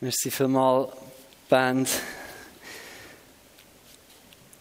Merci 0.00 0.30
vielmals, 0.30 0.92
Band. 1.48 1.88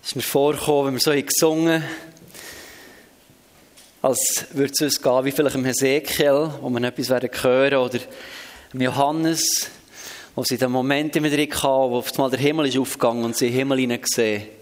Es 0.02 0.08
ist 0.08 0.16
mir 0.16 0.24
vorgekommen, 0.24 0.88
wenn 0.88 0.94
wir 0.96 1.00
so 1.00 1.12
gesungen 1.12 1.84
als 4.02 4.48
würde 4.54 4.74
es 4.74 4.82
uns 4.82 5.00
gehen, 5.00 5.26
wie 5.26 5.32
vielleicht 5.32 5.56
im 5.56 5.66
Hesekiel, 5.66 6.50
wo 6.60 6.70
wir 6.70 6.82
etwas 6.88 7.10
werden 7.10 7.30
hören, 7.40 7.76
oder 7.76 8.00
im 8.74 8.82
Johannes, 8.82 9.70
wo 10.34 10.44
sie 10.44 10.58
den 10.58 10.72
Moment 10.72 11.16
immer 11.16 11.30
drin 11.30 11.54
hatten, 11.54 11.92
wo 11.92 11.98
auf 11.98 12.12
einmal 12.14 12.32
der 12.32 12.40
Himmel 12.40 12.70
ist 12.70 12.78
aufgegangen 12.80 13.24
und 13.24 13.38
sie 13.38 13.50
den 13.50 13.58
Himmel 13.58 13.78
hineingesehen. 13.78 14.57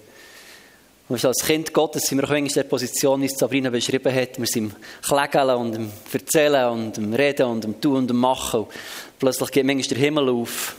Und 1.08 1.24
als 1.24 1.46
Kind 1.46 1.72
Gottes 1.72 2.04
sind 2.04 2.18
wir 2.20 2.28
auch 2.28 2.34
in 2.34 2.48
der 2.48 2.64
Position, 2.64 3.22
es 3.22 3.34
Sabrina 3.38 3.70
beschrieben 3.70 4.14
hat. 4.14 4.40
Wir 4.40 4.48
sind 4.48 4.74
im 4.74 4.76
Klägeln 5.04 5.50
und 5.52 5.76
im 5.76 5.92
Erzählen 6.12 6.70
und 6.72 6.98
im 6.98 7.14
Reden 7.14 7.46
und 7.46 7.64
im 7.64 7.80
Tun 7.80 7.98
und 7.98 8.10
im 8.10 8.18
Machen. 8.18 8.62
Und 8.62 8.70
plötzlich 9.20 9.52
geht 9.52 9.66
manchmal 9.66 9.88
der 9.90 9.98
Himmel 10.00 10.30
auf. 10.30 10.76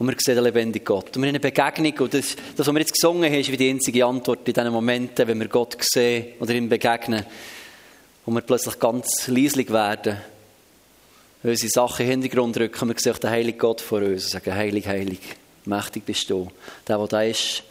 Und 0.00 0.08
wir 0.08 0.16
sehen 0.18 0.34
den 0.34 0.42
lebendigen 0.42 0.84
Gott. 0.84 1.16
Und 1.16 1.22
wir 1.22 1.28
haben 1.28 1.36
eine 1.36 1.40
Begegnung. 1.40 1.94
Und 1.96 2.14
das, 2.14 2.34
das, 2.56 2.66
was 2.66 2.74
wir 2.74 2.80
jetzt 2.80 2.94
gesungen 2.94 3.30
haben, 3.30 3.38
ist 3.38 3.52
wie 3.52 3.56
die 3.56 3.70
einzige 3.70 4.04
Antwort 4.04 4.48
in 4.48 4.52
diesen 4.52 4.72
Momenten, 4.72 5.28
wenn 5.28 5.38
wir 5.38 5.48
Gott 5.48 5.76
sehen 5.80 6.32
oder 6.40 6.52
ihm 6.52 6.68
begegnen. 6.68 7.24
Und 8.26 8.34
wir 8.34 8.40
plötzlich 8.40 8.80
ganz 8.80 9.28
leislich 9.28 9.70
werden. 9.72 10.16
Wenn 11.42 11.52
unsere 11.52 11.70
Sachen 11.70 12.04
in 12.04 12.10
den 12.10 12.22
Hintergrund 12.22 12.56
rücken, 12.56 12.88
wir 12.88 12.98
sehen 12.98 13.12
auch 13.12 13.18
den 13.18 13.30
heiligen 13.30 13.58
Gott 13.58 13.80
vor 13.80 13.98
uns 13.98 14.24
und 14.24 14.30
sagen, 14.30 14.52
heilig, 14.52 14.88
heilig, 14.88 15.20
mächtig 15.66 16.04
bist 16.04 16.28
du. 16.30 16.50
Der, 16.88 16.98
der 16.98 17.06
da 17.06 17.22
ist, 17.22 17.62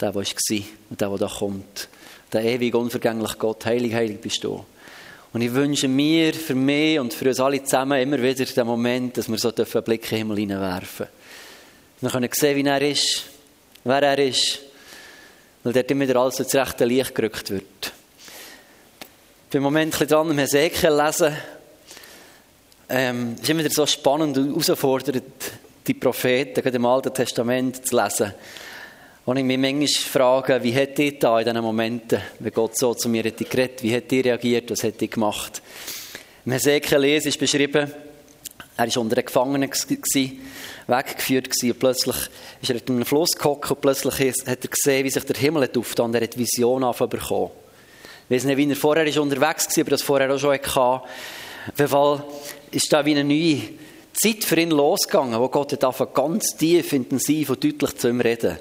der, 0.00 0.12
der 0.12 0.14
war 0.14 0.22
und 0.22 1.00
der, 1.00 1.08
der 1.08 1.18
da 1.18 1.26
kommt. 1.26 1.88
Der 2.32 2.44
ewig 2.44 2.74
unvergängliche 2.74 3.36
Gott, 3.36 3.66
heilig, 3.66 3.92
heilig 3.92 4.20
bist 4.20 4.44
du. 4.44 4.64
Und 5.32 5.42
ich 5.42 5.52
wünsche 5.52 5.88
mir, 5.88 6.34
für 6.34 6.54
mich 6.54 6.98
und 6.98 7.14
für 7.14 7.28
uns 7.28 7.40
alle 7.40 7.62
zusammen 7.62 8.00
immer 8.00 8.20
wieder 8.20 8.44
den 8.44 8.66
Moment, 8.66 9.16
dass 9.16 9.28
wir 9.28 9.38
so 9.38 9.52
einen 9.54 9.84
Blick 9.84 10.04
in 10.04 10.08
den 10.10 10.18
Himmel 10.18 10.38
hineinwerfen 10.38 11.06
dürfen. 11.06 11.20
Wir 12.00 12.10
können 12.10 12.30
sehen, 12.32 12.56
wie 12.56 12.68
er 12.68 12.82
ist, 12.82 13.24
wer 13.84 14.02
er 14.02 14.18
ist, 14.18 14.60
weil 15.62 15.72
dort 15.72 15.90
immer 15.90 16.08
wieder 16.08 16.20
alles 16.20 16.40
ins 16.40 16.54
rechte 16.54 16.84
Licht 16.84 17.14
gerückt 17.14 17.50
wird. 17.50 17.92
Ich 19.44 19.50
bin 19.50 19.58
im 19.58 19.64
Moment 19.64 19.94
ein 19.94 19.98
bisschen 19.98 20.08
dran, 20.08 20.30
im 20.30 20.38
Hesekiel 20.38 20.90
lesen. 20.90 21.36
Ähm, 22.88 23.34
es 23.34 23.42
ist 23.42 23.50
immer 23.50 23.60
wieder 23.60 23.74
so 23.74 23.86
spannend 23.86 24.38
und 24.38 24.48
herausfordernd, 24.48 25.22
die 25.86 25.94
Propheten, 25.94 26.62
gerade 26.62 26.76
im 26.76 26.86
Alten 26.86 27.12
Testament 27.14 27.86
zu 27.86 28.00
lesen. 28.00 28.34
Und 29.30 29.36
ich 29.36 29.44
mich 29.44 29.58
manchmal 29.58 29.86
frage, 29.86 30.60
wie 30.64 30.74
hat 30.74 30.98
ihr 30.98 31.16
da 31.16 31.38
in 31.38 31.44
diesen 31.44 31.62
Momenten, 31.62 32.20
wenn 32.40 32.52
Gott 32.52 32.76
so 32.76 32.94
zu 32.94 33.08
mir 33.08 33.22
hat 33.22 33.36
geredet, 33.36 33.80
wie 33.80 33.94
hat 33.94 34.10
ihr 34.10 34.24
reagiert, 34.24 34.72
was 34.72 34.82
hat 34.82 35.00
ihr 35.00 35.06
gemacht? 35.06 35.62
Im 36.44 36.50
Hesekiel 36.50 37.04
ist 37.04 37.38
beschrieben, 37.38 37.92
er 38.76 38.86
war 38.88 38.96
unter 39.00 39.14
den 39.14 39.24
Gefangenen, 39.24 39.70
weggeführt 39.70 41.48
gewesen, 41.48 41.78
plötzlich 41.78 42.16
ist 42.60 42.70
er 42.70 42.76
in 42.78 42.82
einem 42.88 43.04
Fluss 43.04 43.30
gehockt 43.38 43.70
und 43.70 43.80
plötzlich 43.80 44.34
hat 44.48 44.64
er 44.64 44.68
gesehen, 44.68 45.04
wie 45.04 45.10
sich 45.10 45.24
der 45.24 45.36
Himmel 45.36 45.70
aufgetan 45.78 46.06
und 46.06 46.16
er 46.16 46.22
hat 46.22 46.36
Vision 46.36 46.80
bekommen. 46.80 47.50
Ich 48.28 48.34
weiß 48.34 48.44
nicht, 48.46 48.56
wie 48.56 48.68
er 48.68 48.74
vorher 48.74 49.06
ist 49.06 49.16
unterwegs 49.16 49.68
war, 49.68 49.82
aber 49.82 49.90
das 49.90 50.02
vorher 50.02 50.34
auch 50.34 50.40
schon 50.40 50.54
hatte. 50.54 50.76
Auf 50.76 51.04
jeden 51.78 51.88
Fall 51.88 52.24
ist 52.72 52.92
da 52.92 53.06
wie 53.06 53.12
eine 53.12 53.22
neue 53.22 53.60
Zeit 54.12 54.42
für 54.42 54.58
ihn 54.58 54.70
losgegangen, 54.70 55.38
wo 55.38 55.48
Gott 55.48 55.80
hat 55.80 56.14
ganz 56.14 56.56
tief, 56.56 56.92
intensiv 56.94 57.50
und 57.50 57.62
deutlich 57.62 57.96
zu 57.96 58.08
ihm 58.08 58.20
reden. 58.20 58.58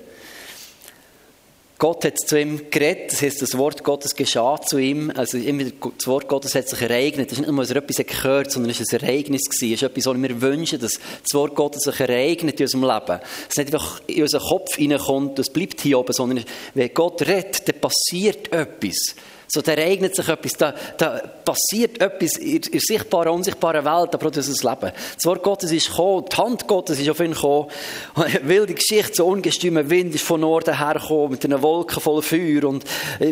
Gott 1.79 2.03
hat 2.03 2.19
zu 2.19 2.37
ihm 2.37 2.69
geredet, 2.69 3.13
das 3.13 3.21
heißt, 3.21 3.41
das 3.41 3.57
Wort 3.57 3.85
Gottes 3.85 4.13
geschah 4.13 4.59
zu 4.59 4.77
ihm. 4.79 5.13
Also 5.15 5.37
immer 5.37 5.63
das 5.63 6.07
Wort 6.07 6.27
Gottes 6.27 6.53
hat 6.53 6.67
sich 6.67 6.81
ereignet. 6.81 7.27
Es 7.27 7.37
ist 7.37 7.39
nicht 7.39 7.49
nur, 7.49 7.61
dass 7.61 7.71
er 7.71 7.77
etwas 7.77 8.05
gehört, 8.05 8.51
sondern 8.51 8.71
es 8.71 8.81
war 8.81 8.99
ein 8.99 9.07
Ereignis. 9.07 9.43
Es 9.49 9.61
ist 9.61 9.83
etwas, 9.83 10.05
was 10.05 10.21
wir 10.21 10.41
wünschen, 10.41 10.81
dass 10.81 10.99
das 10.99 11.33
Wort 11.33 11.55
Gottes 11.55 11.83
sich 11.83 11.97
ereignet 12.01 12.59
in 12.59 12.65
unserem 12.65 12.83
Leben. 12.83 13.21
Es 13.49 13.55
nicht 13.55 13.73
einfach 13.73 14.01
in 14.07 14.21
unseren 14.23 14.41
Kopf 14.41 14.75
hineinkommt, 14.75 15.39
das 15.39 15.49
bleibt 15.49 15.79
hier 15.79 15.99
oben, 15.99 16.11
sondern 16.11 16.43
wenn 16.73 16.93
Gott 16.93 17.21
redet, 17.21 17.69
dann 17.69 17.79
passiert 17.79 18.51
etwas. 18.51 19.15
So, 19.51 19.61
da 19.61 19.73
ereignet 19.73 20.15
sich 20.15 20.29
etwas, 20.29 20.53
da, 20.53 20.75
da 20.97 21.21
passiert 21.43 21.99
etwas 21.99 22.37
in 22.37 22.61
der 22.61 22.79
sichtbaren, 22.79 23.29
unsichtbaren 23.29 23.83
Welt, 23.83 24.13
aber 24.13 24.27
auch 24.27 24.35
unser 24.35 24.69
Leben. 24.69 24.91
Das 25.15 25.25
Wort 25.25 25.41
Gottes 25.41 25.71
ist 25.71 25.89
gekommen, 25.89 26.25
die 26.31 26.37
Hand 26.37 26.67
Gottes 26.67 26.99
ist 26.99 27.09
auf 27.09 27.19
ihn 27.19 27.33
gekommen. 27.33 27.67
Wilde 28.43 28.75
Geschichte, 28.75 29.13
so 29.15 29.25
ungestümer 29.25 29.89
Wind 29.89 30.13
ist 30.13 30.23
von 30.23 30.41
Norden 30.41 30.77
hergekommen, 30.77 31.31
mit 31.31 31.45
einer 31.45 31.63
Wolke 31.63 31.99
voll 31.99 32.21
Feuer. 32.21 32.63
Und 32.65 32.83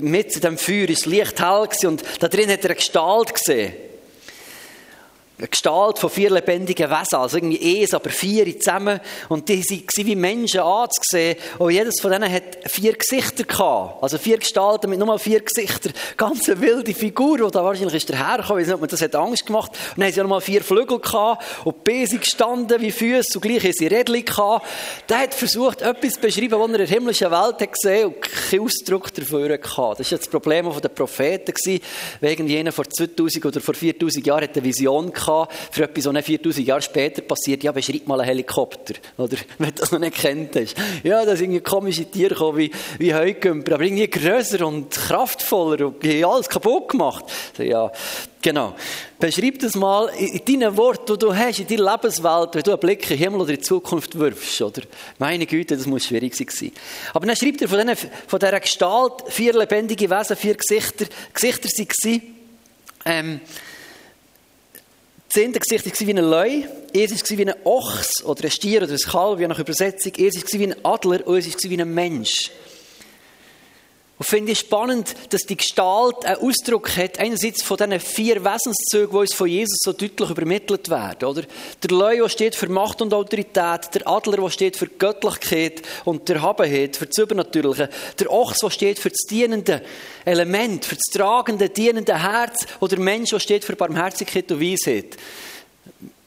mit 0.01 0.33
diesem 0.33 0.57
Feuer 0.57 0.89
ist 0.89 1.05
das 1.05 1.11
Licht 1.11 1.39
hell 1.39 1.67
gewesen, 1.67 1.87
und 1.87 2.03
da 2.19 2.27
drin 2.27 2.49
hat 2.49 2.63
er 2.63 2.71
eine 2.71 2.75
Gestalt 2.75 3.35
gesehen 3.35 3.86
Gestalt 5.39 5.99
von 5.99 6.09
vier 6.09 6.31
lebendigen 6.31 6.89
Wesen, 6.89 7.19
also 7.19 7.37
irgendwie 7.37 7.81
eins, 7.81 7.93
aber 7.93 8.09
vier 8.09 8.59
zusammen. 8.59 8.99
Und 9.29 9.47
die 9.47 9.63
waren 9.63 10.07
wie 10.07 10.15
Menschen 10.15 10.61
anzusehen. 10.61 11.37
Und 11.59 11.69
jedes 11.69 12.01
von 12.01 12.09
denen 12.09 12.31
hat 12.31 12.57
vier 12.65 12.93
Gesichter 12.93 13.43
gehabt. 13.43 14.01
Also 14.01 14.17
vier 14.17 14.39
Gestalten 14.39 14.89
mit 14.89 14.97
nur 14.97 15.19
vier 15.19 15.41
Gesichtern. 15.41 15.93
Ganz 16.17 16.49
eine 16.49 16.59
wilde 16.59 16.91
Figur, 16.95 17.37
die 17.37 17.51
da 17.51 17.63
wahrscheinlich 17.63 17.93
ist 17.93 18.09
dahergekommen. 18.09 18.63
Ich 18.63 18.67
weiß 18.67 18.67
nicht, 18.67 18.73
ob 18.73 18.81
man 18.81 18.89
das 18.89 19.01
hat 19.01 19.15
Angst 19.15 19.45
gemacht. 19.45 19.71
Und 19.73 19.97
dann 19.97 20.05
haben 20.05 20.13
sie 20.13 20.21
auch 20.23 20.27
mal 20.27 20.41
vier 20.41 20.63
Flügel 20.63 20.99
gehabt. 20.99 21.45
Und 21.65 21.75
die 21.87 21.91
Beine 21.91 22.19
gestanden 22.19 22.81
wie 22.81 22.91
Füße. 22.91 23.37
Und 23.37 23.41
gleich 23.41 23.63
haben 23.63 23.73
sie 23.73 23.85
Rädchen 23.85 24.25
gehabt. 24.25 24.65
Der 25.07 25.19
hat 25.19 25.35
versucht, 25.35 25.83
etwas 25.83 26.13
zu 26.13 26.19
beschreiben, 26.19 26.59
was 26.59 26.61
er 26.61 26.65
in 26.65 26.77
der 26.77 26.87
himmlischen 26.87 27.29
Welt 27.29 27.61
hat 27.61 27.73
gesehen 27.73 28.07
und 28.07 28.21
keinen 28.23 28.61
Ausdruck 28.61 29.13
dafür 29.13 29.55
gehabt. 29.55 29.99
Das 29.99 30.11
war 30.11 30.17
das 30.17 30.27
Problem 30.27 30.67
der 30.81 30.89
Propheten. 30.89 31.53
Wegen 32.21 32.47
jener 32.47 32.71
vor 32.71 32.89
2000 32.89 33.45
oder 33.45 33.61
vor 33.61 33.75
4000 33.75 34.25
Jahren 34.25 34.41
hat 34.41 34.55
eine 34.55 34.63
Vision 34.63 35.13
gehabt 35.13 35.26
gehabt, 35.27 35.53
für 35.71 35.83
etwas, 35.83 36.05
was 36.05 36.25
4000 36.25 36.67
Jahre 36.67 36.81
später 36.81 37.21
passiert. 37.21 37.63
Ja, 37.63 37.71
beschreib 37.71 38.07
mal 38.07 38.19
einen 38.19 38.29
Helikopter. 38.29 38.95
Oder, 39.17 39.37
wenn 39.57 39.69
du 39.69 39.75
das 39.75 39.91
noch 39.91 39.99
nicht 39.99 40.17
kennt 40.17 40.55
hast. 40.55 40.75
Ja, 41.03 41.25
da 41.25 41.35
sind 41.35 41.63
komische 41.63 42.05
Tiere 42.05 42.33
gekommen, 42.33 42.57
wie, 42.57 42.71
wie 42.97 43.13
Heugümper, 43.13 43.75
aber 43.75 43.83
irgendwie 43.83 44.09
grösser 44.09 44.65
und 44.65 44.91
kraftvoller 44.91 45.87
und 45.87 46.03
die 46.03 46.23
haben 46.23 46.33
alles 46.33 46.49
kaputt 46.49 46.89
gemacht. 46.89 47.25
Ja, 47.57 47.91
genau. 48.41 48.75
Beschreib 49.19 49.59
das 49.59 49.75
mal 49.75 50.09
in 50.17 50.43
deinen 50.45 50.77
Worten, 50.77 51.13
die 51.13 51.19
du 51.19 51.35
hast, 51.35 51.59
in 51.59 51.67
deiner 51.67 51.91
Lebenswelt, 51.91 52.55
wenn 52.55 52.63
du 52.63 52.71
einen 52.71 52.79
Blick 52.79 53.03
in 53.03 53.09
den 53.09 53.17
Himmel 53.17 53.41
oder 53.41 53.49
in 53.51 53.57
die 53.57 53.61
Zukunft 53.61 54.17
wirfst, 54.17 54.61
oder? 54.61 54.81
Meine 55.17 55.45
Güte, 55.45 55.75
das 55.75 55.85
muss 55.85 56.05
schwierig 56.05 56.35
sein. 56.35 56.71
Aber 57.13 57.25
dann 57.25 57.35
schreibt 57.35 57.61
er 57.61 57.67
von, 57.67 57.79
diesen, 57.79 58.09
von 58.27 58.39
dieser 58.39 58.59
Gestalt, 58.59 59.13
vier 59.27 59.53
lebendige 59.53 60.09
Wesen, 60.09 60.35
vier 60.35 60.55
Gesichter, 60.55 61.05
Gesichter 61.33 61.69
waren, 61.69 62.21
ähm, 63.05 63.39
das 65.37 65.45
eine 65.45 65.59
Gesicht 65.59 66.01
war 66.01 66.07
wie 66.07 66.13
ein 66.13 66.17
Leu, 66.17 66.63
eins 66.95 67.29
war 67.29 67.37
wie 67.37 67.45
ein 67.45 67.53
Ochs 67.63 68.23
oder 68.23 68.45
ein 68.45 68.49
Stier 68.49 68.81
oder 68.81 68.93
ein 68.93 68.97
Kalb, 68.97 69.39
je 69.39 69.47
nach 69.47 69.59
Übersetzung, 69.59 70.13
eins 70.17 70.35
war 70.35 70.59
wie 70.59 70.63
ein 70.63 70.75
Adler 70.83 71.27
und 71.27 71.35
eins 71.35 71.63
war 71.63 71.69
wie 71.69 71.79
ein 71.79 71.93
Mensch. 71.93 72.49
Und 74.19 74.25
finde 74.25 74.53
ich 74.53 74.59
spannend, 74.59 75.13
dass 75.29 75.43
die 75.43 75.57
Gestalt 75.57 76.25
einen 76.25 76.41
Ausdruck 76.41 76.97
hat, 76.97 77.19
einerseits 77.19 77.61
von 77.61 77.77
diesen 77.77 77.99
vier 77.99 78.43
Wesenszügen, 78.43 79.11
die 79.11 79.17
uns 79.17 79.33
von 79.35 79.47
Jesus 79.47 79.77
so 79.83 79.93
deutlich 79.93 80.31
übermittelt 80.31 80.89
werden, 80.89 81.29
oder? 81.29 81.43
Der 81.83 81.91
Leu, 81.91 82.17
der 82.17 82.29
steht 82.29 82.55
für 82.55 82.67
Macht 82.67 82.99
und 83.03 83.13
Autorität, 83.13 83.93
der 83.93 84.07
Adler, 84.07 84.37
der 84.37 84.49
steht 84.49 84.75
für 84.75 84.87
Göttlichkeit 84.87 85.83
und 86.03 86.27
der 86.29 86.41
Habenheit, 86.41 86.97
für 86.97 87.05
das 87.05 87.17
Übernatürliche, 87.19 87.89
der 88.17 88.31
Ochs, 88.31 88.57
der 88.57 88.71
steht 88.71 88.97
für 88.97 89.11
das 89.11 89.21
dienende 89.29 89.83
Element, 90.25 90.85
für 90.85 90.95
das 90.95 91.13
tragende, 91.13 91.69
dienende 91.69 92.19
Herz, 92.19 92.65
oder 92.79 92.95
der 92.95 93.05
Mensch, 93.05 93.29
der 93.29 93.39
steht 93.39 93.65
für 93.65 93.75
Barmherzigkeit 93.75 94.51
und 94.51 94.59
Weisheit. 94.59 95.15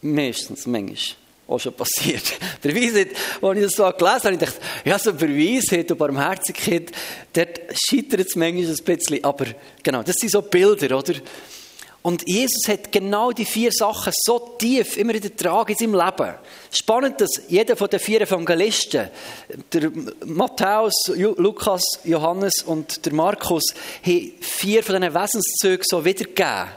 Meistens, 0.01 0.65
manchmal 0.65 1.20
auch 1.51 1.59
schon 1.59 1.75
passiert. 1.75 2.33
Der 2.65 2.75
Weisheit, 2.75 3.09
als 3.43 3.59
ich 3.59 3.65
das 3.65 3.73
so 3.73 3.91
gelesen 3.91 4.25
habe, 4.25 4.35
ich 4.35 4.41
dachte, 4.41 4.61
ja, 4.85 4.99
so 4.99 5.13
bei 5.13 5.29
Weisheit 5.29 5.91
und 5.91 5.99
Barmherzigkeit, 5.99 6.93
dort 7.33 7.61
scheitert 7.75 8.29
es 8.29 8.37
manchmal 8.37 8.67
ein 8.67 8.85
bisschen. 8.85 9.25
Aber 9.25 9.47
genau, 9.83 10.03
das 10.03 10.17
sind 10.17 10.31
so 10.31 10.43
Bilder, 10.43 10.97
oder? 10.97 11.15
Und 12.03 12.27
Jesus 12.27 12.67
hat 12.67 12.91
genau 12.91 13.31
die 13.31 13.45
vier 13.45 13.71
Sachen 13.73 14.13
so 14.25 14.57
tief 14.59 14.97
immer 14.97 15.15
in 15.15 15.21
der 15.21 15.37
Trage 15.37 15.73
in 15.73 15.79
seinem 15.79 15.95
Leben. 15.95 16.35
Spannend, 16.71 17.21
dass 17.21 17.43
jeder 17.49 17.77
von 17.77 17.91
den 17.91 18.01
vier 18.01 18.23
Evangelisten, 18.23 19.11
der 19.71 19.91
Matthäus, 20.25 20.95
Lukas, 21.15 21.83
Johannes 22.05 22.63
und 22.63 23.05
der 23.05 23.13
Markus, 23.13 23.65
vier 24.03 24.83
von 24.83 24.99
diesen 24.99 25.15
Wesenszügen 25.15 25.85
so 25.87 26.03
wiedergegeben. 26.03 26.69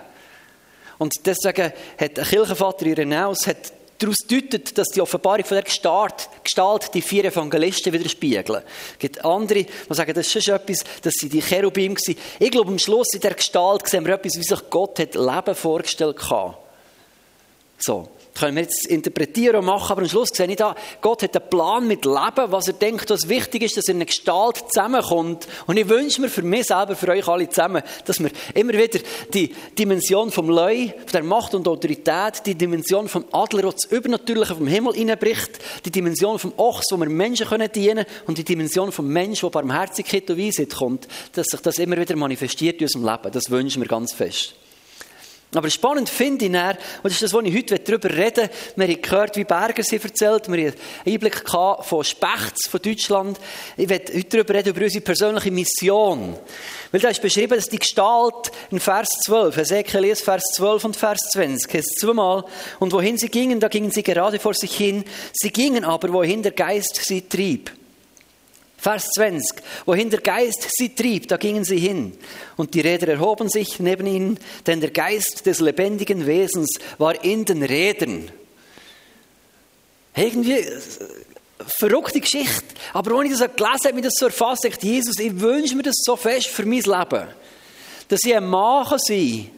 Und 0.97 1.13
deswegen 1.25 1.71
hat 1.97 2.17
der 2.17 2.25
Kirchenvater 2.25 2.85
Irenaeus 2.85 3.47
hat 3.47 3.71
daraus 3.97 4.17
deutet, 4.27 4.77
dass 4.77 4.89
die 4.89 5.01
Offenbarung 5.01 5.45
von 5.45 5.55
der 5.55 5.63
Gestalt, 5.63 6.29
Gestalt 6.43 6.93
die 6.93 7.01
vier 7.01 7.25
Evangelisten 7.25 7.93
widerspiegeln. 7.93 8.63
Es 8.93 8.99
gibt 8.99 9.23
andere, 9.23 9.63
die 9.63 9.93
sagen, 9.93 10.13
das 10.13 10.33
ist 10.35 10.43
schon 10.43 10.55
etwas, 10.55 10.79
dass 11.01 11.13
sie 11.13 11.29
die 11.29 11.41
Cherubim 11.41 11.95
waren. 11.95 12.15
Ich 12.39 12.51
glaube, 12.51 12.71
am 12.71 12.79
Schluss 12.79 13.13
in 13.13 13.21
der 13.21 13.33
Gestalt 13.33 13.87
sehen 13.87 14.05
wir 14.05 14.15
etwas, 14.15 14.37
wie 14.37 14.43
sich 14.43 14.69
Gott 14.69 14.99
hat 14.99 15.15
Leben 15.15 15.55
vorgestellt 15.55 16.29
hat. 16.29 16.62
So. 17.85 18.07
Das 18.33 18.41
können 18.41 18.55
wir 18.55 18.63
jetzt 18.63 18.87
interpretieren 18.87 19.57
und 19.57 19.65
machen, 19.65 19.91
aber 19.91 20.01
am 20.01 20.07
Schluss 20.07 20.29
sehe 20.29 20.47
ich 20.47 20.55
da, 20.55 20.73
Gott 21.01 21.21
hat 21.21 21.35
einen 21.35 21.49
Plan 21.49 21.85
mit 21.85 22.05
Leben, 22.05 22.51
was 22.51 22.67
er 22.67 22.73
denkt, 22.73 23.09
was 23.09 23.27
wichtig 23.27 23.61
ist, 23.63 23.75
dass 23.75 23.89
er 23.89 23.91
in 23.91 23.97
eine 23.97 24.05
Gestalt 24.05 24.63
zusammenkommt. 24.69 25.47
Und 25.67 25.77
ich 25.77 25.89
wünsche 25.89 26.21
mir 26.21 26.29
für 26.29 26.43
mich 26.43 26.67
selber, 26.67 26.95
für 26.95 27.09
euch 27.09 27.27
alle 27.27 27.49
zusammen, 27.49 27.83
dass 28.05 28.21
wir 28.21 28.31
immer 28.53 28.71
wieder 28.71 28.99
die 29.33 29.53
Dimension 29.77 30.31
vom 30.31 30.49
Leu, 30.49 30.87
von 30.87 31.11
der 31.11 31.23
Macht 31.23 31.53
und 31.55 31.67
Autorität, 31.67 32.45
die 32.45 32.55
Dimension 32.55 33.09
vom 33.09 33.25
Adler, 33.33 33.69
das 33.69 33.83
Übernatürliche 33.85 34.55
vom 34.55 34.67
Himmel 34.67 34.93
hineinbricht, 34.93 35.59
die 35.83 35.91
Dimension 35.91 36.39
vom 36.39 36.53
Ochs, 36.55 36.85
wo 36.89 36.97
wir 36.97 37.09
Menschen 37.09 37.47
können 37.47 37.69
dienen 37.69 38.05
und 38.27 38.37
die 38.37 38.45
Dimension 38.45 38.93
vom 38.93 39.09
Mensch, 39.09 39.43
wo 39.43 39.49
Barmherzigkeit 39.49 40.29
und 40.29 40.39
Weisheit 40.39 40.73
kommt, 40.73 41.09
dass 41.33 41.47
sich 41.47 41.59
das 41.59 41.79
immer 41.79 41.97
wieder 41.97 42.15
manifestiert 42.15 42.79
in 42.79 42.85
unserem 42.85 43.05
Leben. 43.05 43.31
Das 43.33 43.51
wünsche 43.51 43.75
ich 43.75 43.79
mir 43.79 43.87
ganz 43.87 44.13
fest. 44.13 44.55
Aber 45.55 45.69
spannend 45.69 46.09
finde 46.09 46.45
ich 46.45 46.51
dann, 46.51 46.75
und 46.75 47.05
das 47.05 47.13
ist 47.13 47.23
das, 47.23 47.33
was 47.33 47.45
ich 47.45 47.55
heute 47.55 47.79
darüber 47.79 48.09
reden 48.09 48.49
Wir 48.75 48.87
haben 48.87 49.01
gehört, 49.01 49.35
wie 49.37 49.43
Berger 49.43 49.83
sie 49.83 49.97
erzählt. 49.97 50.51
Wir 50.51 50.67
haben 50.67 50.73
einen 51.05 51.13
Einblick 51.13 51.43
von 51.47 52.03
Spechts 52.03 52.67
von 52.67 52.81
Deutschland. 52.81 53.39
Ich 53.77 53.89
werde 53.89 54.13
heute 54.13 54.37
darüber 54.37 54.53
reden, 54.53 54.69
über 54.69 54.83
unsere 54.83 55.03
persönliche 55.03 55.51
Mission. 55.51 56.37
Weil 56.91 57.01
da 57.01 57.09
ist 57.09 57.21
beschrieben, 57.21 57.55
dass 57.55 57.69
die 57.69 57.79
Gestalt 57.79 58.51
in 58.71 58.79
Vers 58.79 59.09
12, 59.25 59.57
Ezekiel 59.57 60.01
liest 60.01 60.23
Vers 60.23 60.43
12 60.55 60.85
und 60.85 60.95
Vers 60.95 61.19
20, 61.33 61.73
heißt 61.73 61.99
zweimal, 61.99 62.45
und 62.79 62.91
wohin 62.91 63.17
sie 63.17 63.29
gingen, 63.29 63.59
da 63.59 63.67
gingen 63.67 63.91
sie 63.91 64.03
gerade 64.03 64.39
vor 64.39 64.53
sich 64.53 64.75
hin. 64.75 65.03
Sie 65.33 65.51
gingen 65.51 65.85
aber, 65.85 66.11
wohin 66.13 66.43
der 66.43 66.51
Geist 66.51 66.99
sie 67.03 67.21
trieb. 67.21 67.71
Vers 68.83 69.11
20. 69.15 69.63
Wohin 69.85 70.09
der 70.09 70.19
Geist 70.19 70.67
sie 70.75 70.93
trieb, 70.93 71.29
da 71.29 71.37
gingen 71.37 71.63
sie 71.63 71.77
hin. 71.77 72.17
Und 72.57 72.73
die 72.73 72.81
Räder 72.81 73.07
erhoben 73.07 73.47
sich 73.47 73.79
neben 73.79 74.05
ihnen, 74.05 74.37
denn 74.67 74.81
der 74.81 74.91
Geist 74.91 75.45
des 75.45 75.61
lebendigen 75.61 76.27
Wesens 76.27 76.67
war 76.97 77.23
in 77.23 77.45
den 77.45 77.63
Rädern. 77.63 78.29
Irgendwie 80.13 80.57
äh, 80.57 80.81
verrückte 81.65 82.19
Geschichte. 82.19 82.75
Aber 82.91 83.23
ich 83.23 83.31
das 83.31 83.39
gelesen 83.39 83.85
habe, 83.85 83.93
mich 83.93 84.03
das 84.03 84.15
so 84.17 84.25
erfasst, 84.25 84.65
ich 84.65 84.75
Jesus, 84.83 85.17
ich 85.17 85.39
wünsche 85.39 85.77
mir 85.77 85.83
das 85.83 86.01
so 86.03 86.17
fest 86.17 86.47
für 86.47 86.65
mein 86.65 86.81
Leben. 86.81 87.27
Dass 88.09 88.19
ich 88.25 88.35
ein 88.35 88.45
Mann 88.45 88.85
sein 88.97 89.49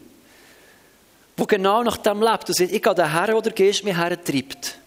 kann, 1.36 1.40
der 1.40 1.48
genau 1.48 1.82
nach 1.82 1.98
dem 1.98 2.22
lebt. 2.22 2.48
Und 2.48 2.56
sagt, 2.56 2.72
ich 2.72 2.84
gehe 2.84 2.94
daher, 2.94 3.34
wo 3.36 3.42
der 3.42 3.54
Geist 3.54 3.84
mich 3.84 3.98
hertreibt. 3.98 4.78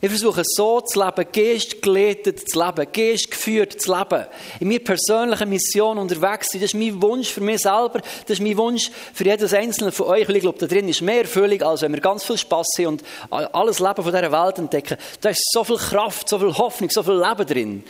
Ich 0.00 0.10
versuche 0.10 0.42
so 0.44 0.80
zu 0.80 1.04
leben, 1.04 1.26
Geist 1.32 1.82
geleitet 1.82 2.48
zu 2.48 2.64
leben, 2.64 2.86
Geist 2.92 3.32
geführt 3.32 3.80
zu 3.80 3.92
leben. 3.92 4.26
In 4.60 4.68
meiner 4.68 4.78
persönlichen 4.78 5.48
Mission 5.48 5.98
unterwegs 5.98 6.50
sein. 6.52 6.60
Das 6.60 6.72
ist 6.72 6.78
mein 6.78 7.02
Wunsch 7.02 7.30
für 7.30 7.40
mich 7.40 7.62
selber. 7.62 8.00
Das 8.00 8.38
ist 8.38 8.40
mein 8.40 8.56
Wunsch 8.56 8.92
für 9.12 9.24
jedes 9.24 9.52
Einzelne 9.52 9.90
von 9.90 10.06
euch. 10.06 10.28
ich 10.28 10.40
glaube, 10.40 10.58
da 10.60 10.68
drin 10.68 10.88
ist 10.88 11.02
mehr 11.02 11.22
Erfüllung, 11.22 11.60
als 11.62 11.82
wenn 11.82 11.92
wir 11.92 12.00
ganz 12.00 12.22
viel 12.22 12.38
Spass 12.38 12.68
haben 12.78 12.86
und 12.86 13.04
alles 13.30 13.80
Leben 13.80 14.02
von 14.04 14.12
dieser 14.12 14.30
Welt 14.30 14.58
entdecken. 14.58 14.98
Da 15.20 15.30
ist 15.30 15.42
so 15.50 15.64
viel 15.64 15.78
Kraft, 15.78 16.28
so 16.28 16.38
viel 16.38 16.56
Hoffnung, 16.56 16.90
so 16.90 17.02
viel 17.02 17.18
Leben 17.18 17.46
drin. 17.46 17.84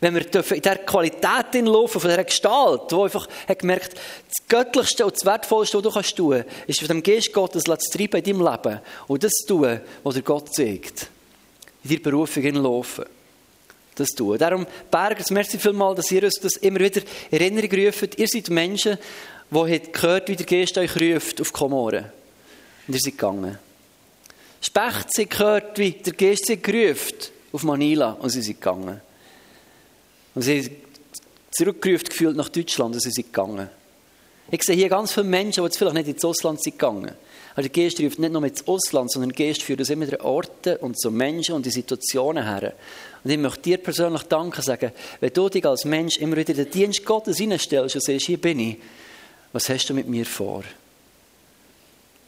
Wenn 0.00 0.14
wir 0.14 0.22
in 0.32 0.62
dieser 0.62 0.76
Qualität 0.76 1.54
laufen, 1.54 2.00
von 2.00 2.08
dieser 2.08 2.22
Gestalt, 2.22 2.82
wo 2.90 3.02
einfach 3.02 3.26
hat 3.48 3.58
gemerkt, 3.58 3.94
das 3.94 4.46
Göttlichste 4.48 5.04
und 5.04 5.16
das 5.16 5.24
Wertvollste, 5.24 5.78
was 5.78 5.82
du 5.82 5.90
kannst 5.90 6.16
tun, 6.16 6.44
ist 6.68 6.78
von 6.78 6.86
dem 6.86 7.02
Geist 7.02 7.32
Gottes 7.32 7.64
zu 7.64 7.98
treiben 7.98 8.22
in 8.22 8.38
deinem 8.38 8.48
Leben 8.48 8.80
und 9.08 9.24
das 9.24 9.32
zu 9.32 9.46
tun, 9.48 9.80
was 10.04 10.14
dir 10.14 10.22
Gott 10.22 10.54
zeigt 10.54 11.08
in 11.88 11.96
die 11.96 12.02
Berufung 12.02 12.42
hinlaufen. 12.42 13.04
Das 13.94 14.08
tun. 14.10 14.38
Darum, 14.38 14.66
Bergers, 14.90 15.30
merci 15.30 15.58
vielmals, 15.58 15.96
dass 15.96 16.12
ihr 16.12 16.22
uns 16.22 16.38
das 16.40 16.56
immer 16.56 16.78
wieder 16.80 17.00
in 17.30 17.40
Erinnerung 17.40 17.86
ruft. 17.86 18.18
Ihr 18.18 18.28
seid 18.28 18.48
Menschen, 18.50 18.98
die 19.50 19.80
gehört, 19.92 20.28
wie 20.28 20.36
der 20.36 20.46
Geist 20.46 20.78
euch 20.78 20.94
ruft 21.00 21.40
auf 21.40 21.52
Komoren. 21.52 22.04
Und 22.86 22.94
ihr 22.94 23.00
seid 23.00 23.12
gegangen. 23.12 23.58
Specht, 24.60 25.06
sie 25.14 25.26
gehört, 25.26 25.78
wie 25.78 25.92
der 25.92 26.12
Geist 26.12 26.46
sie 26.46 26.60
gerufen 26.60 27.16
auf 27.52 27.62
Manila 27.64 28.12
und 28.12 28.30
sie 28.30 28.42
sind 28.42 28.60
gegangen. 28.60 29.00
Und 30.34 30.42
sie 30.42 30.62
sind 30.62 30.76
zurückgerufen 31.50 32.08
gefühlt 32.08 32.36
nach 32.36 32.50
Deutschland 32.50 32.94
und 32.94 33.00
sie 33.00 33.10
sind 33.10 33.32
gegangen. 33.32 33.68
Ich 34.50 34.62
sehe 34.62 34.76
hier 34.76 34.88
ganz 34.88 35.12
viele 35.12 35.26
Menschen, 35.26 35.62
die 35.62 35.66
jetzt 35.66 35.78
vielleicht 35.78 35.96
nicht 35.96 36.08
ins 36.08 36.24
Ausland 36.24 36.62
sind 36.62 36.78
gegangen. 36.78 37.12
Aber 37.58 37.68
der 37.68 37.82
Geist 37.82 37.98
ruft 37.98 38.20
nicht 38.20 38.32
nur 38.32 38.44
ins 38.44 38.68
Ausland, 38.68 39.10
sondern 39.10 39.30
der 39.30 39.46
Geist 39.48 39.64
führt 39.64 39.80
uns 39.80 39.90
immer 39.90 40.06
an 40.06 40.20
Orte 40.20 40.78
und 40.78 40.96
zu 40.96 41.10
Menschen 41.10 41.56
und 41.56 41.66
die 41.66 41.70
Situationen 41.70 42.44
her. 42.44 42.72
Und 43.24 43.30
ich 43.32 43.36
möchte 43.36 43.62
dir 43.62 43.78
persönlich 43.78 44.22
danken 44.22 44.62
sagen, 44.62 44.92
wenn 45.18 45.32
du 45.32 45.48
dich 45.48 45.66
als 45.66 45.84
Mensch 45.84 46.18
immer 46.18 46.36
wieder 46.36 46.50
in 46.50 46.58
den 46.58 46.70
Dienst 46.70 47.04
Gottes 47.04 47.38
hineinstellst 47.38 47.96
und 47.96 48.04
sagst, 48.04 48.26
hier 48.26 48.40
bin 48.40 48.60
ich, 48.60 48.76
was 49.52 49.68
hast 49.70 49.90
du 49.90 49.94
mit 49.94 50.06
mir 50.06 50.24
vor? 50.24 50.62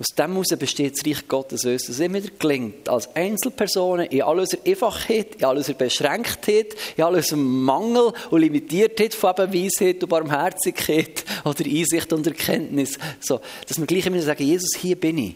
Aus 0.01 0.15
dem 0.17 0.33
heraus 0.33 0.49
besteht 0.59 0.97
das 0.97 1.07
Reich 1.07 1.29
Gottes 1.29 1.67
uns, 1.67 1.83
dass 1.83 1.97
es 1.97 2.01
immer 2.01 2.23
wieder 2.23 2.35
gelingt, 2.39 2.89
als 2.89 3.15
Einzelpersonen 3.15 4.07
in 4.07 4.23
all 4.23 4.41
unserer 4.41 4.67
Einfachheit, 4.67 5.35
in 5.35 5.45
all 5.45 5.59
unserer 5.59 5.77
Beschränktheit, 5.77 6.75
in 6.97 7.05
all 7.05 7.17
unserem 7.17 7.63
Mangel 7.65 8.15
und 8.31 8.41
Limitiertheit 8.41 9.13
von 9.13 9.35
eben 9.37 9.53
Weisheit 9.53 10.03
und 10.03 10.09
Barmherzigkeit 10.09 11.23
oder 11.45 11.67
Einsicht 11.67 12.11
und 12.15 12.27
Erkenntnis, 12.27 12.99
so, 13.21 13.43
dass 13.69 13.79
wir 13.79 13.87
gleich 13.87 14.07
immer 14.07 14.23
sagen, 14.23 14.43
Jesus, 14.43 14.71
hier 14.81 14.97
bin 14.97 15.19
ich. 15.19 15.35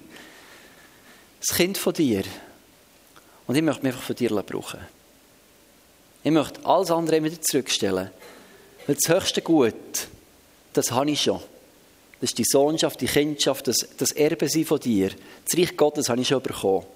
Das 1.46 1.54
Kind 1.58 1.76
von 1.76 1.92
dir. 1.92 2.22
Und 3.46 3.56
ich 3.56 3.62
möchte 3.62 3.82
mich 3.82 3.92
einfach 3.92 4.06
von 4.06 4.16
dir 4.16 4.30
brauchen. 4.30 4.80
Ich 6.22 6.30
möchte 6.30 6.64
alles 6.64 6.90
andere 6.90 7.22
wieder 7.22 7.38
zurückstellen. 7.42 8.10
Weil 8.86 8.96
das 8.96 9.14
höchste 9.14 9.42
Gut, 9.42 9.74
das 10.72 10.90
habe 10.90 11.10
ich 11.10 11.20
schon. 11.20 11.40
Das 12.24 12.30
ist 12.30 12.38
die 12.38 12.44
Sohnschaft, 12.44 13.02
die 13.02 13.06
Kindschaft, 13.06 13.68
das, 13.68 13.86
das 13.98 14.12
Erbe 14.12 14.48
sein 14.48 14.64
von 14.64 14.80
dir. 14.80 15.10
Das 15.44 15.58
Reich 15.58 15.76
Gottes 15.76 16.08
habe 16.08 16.22
ich 16.22 16.28
schon 16.28 16.40
bekommen. 16.40 16.86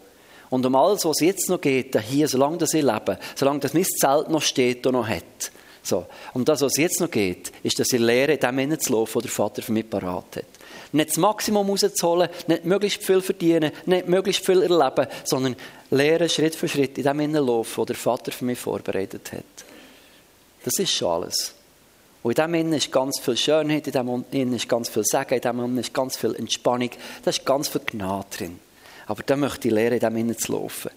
Und 0.48 0.64
um 0.64 0.74
alles, 0.74 1.04
was 1.04 1.20
jetzt 1.20 1.50
noch 1.50 1.60
geht, 1.60 2.00
hier, 2.00 2.26
solange 2.26 2.56
das 2.56 2.72
ich 2.72 2.82
lebe, 2.82 3.18
solange 3.34 3.60
das 3.60 3.74
mein 3.74 3.84
Zelt 3.84 4.30
noch 4.30 4.40
steht 4.40 4.86
und 4.86 4.94
noch 4.94 5.06
hat, 5.06 5.52
so. 5.82 6.06
Um 6.32 6.46
das, 6.46 6.62
was 6.62 6.78
jetzt 6.78 7.02
noch 7.02 7.10
geht, 7.10 7.52
ist, 7.62 7.78
dass 7.78 7.92
ich 7.92 8.00
lehre, 8.00 8.32
in 8.32 8.40
dem 8.40 8.58
hineinzulaufen, 8.58 9.16
was 9.16 9.22
der 9.24 9.30
Vater 9.30 9.60
für 9.60 9.72
mich 9.72 9.90
parat 9.90 10.36
hat. 10.36 10.44
Nicht 10.92 11.10
das 11.10 11.18
Maximum 11.18 11.68
rauszuholen, 11.68 12.30
nicht 12.46 12.64
möglichst 12.64 13.02
viel 13.02 13.20
verdienen, 13.20 13.72
nicht 13.84 14.08
möglichst 14.08 14.46
viel 14.46 14.62
erleben, 14.62 15.08
sondern 15.24 15.56
lehren, 15.90 16.30
Schritt 16.30 16.54
für 16.54 16.68
Schritt, 16.68 16.96
in 16.96 17.04
dem 17.04 17.20
hineinlaufen, 17.20 17.82
was 17.82 17.86
der 17.86 17.96
Vater 17.96 18.32
für 18.32 18.46
mich 18.46 18.58
vorbereitet 18.58 19.30
hat. 19.32 19.44
Das 20.64 20.72
ist 20.78 20.90
schon 20.90 21.22
alles. 21.22 21.57
Und 22.22 22.38
in 22.38 22.44
dem 22.44 22.54
Innen 22.54 22.72
ist 22.72 22.90
ganz 22.90 23.20
viel 23.20 23.36
Schönheit, 23.36 23.86
in 23.86 23.92
dem 23.92 24.24
Innen 24.32 24.54
ist 24.54 24.68
ganz 24.68 24.88
viel 24.88 25.04
Segen, 25.04 25.34
in 25.34 25.40
dem 25.40 25.58
Innen 25.60 25.78
ist 25.78 25.94
ganz 25.94 26.16
viel 26.16 26.34
Entspannung, 26.34 26.90
da 27.22 27.30
ist 27.30 27.44
ganz 27.44 27.68
viel 27.68 27.82
Gnade 27.86 28.26
drin. 28.36 28.58
Aber 29.06 29.22
da 29.22 29.36
möchte 29.36 29.68
ich 29.68 29.74
lernen, 29.74 29.94
in 29.94 30.00
dem 30.00 30.16
Innen 30.16 30.38
zu 30.38 30.52
laufen. 30.52 30.90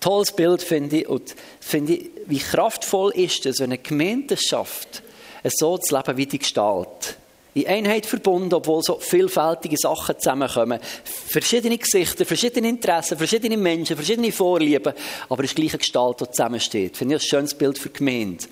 Tolles 0.00 0.32
Bild 0.32 0.62
finde 0.62 0.96
ich, 0.96 1.08
und 1.08 1.34
finde 1.60 1.94
ich, 1.94 2.10
wie 2.26 2.38
kraftvoll 2.38 3.12
ist 3.14 3.46
es, 3.46 3.60
wenn 3.60 3.66
eine 3.66 3.78
Gemeinde 3.78 4.36
schafft, 4.36 5.02
so 5.44 5.78
zu 5.78 5.96
leben 5.96 6.16
wie 6.16 6.26
die 6.26 6.38
Gestalt. 6.38 7.16
In 7.54 7.66
Einheit 7.66 8.06
verbunden, 8.06 8.54
obwohl 8.54 8.82
so 8.82 8.98
vielfältige 8.98 9.76
Sachen 9.76 10.18
zusammenkommen. 10.18 10.80
Verschiedene 11.04 11.76
Gesichter, 11.76 12.24
verschiedene 12.24 12.68
Interessen, 12.68 13.18
verschiedene 13.18 13.58
Menschen, 13.58 13.94
verschiedene 13.94 14.32
Vorlieben, 14.32 14.94
aber 15.28 15.44
es 15.44 15.50
ist 15.50 15.56
gleiche 15.56 15.78
Gestalt, 15.78 16.20
die 16.20 16.30
zusammensteht. 16.30 16.96
Finde 16.96 17.16
ich 17.16 17.22
ein 17.22 17.28
schönes 17.28 17.54
Bild 17.54 17.78
für 17.78 17.90
die 17.90 17.98
Gemeinde. 17.98 18.44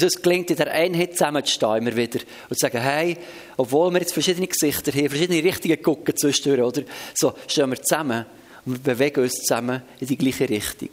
Wenn 0.00 0.08
es 0.08 0.22
gelingt, 0.22 0.50
in 0.50 0.56
der 0.56 0.72
Einheit 0.72 1.12
zusammenzustehen, 1.12 1.76
immer 1.78 1.96
wieder, 1.96 2.20
und 2.50 2.58
zu 2.58 2.66
sagen, 2.66 2.80
hey, 2.80 3.16
obwohl 3.56 3.90
wir 3.92 4.00
jetzt 4.00 4.12
verschiedene 4.12 4.46
Gesichter 4.46 4.92
haben, 4.92 5.08
verschiedene 5.08 5.42
Richtungen 5.42 5.80
gucken 5.82 6.16
zwischendurch, 6.16 6.60
oder? 6.60 6.82
So, 7.14 7.32
stehen 7.46 7.70
wir 7.70 7.82
zusammen 7.82 8.26
und 8.66 8.84
wir 8.84 8.94
bewegen 8.94 9.22
uns 9.22 9.32
zusammen 9.34 9.82
in 9.98 10.06
die 10.06 10.18
gleiche 10.18 10.48
Richtung. 10.48 10.90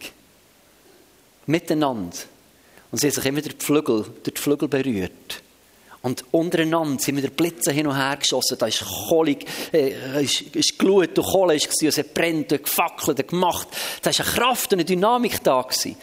Miteinander. 1.45 2.15
Und 2.91 3.00
sie 3.00 3.07
haben 3.07 3.13
sich 3.13 3.25
immer 3.25 3.41
durch 3.41 3.57
die 3.57 3.65
Flügel, 3.65 4.05
durch 4.24 4.36
die 4.36 4.41
Flügel 4.41 4.67
berührt. 4.69 5.41
Und 6.01 6.24
untereinander 6.31 7.01
sind 7.01 7.17
wieder 7.17 7.29
Blitze 7.29 7.72
hin 7.72 7.88
und 7.88 7.95
her 7.95 8.17
geschossen. 8.17 8.57
Da 8.57 8.67
ist 8.67 8.83
Kohle, 9.07 9.38
äh, 9.72 10.24
ist, 10.24 10.41
ist 10.41 10.77
Glut 10.77 11.17
und 11.17 11.25
Kohle 11.25 11.55
ist 11.55 11.69
gewesen, 11.69 12.00
es 12.00 12.13
brennt, 12.13 12.50
gefackelt, 12.50 13.27
gemacht. 13.27 13.67
Da 14.01 14.10
ist 14.10 14.22
eine 14.22 14.29
Kraft 14.29 14.72
und 14.74 14.79
eine 14.79 14.86
Dynamik 14.86 15.43
da 15.43 15.62
gewesen. 15.62 15.95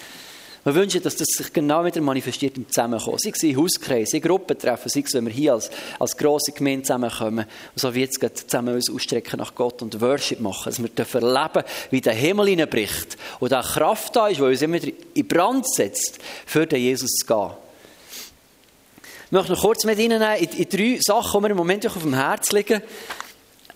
Wir 0.62 0.74
wünschen, 0.74 1.02
dass 1.02 1.16
das 1.16 1.28
sich 1.28 1.54
genau 1.54 1.86
wieder 1.86 2.02
manifestiert 2.02 2.58
im 2.58 2.68
Zusammenkommen. 2.68 3.16
Sei 3.18 3.30
es 3.30 3.42
in 3.42 3.56
Hauskreisen, 3.56 4.16
in 4.16 4.22
Gruppentreffen, 4.22 4.90
sei 4.90 5.02
es, 5.06 5.14
wenn 5.14 5.24
wir 5.24 5.32
hier 5.32 5.54
als, 5.54 5.70
als 5.98 6.14
grosse 6.14 6.52
Gemeinde 6.52 6.82
zusammenkommen 6.82 7.46
und 7.46 7.80
so 7.80 7.94
wie 7.94 8.00
jetzt 8.00 8.20
zusammen 8.20 8.74
uns 8.74 8.90
ausstrecken 8.90 9.38
nach 9.38 9.54
Gott 9.54 9.80
und 9.80 9.98
Worship 10.02 10.38
machen, 10.40 10.64
dass 10.66 10.82
wir 10.82 10.90
dürfen 10.90 11.22
erleben, 11.22 11.64
wie 11.90 12.02
der 12.02 12.12
Himmel 12.12 12.48
hineinbricht 12.48 13.16
und 13.38 13.52
da 13.52 13.62
Kraft 13.62 14.14
da 14.14 14.28
ist, 14.28 14.36
die 14.36 14.42
uns 14.42 14.60
immer 14.60 14.78
in 15.14 15.26
Brand 15.26 15.66
setzt, 15.66 16.18
für 16.44 16.66
den 16.66 16.80
Jesus 16.80 17.10
zu 17.12 17.26
gehen. 17.26 17.50
Ich 19.26 19.32
möchte 19.32 19.52
noch 19.52 19.62
kurz 19.62 19.84
mit 19.84 19.98
Ihnen 19.98 20.20
in, 20.20 20.48
in 20.50 20.68
drei 20.68 20.98
Sachen, 21.00 21.40
die 21.40 21.42
mir 21.42 21.50
im 21.52 21.56
Moment 21.56 21.86
auf 21.86 22.02
dem 22.02 22.12
Herz 22.12 22.52
liegen. 22.52 22.82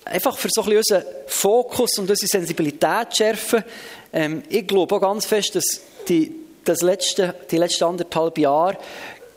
Einfach 0.04 0.36
für 0.36 0.48
so 0.52 0.62
ein 0.62 0.76
unseren 0.76 1.04
Fokus 1.28 1.96
und 1.98 2.10
unsere 2.10 2.26
Sensibilität 2.26 3.12
zu 3.12 3.16
schärfen. 3.16 3.64
Ähm, 4.12 4.42
ich 4.50 4.66
glaube 4.66 4.96
auch 4.96 5.00
ganz 5.00 5.24
fest, 5.24 5.54
dass 5.54 5.80
die 6.08 6.43
das 6.64 6.82
letzte, 6.82 7.34
die 7.50 7.56
letzten 7.56 7.84
anderthalb 7.84 8.38
Jahre 8.38 8.78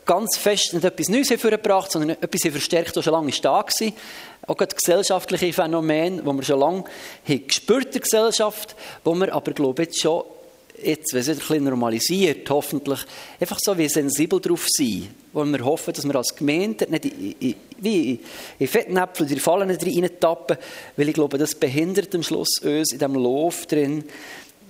ganz 0.04 0.38
fest 0.38 0.72
nicht 0.72 0.84
etwas 0.84 1.10
Neues 1.10 1.30
hervorgebracht, 1.30 1.92
sondern 1.92 2.16
etwas 2.20 2.50
verstärkt, 2.50 2.96
das 2.96 3.04
schon 3.04 3.12
lange 3.12 3.30
da 3.42 3.52
war. 3.52 3.64
Auch 4.46 4.56
gerade 4.56 4.74
gesellschaftliche 4.74 5.52
Phänomene, 5.52 6.22
die 6.22 6.26
wir 6.26 6.42
schon 6.42 6.60
lange 6.60 6.84
gespürt 7.26 7.86
in 7.86 7.92
der 7.92 8.00
Gesellschaft, 8.00 8.74
wo 9.04 9.14
wir 9.14 9.34
aber, 9.34 9.52
glaube 9.52 9.82
ich, 9.82 9.88
jetzt 9.88 10.00
schon 10.00 10.24
jetzt, 10.82 11.12
wenn 11.12 11.20
es 11.20 11.28
ein 11.28 11.36
bisschen 11.36 11.64
normalisiert, 11.64 12.48
hoffentlich, 12.50 13.00
einfach 13.40 13.58
so 13.60 13.76
wie 13.76 13.88
sensibel 13.88 14.40
drauf 14.40 14.66
sein, 14.68 15.08
wo 15.32 15.44
wir 15.44 15.64
hoffen, 15.64 15.92
dass 15.92 16.06
wir 16.06 16.14
als 16.14 16.34
Gemeinde 16.34 16.86
nicht 16.88 17.04
in, 17.04 17.34
in, 17.40 17.54
wie 17.78 18.20
in 18.58 18.68
Fettnäpfel 18.68 19.26
oder 19.26 19.34
in 19.34 19.40
Fallen 19.40 19.70
reintappen, 19.70 20.56
weil 20.96 21.08
ich 21.08 21.14
glaube, 21.14 21.38
das 21.38 21.54
behindert 21.54 22.14
am 22.14 22.22
Schluss 22.22 22.58
uns 22.62 22.92
in 22.92 22.98
diesem 22.98 23.14
Lauf 23.14 23.66
drin, 23.66 24.04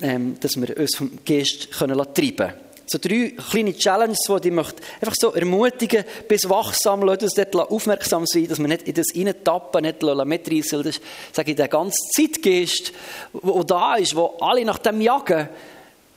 ähm, 0.03 0.37
dass 0.41 0.57
wir 0.57 0.77
uns 0.77 0.97
vom 0.97 1.11
Geist 1.25 1.73
können 1.73 1.97
treiben 2.15 2.37
können. 2.37 2.69
So 2.91 2.97
drei 2.99 3.35
kleine 3.51 3.77
Challenges, 3.77 4.21
die 4.43 4.49
ich 4.49 4.55
möchte 4.55 4.83
einfach 5.01 5.15
so 5.19 5.35
ermutigen, 5.35 6.05
bis 6.27 6.49
wachsam, 6.49 7.03
Leute, 7.03 7.27
uns 7.27 7.35
dort 7.35 7.55
aufmerksam 7.55 8.25
sein, 8.25 8.49
dass 8.49 8.59
wir 8.59 8.67
nicht 8.67 8.89
in 8.89 8.95
das 8.95 9.09
reintappen, 9.15 9.83
nicht 9.83 10.03
mitreißen, 10.03 10.83
das 10.83 10.97
ist, 10.97 11.03
sage 11.33 11.51
ich, 11.51 11.57
der 11.57 11.69
ganze 11.69 11.99
Zeitgeist, 12.17 12.93
der 13.35 13.65
da 13.65 13.97
ist, 13.97 14.17
wo 14.17 14.39
alle 14.41 14.65
nach 14.65 14.79
dem 14.79 15.03
jagen, 15.03 15.51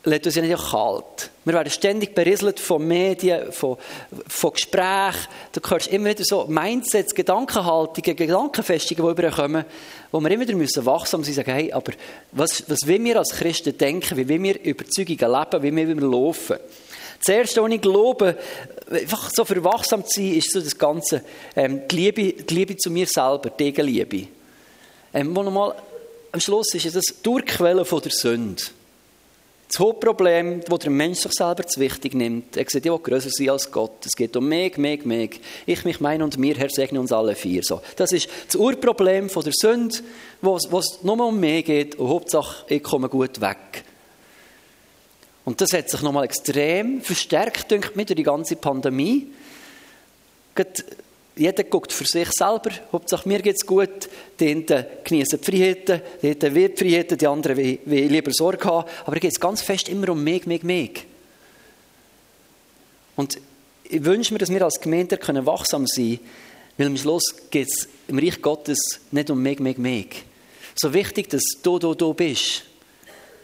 lässt 0.03 0.25
uns 0.25 0.35
ja 0.35 0.41
nicht 0.41 0.71
kalt. 0.71 1.29
Wir 1.45 1.53
werden 1.53 1.69
ständig 1.69 2.15
berieselt 2.15 2.59
von 2.59 2.87
Medien, 2.87 3.51
von, 3.51 3.77
von 4.27 4.53
Gesprächen. 4.53 5.27
Du 5.51 5.61
hörst 5.69 5.87
immer 5.87 6.09
wieder 6.09 6.23
so 6.23 6.45
Mindsets, 6.47 7.13
Gedankenhaltungen, 7.13 8.15
Gedankenfestungen, 8.15 9.03
die 9.03 9.11
überkommen, 9.11 9.65
wo 10.11 10.19
wir 10.19 10.31
immer 10.31 10.43
wieder 10.43 10.55
müssen 10.55 10.85
wachsam 10.85 11.23
sein 11.23 11.31
und 11.31 11.35
sagen, 11.35 11.51
hey, 11.51 11.71
aber 11.71 11.93
was, 12.31 12.63
was 12.67 12.79
will 12.85 13.03
wir 13.03 13.17
als 13.17 13.29
Christen 13.29 13.77
denken, 13.77 14.17
wie 14.17 14.27
will 14.27 14.43
wir 14.43 14.63
Überzeugungen 14.63 15.47
leben, 15.61 15.77
wie 15.77 15.87
wir 15.87 16.09
laufen. 16.09 16.57
Das 17.23 17.35
Erste, 17.35 17.61
was 17.61 17.71
ich 17.71 17.81
glaube, 17.81 18.35
einfach 18.89 19.29
so 19.31 19.45
für 19.45 19.63
wachsam 19.63 20.03
zu 20.05 20.19
sein, 20.19 20.33
ist 20.33 20.51
so 20.51 20.59
das 20.59 20.75
Ganze, 20.75 21.23
ähm, 21.55 21.87
die, 21.87 21.95
Liebe, 21.95 22.33
die 22.43 22.53
Liebe 22.53 22.77
zu 22.77 22.89
mir 22.89 23.05
selber, 23.05 23.51
die 23.51 23.65
Gegenliebe. 23.65 24.27
Ähm, 25.13 25.35
wo 25.35 25.43
nochmal, 25.43 25.75
am 26.31 26.39
Schluss 26.39 26.73
ist 26.73 26.95
das 26.95 27.21
Durchquellen 27.21 27.85
von 27.85 28.01
der 28.01 28.11
Sünde. 28.11 28.63
Das 29.71 29.79
Hauptproblem, 29.79 30.59
das 30.67 30.79
der 30.79 30.91
Mensch 30.91 31.19
sich 31.19 31.31
selber 31.31 31.65
zu 31.65 31.79
wichtig 31.79 32.13
nimmt, 32.13 32.57
er 32.57 32.65
sieht, 32.67 32.85
ich 32.85 32.91
will 32.91 32.99
grösser 32.99 33.29
sein 33.29 33.51
als 33.51 33.71
Gott. 33.71 34.05
Es 34.05 34.17
geht 34.17 34.35
um 34.35 34.45
mich, 34.49 34.75
mich, 34.75 35.05
mich. 35.05 35.39
Ich, 35.65 35.85
mich, 35.85 36.01
mein 36.01 36.21
und 36.21 36.37
mir, 36.37 36.55
Herr, 36.55 36.69
segne 36.69 36.99
uns 36.99 37.13
alle 37.13 37.35
vier. 37.35 37.63
So. 37.63 37.81
Das 37.95 38.11
ist 38.11 38.27
das 38.47 38.57
Urproblem 38.57 39.29
von 39.29 39.45
der 39.45 39.53
Sünde, 39.55 39.99
wo 40.41 40.57
es, 40.57 41.03
nur 41.03 41.25
um 41.25 41.39
mich 41.39 41.63
geht 41.63 41.95
und 41.95 42.09
Hauptsache, 42.09 42.65
ich 42.67 42.83
komme 42.83 43.07
gut 43.07 43.39
weg. 43.39 43.85
Und 45.45 45.61
das 45.61 45.71
hat 45.71 45.89
sich 45.89 46.01
nochmal 46.01 46.25
extrem 46.25 46.99
verstärkt, 46.99 47.71
denke 47.71 47.91
ich, 47.95 48.05
durch 48.05 48.17
die 48.17 48.23
ganze 48.23 48.57
Pandemie. 48.57 49.27
Gerade 50.53 50.83
jeder 51.35 51.63
guckt 51.63 51.91
für 51.91 52.05
sich 52.05 52.29
selber. 52.31 52.71
Hauptsache 52.91 53.27
mir 53.27 53.41
geht 53.41 53.55
es 53.55 53.65
gut. 53.65 54.09
Die 54.39 54.49
einen 54.49 54.65
genießen 55.03 55.39
die 55.39 55.51
Freiheiten, 55.51 56.01
die 56.21 56.27
einen 56.27 56.55
will 56.55 56.69
die 56.69 56.77
Freiheiten, 56.77 57.17
die 57.17 57.27
anderen 57.27 57.57
will, 57.57 57.79
will 57.85 58.07
lieber 58.07 58.31
Sorge 58.33 58.65
haben. 58.65 58.89
Aber 59.05 59.15
es 59.15 59.21
geht 59.21 59.39
ganz 59.39 59.61
fest 59.61 59.89
immer 59.89 60.09
um 60.09 60.23
mich, 60.23 60.45
mich, 60.45 60.63
mich. 60.63 61.05
Und 63.15 63.37
ich 63.83 64.03
wünsche 64.03 64.33
mir, 64.33 64.39
dass 64.39 64.49
wir 64.49 64.61
als 64.61 64.79
Gemeinde 64.79 65.17
können 65.17 65.45
wachsam 65.45 65.87
sein 65.87 66.17
können, 66.17 66.19
weil 66.77 66.87
am 66.87 66.97
Schluss 66.97 67.35
geht 67.49 67.67
es 67.67 67.87
im 68.07 68.19
Reich 68.19 68.41
Gottes 68.41 68.79
nicht 69.11 69.29
um 69.29 69.41
mich, 69.41 69.59
mich, 69.59 69.77
mich. 69.77 70.23
So 70.75 70.93
wichtig, 70.93 71.29
dass 71.29 71.43
du, 71.61 71.79
du, 71.79 71.93
du 71.93 72.13
bist. 72.13 72.63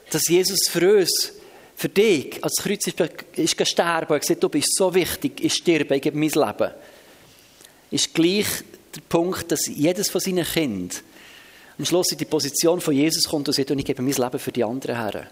Dass 0.10 0.28
Jesus 0.28 0.70
für 0.70 1.00
uns, 1.00 1.34
für 1.76 1.90
dich, 1.90 2.44
als 2.44 2.56
Kreuz 2.56 2.88
ist, 2.88 3.00
ist 3.36 3.58
gestorben 3.58 4.14
und 4.14 4.22
gesagt, 4.22 4.42
du 4.42 4.50
bist 4.50 4.76
so 4.76 4.94
wichtig, 4.94 5.44
ich 5.44 5.54
sterbe, 5.54 5.98
ich 5.98 6.02
gebe 6.02 6.18
mein 6.18 6.30
Leben 6.30 6.72
ist 7.92 8.14
gleich 8.14 8.48
der 8.96 9.02
Punkt, 9.08 9.52
dass 9.52 9.68
jedes 9.68 10.10
von 10.10 10.22
seinen 10.22 10.46
Kindern 10.46 10.98
am 11.78 11.86
Schluss 11.86 12.12
in 12.12 12.18
die 12.18 12.26
Position 12.26 12.82
von 12.82 12.94
Jesus 12.94 13.26
kommt 13.26 13.48
und 13.48 13.54
sagt, 13.54 13.70
und 13.70 13.80
ich 13.80 13.86
gebe 13.86 14.02
mein 14.02 14.14
Leben 14.14 14.40
für 14.40 14.52
die 14.52 14.64
anderen 14.64 14.96
her. 14.96 15.28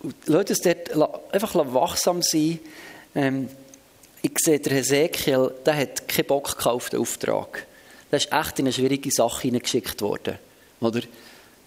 Und 0.00 0.14
Leute, 0.26 0.54
dort 0.54 1.32
einfach 1.32 1.54
wachsam 1.54 2.22
sein. 2.22 2.58
Ähm, 3.14 3.48
ich 4.20 4.32
sehe, 4.38 4.60
der 4.60 4.74
Hesekiel, 4.74 5.52
der 5.66 5.76
hat 5.76 6.08
keinen 6.08 6.26
Bock 6.26 6.64
auf 6.66 6.90
den 6.90 7.00
Auftrag. 7.00 7.66
Der 8.10 8.18
ist 8.18 8.32
echt 8.32 8.58
in 8.58 8.66
eine 8.66 8.72
schwierige 8.72 9.10
Sache 9.10 9.42
hineingeschickt 9.42 10.00
worden. 10.02 10.38
Oder? 10.80 11.00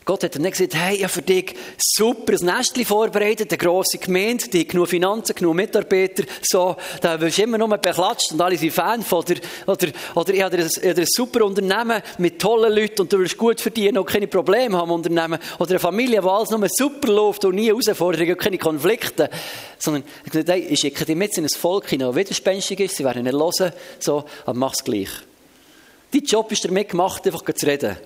Gott 0.05 0.23
hat 0.23 0.35
dann 0.35 0.43
gesagt, 0.43 0.75
hey, 0.75 0.97
ich 0.97 1.03
habe 1.03 1.11
für 1.11 1.23
dich 1.23 1.55
super 1.79 2.33
ein 2.33 2.45
Nestchen 2.45 2.85
vorbereitet, 2.85 3.51
eine 3.51 3.57
grosse 3.57 3.97
Gemeinde, 3.97 4.47
die 4.49 4.67
genug 4.67 4.89
Finanzen, 4.89 5.33
genug 5.33 5.55
Mitarbeiter, 5.55 6.25
so, 6.43 6.75
da 7.01 7.19
wirst 7.19 7.39
du 7.39 7.41
immer 7.41 7.57
nur 7.57 7.69
beklatscht 7.69 8.31
und 8.31 8.39
alle 8.39 8.55
sind 8.55 8.71
Fan 8.71 9.01
von 9.01 9.25
dir. 9.25 9.37
Oder, 9.65 9.87
oder 10.13 10.31
ich 10.31 10.43
habe 10.43 10.57
ein, 10.57 10.69
ein 10.83 11.05
super 11.07 11.43
Unternehmen 11.43 12.03
mit 12.19 12.39
tollen 12.39 12.71
Leuten 12.71 13.01
und 13.01 13.11
du 13.11 13.17
willst 13.17 13.35
gut 13.35 13.59
verdienen 13.59 13.97
und 13.97 14.05
keine 14.05 14.27
Probleme 14.27 14.77
haben 14.77 14.89
im 14.89 14.93
Unternehmen. 14.93 15.39
Oder 15.57 15.71
eine 15.71 15.79
Familie, 15.79 16.23
wo 16.23 16.29
alles 16.29 16.51
nur 16.51 16.67
super 16.69 17.11
läuft 17.11 17.43
und 17.43 17.55
nie 17.55 17.69
Herausforderungen 17.69 18.33
und 18.33 18.39
keine 18.39 18.59
Konflikte. 18.59 19.31
Sondern 19.79 20.03
ich 20.23 20.31
gesagt, 20.31 20.49
hey, 20.49 20.67
ich 20.69 20.81
schicke 20.81 21.03
dich 21.03 21.15
mit 21.15 21.35
in 21.35 21.45
ein 21.45 21.49
Volk 21.49 21.89
hinein, 21.89 22.09
das 22.09 22.15
widerspenstig 22.15 22.79
ist, 22.79 22.95
sie 22.95 23.03
werden 23.03 23.23
nicht 23.23 23.33
hören, 23.33 23.73
so, 23.97 24.23
aber 24.45 24.53
mach's 24.59 24.83
gleich. 24.83 25.09
Dein 26.13 26.23
Job 26.25 26.51
ist 26.51 26.63
damit 26.63 26.89
gemacht, 26.89 27.25
einfach 27.25 27.41
zu 27.43 27.65
reden. 27.65 27.97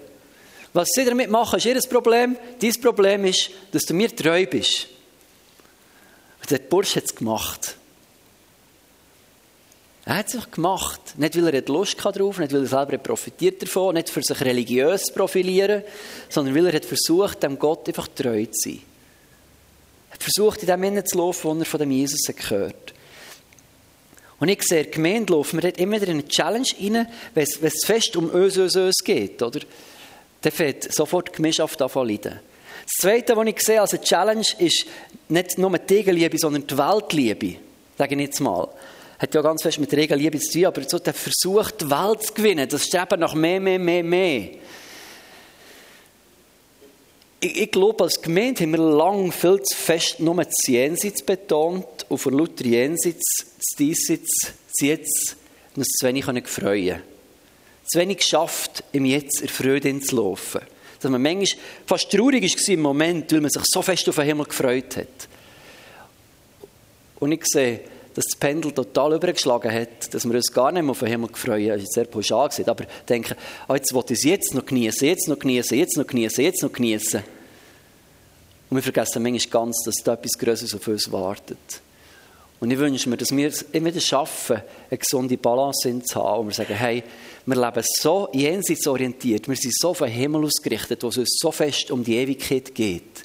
Was 0.74 0.90
sie 0.94 1.06
damit 1.06 1.30
machen, 1.30 1.58
ist 1.58 1.66
ihr 1.66 1.80
Problem. 1.90 2.38
Dein 2.60 2.74
Problem 2.82 3.26
ist, 3.26 3.50
dass 3.72 3.84
du 3.84 3.94
mir 3.94 4.16
treu 4.16 4.46
bist. 4.46 4.88
Und 6.42 6.52
der 6.52 6.60
Bursch 6.60 6.96
hat 6.96 7.06
es 7.06 7.16
gemacht. 7.16 7.76
Er 10.06 10.18
hat 10.18 10.28
es 10.28 10.36
einfach 10.36 10.52
gemacht. 10.52 11.02
Nicht, 11.18 11.36
weil 11.36 11.54
er 11.54 11.62
Lust 11.68 11.98
drauf 12.04 12.40
nicht, 12.40 12.54
weil 12.54 12.62
er 12.62 12.68
selber 12.68 12.98
profitiert 12.98 13.62
davon, 13.62 13.96
nicht 13.96 14.10
für 14.10 14.24
sich 14.24 14.42
religiös 14.42 15.04
zu 15.04 15.14
profilieren, 15.14 15.84
sondern 16.30 16.56
weil 16.56 16.68
er 16.68 16.74
hat 16.74 16.86
versucht, 16.86 17.44
dem 17.44 17.60
Gott 17.60 17.88
einfach 17.88 18.08
treu 18.08 18.46
zu 18.46 18.52
sein. 18.70 18.82
Er 20.10 20.14
hat 20.16 20.24
versucht, 20.24 20.62
in 20.62 20.68
dem 20.68 20.84
Innen 20.84 21.06
zu 21.06 21.18
laufen, 21.18 21.44
wo 21.44 21.60
er 21.60 21.66
von 21.66 21.80
dem 21.80 21.92
Jesus 21.92 22.22
gehört. 22.26 22.94
Und 24.40 24.48
ich 24.48 24.64
sehe, 24.64 24.86
Gemeinde 24.86 25.34
laufen 25.34 25.62
wir 25.62 25.78
immer 25.78 25.98
wieder 25.98 26.12
in 26.12 26.20
eine 26.20 26.28
Challenge 26.28 26.68
rein, 26.80 27.08
wenn 27.34 27.44
es 27.62 27.86
fest 27.86 28.16
um 28.16 28.30
uns, 28.30 28.58
uns, 28.58 28.76
uns 28.76 28.98
geht, 29.04 29.42
oder? 29.42 29.60
Dann 30.42 30.52
fängt 30.52 30.94
sofort 30.94 31.30
die 31.30 31.32
Gemeinschaft 31.34 31.82
an 31.82 32.08
leiden. 32.08 32.40
Das 32.84 32.94
Zweite, 33.02 33.36
was 33.36 33.48
ich 33.48 33.60
sehe 33.60 33.82
als 33.82 33.94
eine 33.94 34.04
Challenge, 34.04 34.46
ist 34.58 34.86
nicht 35.28 35.58
nur 35.58 35.78
die 35.78 35.96
Gegenliebe, 35.96 36.38
sondern 36.38 36.66
die 36.66 36.78
Weltliebe. 36.78 37.56
Sage 37.98 38.16
ich 38.16 38.22
jetzt 38.22 38.40
mal. 38.40 38.68
Hat 39.20 39.36
ja 39.36 39.42
ganz 39.42 39.62
fest 39.62 39.80
mit 39.80 39.92
der 39.92 40.00
Gegenliebe 40.00 40.40
zu 40.40 40.54
tun, 40.54 40.66
aber 40.66 40.82
so 40.88 40.98
der 40.98 41.14
Versuch, 41.14 41.72
die 41.72 41.90
Welt 41.90 42.24
zu 42.24 42.34
gewinnen, 42.34 42.68
das 42.70 42.86
Streben 42.86 43.20
nach 43.20 43.36
mehr, 43.36 43.60
mehr, 43.60 43.78
mehr, 43.78 44.04
mehr. 44.04 44.50
Ich, 47.42 47.62
ich 47.62 47.72
glaube, 47.72 48.06
als 48.06 48.22
Gemeinde 48.22 48.64
haben 48.64 48.72
wir 48.72 48.80
lange 48.80 49.32
viel 49.32 49.62
zu 49.62 49.76
fest 49.76 50.20
nur 50.20 50.36
das 50.36 50.56
Jenseits 50.66 51.22
betont 51.22 52.06
und 52.08 52.18
von 52.18 52.34
lauter 52.34 52.66
Jenseits, 52.66 53.46
das 53.58 53.78
Diesseits, 53.78 54.54
das 54.68 54.88
Jetzt, 54.88 55.36
uns 55.76 55.88
zu 55.90 56.08
wenig 56.08 56.26
freuen 56.48 57.02
zu 57.90 58.00
wenig 58.00 58.18
geschafft, 58.18 58.84
im 58.92 59.06
Jetzt 59.06 59.42
in 59.42 59.48
Freude 59.48 60.00
zu 60.00 60.16
laufen. 60.16 60.62
Dass 61.02 61.10
man 61.10 61.22
manchmal 61.22 61.62
fast 61.86 62.12
traurig 62.12 62.44
war 62.44 62.74
im 62.74 62.82
Moment, 62.82 63.32
weil 63.32 63.42
man 63.42 63.50
sich 63.50 63.64
so 63.66 63.82
fest 63.82 64.08
auf 64.10 64.16
den 64.16 64.26
Himmel 64.26 64.46
gefreut 64.46 64.98
hat. 64.98 65.28
Und 67.20 67.32
ich 67.32 67.46
sehe, 67.46 67.82
dass 68.14 68.26
das 68.26 68.36
Pendel 68.36 68.72
total 68.72 69.16
übergeschlagen 69.16 69.72
hat, 69.72 70.14
dass 70.14 70.26
wir 70.26 70.36
uns 70.36 70.52
gar 70.52 70.72
nicht 70.72 70.84
mehr 70.84 70.92
auf 70.92 71.00
den 71.00 71.08
Himmel 71.08 71.30
freuen. 71.34 71.70
Das 71.70 71.84
ist 71.84 71.94
sehr 71.94 72.06
pauschal 72.06 72.50
gesagt, 72.50 72.70
aber 72.70 72.86
denken, 73.08 73.36
oh, 73.68 73.76
jetzt 73.76 73.94
will 73.94 74.04
ich 74.06 74.12
es 74.12 74.24
jetzt 74.24 74.54
noch 74.54 74.66
genießen, 74.66 75.08
jetzt 75.08 75.28
noch 75.28 75.40
genießen, 75.40 75.78
jetzt 75.78 75.98
noch 75.98 76.06
genießen, 76.08 76.44
jetzt 76.44 76.62
noch 76.62 76.72
genießen. 76.72 77.24
Und 78.70 78.76
wir 78.76 78.84
vergessen 78.84 79.24
manchmal 79.24 79.64
ganz, 79.64 79.84
dass 79.84 79.96
da 80.04 80.14
etwas 80.14 80.38
Größeres 80.38 80.76
auf 80.76 80.88
uns 80.88 81.12
wartet. 81.12 81.82
Und 82.60 82.72
ich 82.72 82.78
wünsche 82.78 83.08
mir, 83.10 83.18
dass 83.18 83.36
wir 83.36 83.48
es 83.48 83.62
immer 83.72 83.88
wieder 83.88 84.02
schaffen, 84.02 84.62
eine 84.90 84.98
gesunde 84.98 85.38
Balance 85.38 86.02
zu 86.04 86.16
haben. 86.24 86.42
Und 86.42 86.48
wir 86.48 86.54
sagen, 86.54 86.76
hey, 86.76 87.04
wir 87.46 87.56
leben 87.56 87.84
so 87.84 88.30
jenseits 88.34 88.86
orientiert, 88.86 89.48
wir 89.48 89.56
sind 89.56 89.76
so 89.78 89.94
vom 89.94 90.08
Himmel 90.08 90.44
ausgerichtet, 90.46 91.04
wo 91.04 91.08
es 91.08 91.18
uns 91.18 91.38
so 91.40 91.52
fest 91.52 91.90
um 91.92 92.04
die 92.04 92.18
Ewigkeit 92.18 92.76
geht. 92.76 93.24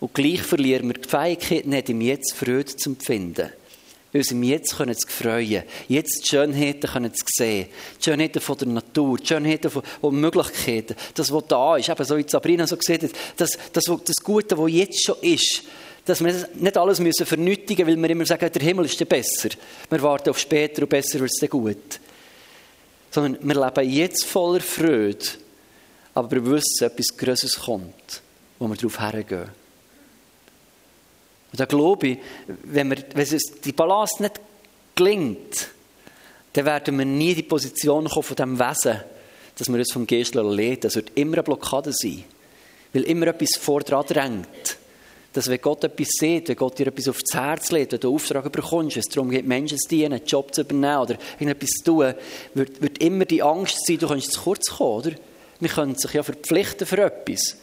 Und 0.00 0.14
gleich 0.14 0.42
verlieren 0.42 0.88
wir 0.88 0.94
die 0.94 1.08
Fähigkeit 1.08 1.66
nicht, 1.66 1.88
im 1.88 2.00
Jetzt 2.00 2.34
Freude 2.34 2.76
zu 2.76 2.90
empfinden. 2.90 3.50
Uns 4.12 4.30
im 4.30 4.42
Jetzt 4.42 4.76
können 4.76 4.96
zu 4.96 5.06
freuen, 5.06 5.64
jetzt 5.86 6.24
die 6.24 6.28
Schönheiten 6.28 6.88
können 6.90 7.12
zu 7.12 7.24
sehen, 7.28 7.68
die 7.98 8.04
Schönheiten 8.04 8.40
von 8.40 8.56
der 8.56 8.68
Natur, 8.68 9.18
die 9.18 9.26
Schönheiten 9.26 9.70
von 9.70 9.82
Möglichkeiten, 10.12 10.96
das, 11.14 11.30
was 11.30 11.44
da 11.46 11.76
ist, 11.76 11.90
eben 11.90 12.04
so 12.04 12.16
wie 12.16 12.24
Sabrina 12.26 12.66
so 12.66 12.78
gesehen 12.78 13.02
hat, 13.02 13.10
das, 13.36 13.50
das, 13.72 13.84
das 13.84 14.16
Gute, 14.24 14.56
was 14.56 14.72
jetzt 14.72 15.04
schon 15.04 15.16
ist, 15.20 15.62
dass 16.08 16.24
wir 16.24 16.48
nicht 16.54 16.76
alles 16.78 17.00
müssen 17.00 17.26
vernötigen 17.26 17.84
müssen, 17.84 18.02
weil 18.02 18.08
wir 18.08 18.10
immer 18.10 18.24
sagen, 18.24 18.50
der 18.50 18.62
Himmel 18.62 18.86
ist 18.86 19.08
besser. 19.08 19.50
Wir 19.90 20.02
warten 20.02 20.30
auf 20.30 20.38
später 20.38 20.82
und 20.82 20.88
besser 20.88 21.20
wird 21.20 21.30
es 21.30 21.38
dann 21.38 21.50
gut. 21.50 22.00
Sondern 23.10 23.46
wir 23.46 23.66
leben 23.66 23.90
jetzt 23.90 24.24
voller 24.24 24.60
Freude, 24.60 25.26
aber 26.14 26.30
wir 26.30 26.46
wissen, 26.46 26.86
etwas 26.86 27.14
Größeres 27.14 27.60
kommt, 27.60 28.22
wo 28.58 28.66
wir 28.68 28.76
darauf 28.76 28.98
hergehen. 28.98 29.50
Und 31.52 31.60
da 31.60 31.66
glaube 31.66 32.08
ich, 32.08 32.18
wenn, 32.46 32.88
wir, 32.88 33.04
wenn 33.12 33.26
es 33.26 33.60
die 33.62 33.72
Balance 33.72 34.22
nicht 34.22 34.40
gelingt, 34.94 35.68
dann 36.54 36.64
werden 36.64 36.98
wir 36.98 37.04
nie 37.04 37.30
in 37.30 37.36
die 37.36 37.42
Position 37.42 38.08
kommen 38.08 38.22
von 38.22 38.36
diesem 38.36 38.58
Wesen, 38.58 39.00
dass 39.56 39.68
wir 39.68 39.78
uns 39.78 39.92
vom 39.92 40.06
Geist 40.06 40.34
leiten 40.34 40.80
Das 40.80 40.96
wird 40.96 41.12
immer 41.16 41.34
eine 41.34 41.42
Blockade 41.42 41.92
sein. 41.92 42.24
Weil 42.94 43.02
immer 43.02 43.26
etwas 43.26 43.58
vordran 43.58 44.06
drängt. 44.06 44.77
Dass 45.38 45.48
wenn 45.48 45.60
Gott 45.60 45.84
etwas 45.84 46.08
sieht, 46.18 46.48
wenn 46.48 46.56
Gott 46.56 46.80
dir 46.80 46.88
etwas 46.88 47.06
aufs 47.06 47.32
Herz 47.32 47.70
legt, 47.70 47.92
wenn 47.92 48.00
du 48.00 48.08
einen 48.08 48.16
Auftrag 48.16 48.50
bekommst, 48.50 48.96
es 48.96 49.04
darum 49.04 49.30
geht, 49.30 49.46
Menschen 49.46 49.78
zu 49.78 49.88
dienen, 49.88 50.14
einen 50.14 50.26
Job 50.26 50.52
zu 50.52 50.62
übernehmen 50.62 50.98
oder 50.98 51.16
irgendetwas 51.38 51.70
zu 51.70 51.84
tun, 51.84 52.14
wird, 52.54 52.82
wird 52.82 52.98
immer 53.00 53.24
die 53.24 53.40
Angst 53.40 53.86
sein, 53.86 53.98
du 53.98 54.08
kannst 54.08 54.32
zu 54.32 54.40
kurz 54.40 54.68
kommen, 54.68 54.96
oder? 54.96 55.12
Wir 55.60 55.68
können 55.68 55.94
sich 55.94 56.12
ja 56.12 56.24
verpflichten 56.24 56.88
für 56.88 56.98
etwas. 57.04 57.56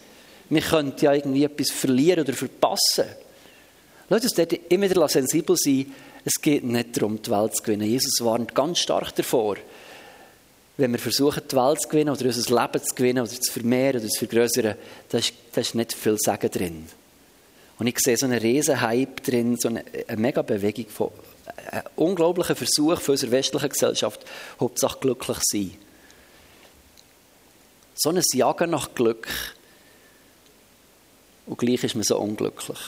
Wir 0.47 0.61
können 0.61 0.93
ja 1.01 1.15
irgendwie 1.15 1.43
etwas 1.43 1.69
verlieren 1.69 2.21
oder 2.23 2.31
verpassen. 2.31 3.09
Lass 4.07 4.23
uns 4.23 4.35
dort 4.35 4.53
immer 4.53 4.89
wieder 4.89 5.05
sensibel 5.09 5.57
sein. 5.57 5.93
Es 6.23 6.41
geht 6.41 6.63
nicht 6.63 6.95
darum, 6.95 7.21
die 7.21 7.29
Welt 7.29 7.57
zu 7.57 7.63
gewinnen. 7.63 7.89
Jesus 7.89 8.21
warnt 8.21 8.55
ganz 8.55 8.79
stark 8.79 9.13
davor, 9.15 9.57
wenn 10.77 10.93
wir 10.93 10.99
versuchen, 10.99 11.43
die 11.51 11.55
Welt 11.57 11.81
zu 11.81 11.89
gewinnen 11.89 12.15
oder 12.15 12.25
unser 12.25 12.61
Leben 12.61 12.85
zu 12.85 12.95
gewinnen 12.95 13.23
oder 13.23 13.31
zu 13.31 13.51
vermehren 13.51 13.99
oder 13.99 14.09
zu 14.09 14.19
vergrößern, 14.19 14.75
da 15.09 15.17
ist, 15.17 15.33
da 15.51 15.59
ist 15.59 15.75
nicht 15.75 15.91
viel 15.91 16.17
Sagen 16.17 16.49
drin. 16.49 16.87
Und 17.77 17.87
ich 17.87 17.99
sehe 17.99 18.15
so 18.17 18.25
einen 18.25 18.39
riesen 18.39 18.79
Hype 18.79 19.23
drin, 19.23 19.57
so 19.57 19.67
eine, 19.67 19.83
eine 20.07 20.21
mega 20.21 20.41
Bewegung 20.41 20.87
von 20.87 21.11
einem 21.71 21.83
unglaublichen 21.95 22.55
Versuch 22.55 22.99
für 23.01 23.11
unsere 23.11 23.31
westliche 23.31 23.69
Gesellschaft, 23.69 24.25
Hauptsache 24.59 24.99
glücklich 24.99 25.39
zu 25.39 25.57
sein. 25.57 25.77
So 27.95 28.09
ein 28.09 28.21
Jagen 28.33 28.69
nach 28.71 28.93
Glück. 28.93 29.27
Und 31.45 31.57
gleich 31.57 31.83
ist 31.83 31.95
man 31.95 32.03
so 32.03 32.17
unglücklich. 32.17 32.79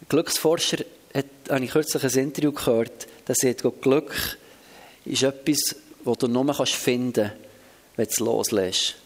Ein 0.00 0.06
Glücksforscher 0.08 0.84
hat, 1.14 1.26
habe 1.48 1.64
ich 1.64 1.70
kürzlich 1.70 2.02
ein 2.04 2.18
Interview 2.18 2.52
gehört, 2.52 3.06
der 3.28 3.34
sagt, 3.34 3.62
Glück 3.82 4.38
ist 5.04 5.22
etwas, 5.22 5.76
das 6.04 6.18
du 6.18 6.28
nur 6.28 6.54
finden 6.66 7.30
kannst, 7.30 7.36
wenn 7.96 8.06
du 8.06 8.10
es 8.10 8.18
loslässt. 8.18 8.96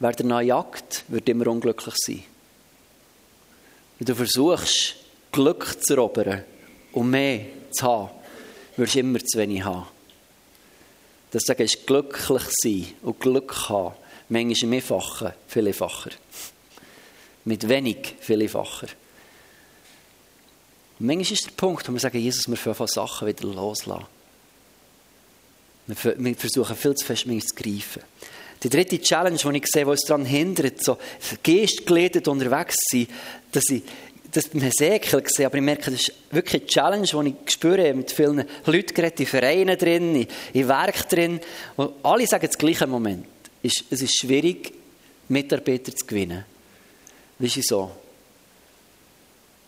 Wer 0.00 0.12
danach 0.12 0.40
jagt, 0.40 1.04
wird 1.08 1.28
immer 1.28 1.46
unglücklich 1.46 1.94
sein. 1.98 2.24
Wenn 3.98 4.06
du 4.06 4.14
versuchst, 4.14 4.96
Glück 5.30 5.76
zu 5.84 5.92
erobern 5.92 6.42
und 6.92 7.10
mehr 7.10 7.44
zu 7.70 7.86
haben, 7.86 8.10
wirst 8.78 8.94
du 8.94 9.00
immer 9.00 9.18
zu 9.20 9.38
wenig 9.38 9.62
haben. 9.62 9.86
Das 11.32 11.42
sagen 11.42 11.62
ist 11.62 11.86
glücklich 11.86 12.42
sein 12.62 12.86
und 13.02 13.20
Glück 13.20 13.68
haben. 13.68 13.94
Manchmal 14.30 14.62
im 14.62 14.72
Einfachen, 14.72 15.32
viel 15.46 15.68
einfacher. 15.68 16.10
Mit 17.44 17.68
wenig, 17.68 18.16
viel 18.20 18.42
einfacher. 18.42 18.88
Und 20.98 21.06
manchmal 21.06 21.32
ist 21.32 21.44
der 21.44 21.52
Punkt, 21.52 21.86
wo 21.86 21.92
wir 21.92 22.00
sagen, 22.00 22.18
Jesus, 22.18 22.48
wir 22.48 22.56
fangen 22.56 22.88
Sachen 22.88 23.28
wieder 23.28 23.46
loslassen. 23.46 24.06
Wir 25.86 26.34
versuchen 26.36 26.76
viel 26.76 26.94
zu 26.94 27.04
fest, 27.04 27.24
zu 27.24 27.54
greifen. 27.54 28.02
Die 28.62 28.68
dritte 28.68 29.00
Challenge, 29.00 29.38
die 29.38 29.56
ich 29.56 29.66
sehe, 29.66 29.84
die 29.84 29.90
uns 29.90 30.02
daran 30.02 30.24
hindert, 30.24 30.84
so 30.84 30.98
geistgeleitet 31.42 32.28
unterwegs 32.28 32.76
zu 32.76 32.98
sein, 32.98 33.08
dass 33.52 33.64
ich 33.70 33.82
das 34.30 34.48
beim 34.48 34.62
Hesekiel 34.62 35.22
gesehen, 35.22 35.46
aber 35.46 35.56
ich 35.56 35.62
merke, 35.62 35.90
das 35.90 36.00
ist 36.00 36.12
wirklich 36.30 36.62
eine 36.62 36.66
Challenge, 36.66 37.06
die 37.06 37.34
ich 37.44 37.52
spüre, 37.52 37.94
mit 37.94 38.12
vielen 38.12 38.44
Leuten 38.66 38.94
geredet, 38.94 39.20
in 39.20 39.26
Vereinen 39.26 39.78
drin, 39.78 40.26
in, 40.52 40.68
Werk 40.68 41.08
drin, 41.08 41.40
wo 41.76 41.94
alle 42.02 42.26
sagen 42.26 42.46
das 42.46 42.56
gleiche 42.56 42.86
Moment. 42.86 43.26
Es 43.62 43.82
ist 43.90 44.18
schwierig, 44.18 44.72
Mitarbeiter 45.28 45.94
zu 45.94 46.06
gewinnen. 46.06 46.44
Wie 47.38 47.46
ist 47.46 47.68
so? 47.68 47.90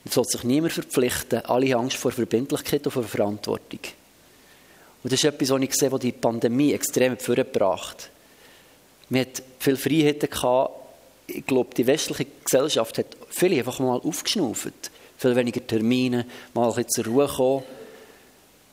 Es 0.04 0.14
soll 0.14 0.24
sich 0.24 0.44
niemand 0.44 0.72
verpflichten, 0.72 1.44
alle 1.44 1.72
haben 1.72 1.84
Angst 1.84 1.96
vor 1.96 2.12
Verbindlichkeit 2.12 2.84
und 2.86 2.92
vor 2.92 3.04
Verantwortung. 3.04 3.80
Und 5.02 5.12
das 5.12 5.20
ist 5.20 5.24
etwas, 5.24 5.50
was 5.50 5.62
ich 5.62 5.74
sehe, 5.74 5.92
was 5.92 6.00
die 6.00 6.12
Pandemie 6.12 6.72
extrem 6.72 7.16
vorgebracht 7.16 8.02
hat. 8.04 8.11
Wir 9.12 9.20
hatten 9.20 9.42
viele 9.58 9.76
Freiheiten 9.76 10.30
gehabt. 10.30 10.70
Ich 11.26 11.44
glaube, 11.44 11.74
die 11.74 11.86
westliche 11.86 12.26
Gesellschaft 12.44 12.96
hat 12.96 13.06
viele 13.28 13.58
einfach 13.58 13.78
mal 13.78 14.00
aufgeschnauft. 14.00 14.90
Viel 15.18 15.36
weniger 15.36 15.66
Termine, 15.66 16.24
mal 16.54 16.70
ein 16.70 16.74
bisschen 16.74 16.88
zur 16.88 17.04
Ruhe 17.04 17.28
kommen. 17.28 17.62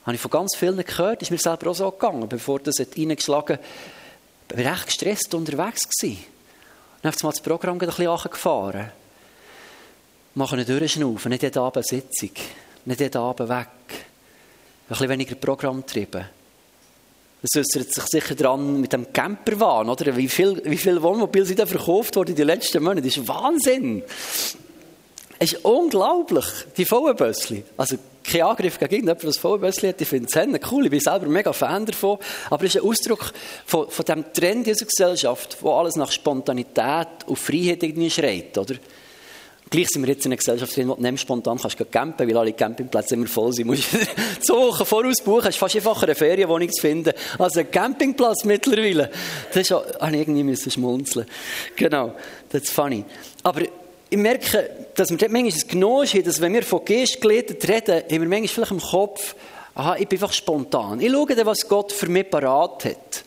Habe 0.06 0.14
ich 0.14 0.20
von 0.20 0.30
ganz 0.30 0.56
vielen 0.56 0.82
gehört, 0.82 1.20
ist 1.20 1.30
mir 1.30 1.36
selber 1.36 1.70
auch 1.70 1.74
so 1.74 1.90
gegangen. 1.90 2.26
Bevor 2.26 2.58
das 2.58 2.78
hat 2.80 2.96
reingeschlagen 2.96 3.58
hat, 3.58 4.56
war 4.56 4.58
ich 4.58 4.66
echt 4.66 4.86
gestresst 4.86 5.34
unterwegs 5.34 5.86
gewesen. 5.86 6.24
Dann 7.02 7.12
habe 7.12 7.16
ich 7.22 7.36
das 7.36 7.42
Programm 7.42 7.78
ein 7.78 7.86
bisschen 7.86 8.08
angefahren. 8.08 8.92
Machen 10.36 10.58
eine 10.58 10.64
durchschnaufen, 10.64 11.28
nicht 11.28 11.42
jeden 11.42 11.58
Abend 11.58 11.86
Sitzung, 11.86 12.30
nicht 12.86 13.00
jeden 13.00 13.18
Abend 13.18 13.50
weg. 13.50 13.68
Ein 13.90 13.98
bisschen 14.88 15.08
weniger 15.10 15.34
Programm 15.34 15.84
treiben. 15.84 16.39
Das 17.42 17.50
äußert 17.56 17.94
sich 17.94 18.04
sicher 18.04 18.34
daran 18.34 18.80
mit 18.80 18.92
dem 18.92 19.12
Camperwahn, 19.12 19.88
oder? 19.88 20.16
Wie 20.16 20.28
viel, 20.28 20.60
wie 20.64 20.76
viel 20.76 21.00
Wohnmobile 21.00 21.46
sind 21.46 21.58
da 21.58 21.66
verkauft 21.66 22.16
worden 22.16 22.30
in 22.30 22.36
den 22.36 22.46
letzten 22.46 22.82
Monaten? 22.82 23.06
Das 23.06 23.16
ist 23.16 23.26
Wahnsinn. 23.26 24.02
Es 25.38 25.54
ist 25.54 25.64
unglaublich, 25.64 26.44
die 26.76 26.84
Vollbössli. 26.84 27.64
Also, 27.78 27.96
kein 28.22 28.42
Angriff 28.42 28.78
gegen 28.78 28.92
irgendjemanden, 28.92 29.22
der 29.22 29.30
das 29.30 29.38
Vollbössli 29.38 29.88
hat. 29.88 30.00
Ich 30.02 30.08
finde 30.08 30.28
es 30.28 30.70
cool. 30.70 30.84
Ich 30.84 30.90
bin 30.90 31.00
selber 31.00 31.26
mega 31.26 31.54
Fan 31.54 31.86
davon. 31.86 32.18
Aber 32.50 32.64
es 32.64 32.74
ist 32.74 32.82
ein 32.82 32.86
Ausdruck 32.86 33.32
von, 33.64 33.88
von 33.88 34.04
dem 34.04 34.32
Trend 34.34 34.68
unserer 34.68 34.88
Gesellschaft, 34.88 35.56
wo 35.62 35.72
alles 35.72 35.96
nach 35.96 36.12
Spontanität 36.12 37.08
und 37.26 37.38
Freiheit 37.38 37.82
irgendwie 37.82 38.10
schreit, 38.10 38.58
oder? 38.58 38.74
Gleich 39.70 39.86
sind 39.88 40.02
wir 40.02 40.08
jetzt 40.08 40.26
in 40.26 40.32
einer 40.32 40.36
Gesellschaft 40.36 40.76
drin, 40.76 40.88
wo 40.88 40.96
du 40.96 41.16
spontan 41.16 41.56
kannst 41.56 41.92
campen, 41.92 42.28
weil 42.28 42.36
alle 42.36 42.52
Campingplätze 42.52 43.14
immer 43.14 43.28
voll 43.28 43.52
sind. 43.52 43.68
Du 43.68 43.70
musst 43.70 43.88
zwei 44.40 44.54
Wochen 44.54 44.84
voraus 44.84 45.22
buchen, 45.22 45.46
es 45.46 45.50
ist 45.50 45.58
fast 45.58 45.76
einfacher, 45.76 46.06
eine 46.06 46.16
Ferienwohnung 46.16 46.68
zu 46.72 46.80
finden, 46.80 47.12
als 47.38 47.56
ein 47.56 47.70
Campingplatz 47.70 48.44
mittlerweile. 48.44 49.12
Das 49.52 49.62
ist 49.62 49.72
auch, 49.72 49.84
ich 49.84 50.12
irgendwie 50.12 50.56
schmunzeln. 50.56 51.24
Genau, 51.76 52.14
das 52.48 52.62
ist 52.62 52.72
funny. 52.72 53.04
Aber 53.44 53.62
ich 53.62 54.18
merke, 54.18 54.70
dass 54.96 55.08
wir 55.08 55.16
dort 55.16 55.30
manchmal 55.30 55.52
das 55.52 55.68
Genuss 55.68 56.14
haben, 56.14 56.24
dass 56.24 56.40
wenn 56.40 56.52
wir 56.52 56.64
von 56.64 56.84
Geist 56.84 57.24
reden, 57.24 57.56
haben 57.62 58.10
wir 58.10 58.18
manchmal 58.18 58.48
vielleicht 58.48 58.72
im 58.72 58.80
Kopf, 58.80 59.36
aha, 59.76 59.94
ich 60.00 60.08
bin 60.08 60.18
einfach 60.20 60.32
spontan. 60.32 61.00
Ich 61.00 61.12
schaue 61.12 61.36
dann, 61.36 61.46
was 61.46 61.68
Gott 61.68 61.92
für 61.92 62.08
mich 62.08 62.28
parat 62.28 62.86
hat. 62.86 63.24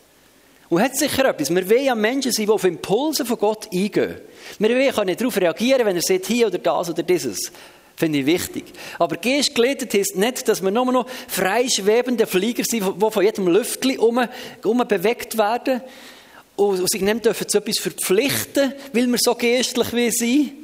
Und 0.73 0.81
hat 0.81 0.97
sicher 0.97 1.25
etwas. 1.25 1.53
Wir 1.53 1.69
wollen 1.69 1.86
ja 1.86 1.93
Menschen 1.93 2.31
sein, 2.31 2.47
die 2.47 2.51
auf 2.51 2.63
Impulse 2.63 3.23
von 3.27 3.38
Gott 3.38 3.67
eingehen. 3.71 4.15
Wir 4.57 4.91
können 4.91 5.15
darauf 5.15 5.38
reagieren, 5.38 5.86
wenn 5.86 5.95
er 5.95 6.01
sagt, 6.01 6.25
hier 6.25 6.47
oder 6.47 6.57
das 6.57 6.89
oder 6.89 7.03
dieses. 7.03 7.51
Finde 7.95 8.17
ich 8.17 8.25
wichtig. 8.25 8.63
Aber 8.97 9.17
Geist 9.17 9.53
geleitet 9.53 9.93
heißt 9.93 10.15
nicht, 10.15 10.47
dass 10.47 10.63
wir 10.63 10.71
nur 10.71 10.91
noch 10.91 11.07
freischwebende 11.27 12.25
Flieger 12.25 12.63
sind, 12.63 12.83
die 12.99 13.12
von 13.12 13.23
jedem 13.23 13.49
Lüftchen 13.49 13.99
um, 13.99 14.19
um 14.63 14.88
bewegt 14.88 15.38
werden 15.38 15.83
und 16.55 16.89
sich 16.89 17.01
nicht 17.01 17.23
dürfen 17.23 17.47
zu 17.47 17.59
etwas 17.59 17.77
verpflichten, 17.77 18.73
weil 18.93 19.05
wir 19.05 19.19
so 19.19 19.36
geistlich 19.36 19.93
wie 19.93 20.09
sind 20.09 20.62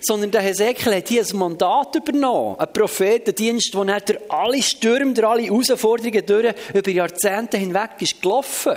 sondern 0.00 0.30
der 0.30 0.42
Hesekiel 0.42 0.94
hat 0.94 1.08
hier 1.08 1.22
ein 1.22 1.36
Mandat 1.36 1.94
übernommen, 1.94 2.58
ein 2.58 2.72
Prophetendienst, 2.72 3.74
wo 3.74 3.82
er 3.82 4.00
durch 4.00 4.18
alle 4.28 4.62
Stürme, 4.62 5.14
durch 5.14 5.26
alle 5.26 5.42
Herausforderungen 5.42 6.26
durch, 6.26 6.54
über 6.74 6.90
Jahrzehnte 6.90 7.56
hinweg 7.56 7.90
ist 8.00 8.20
gelaufen. 8.20 8.76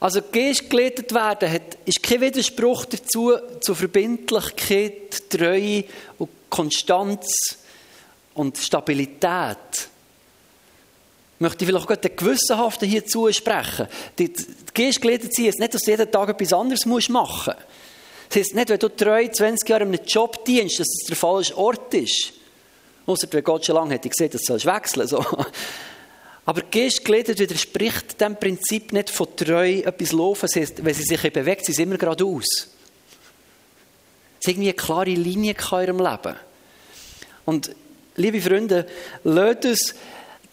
Also 0.00 0.20
geleitet 0.30 1.14
werden 1.14 1.50
hat, 1.50 1.78
ist 1.86 2.02
kein 2.02 2.20
Widerspruch 2.20 2.84
dazu, 2.84 3.32
zur 3.60 3.74
Verbindlichkeit, 3.74 5.30
Treue 5.30 5.84
und 6.18 6.28
Konstanz 6.50 7.58
und 8.34 8.58
Stabilität. 8.58 9.88
Ich 11.36 11.40
möchte 11.40 11.64
vielleicht 11.64 11.90
auch 11.90 11.96
den 11.96 12.16
Gewissenhaften 12.16 12.88
hier 12.88 13.06
zusprechen. 13.06 13.88
Die, 14.18 14.30
die 14.30 14.90
geleitet 15.00 15.34
sein, 15.34 15.46
ist 15.46 15.58
nicht, 15.58 15.74
dass 15.74 15.82
du 15.82 15.90
jeden 15.90 16.10
Tag 16.10 16.28
etwas 16.28 16.52
anderes 16.52 16.84
machen 16.84 17.12
musst. 17.12 17.50
Das 18.28 18.38
heisst 18.38 18.54
nicht, 18.54 18.68
wenn 18.68 18.78
du 18.78 18.88
drei, 18.88 19.28
20 19.28 19.68
Jahre 19.68 19.84
in 19.84 19.88
einem 19.94 20.04
Job 20.04 20.44
dienst, 20.44 20.80
dass 20.80 20.88
es 20.88 21.06
der 21.06 21.16
falsche 21.16 21.56
Ort 21.56 21.92
ist. 21.94 22.32
Außer 23.06 23.28
wenn 23.30 23.44
Gott 23.44 23.66
schon 23.66 23.76
lange 23.76 23.94
hätte 23.94 24.08
gesehen, 24.08 24.30
dass 24.30 24.42
du 24.42 24.54
wechseln 24.54 25.06
so. 25.06 25.24
Aber 26.46 26.62
Geist 26.62 27.04
geleitet 27.04 27.38
widerspricht 27.38 28.20
dem 28.20 28.36
Prinzip 28.36 28.92
nicht 28.92 29.10
von 29.10 29.34
treu 29.34 29.78
etwas 29.78 30.12
laufen. 30.12 30.42
Das 30.42 30.56
heisst, 30.56 30.84
wenn 30.84 30.94
sie 30.94 31.04
sich 31.04 31.32
bewegt, 31.32 31.64
sie 31.64 31.72
sind 31.72 31.88
immer 31.88 31.96
geradeaus. 31.96 32.44
Es 32.44 32.66
ist 34.40 34.48
irgendwie 34.48 34.68
eine 34.68 34.74
klare 34.74 35.10
Linie 35.10 35.54
in 35.54 35.78
ihrem 35.78 35.98
Leben. 35.98 36.36
Und, 37.46 37.74
liebe 38.16 38.42
Freunde, 38.42 38.86
lasst 39.22 39.64
uns 39.64 39.94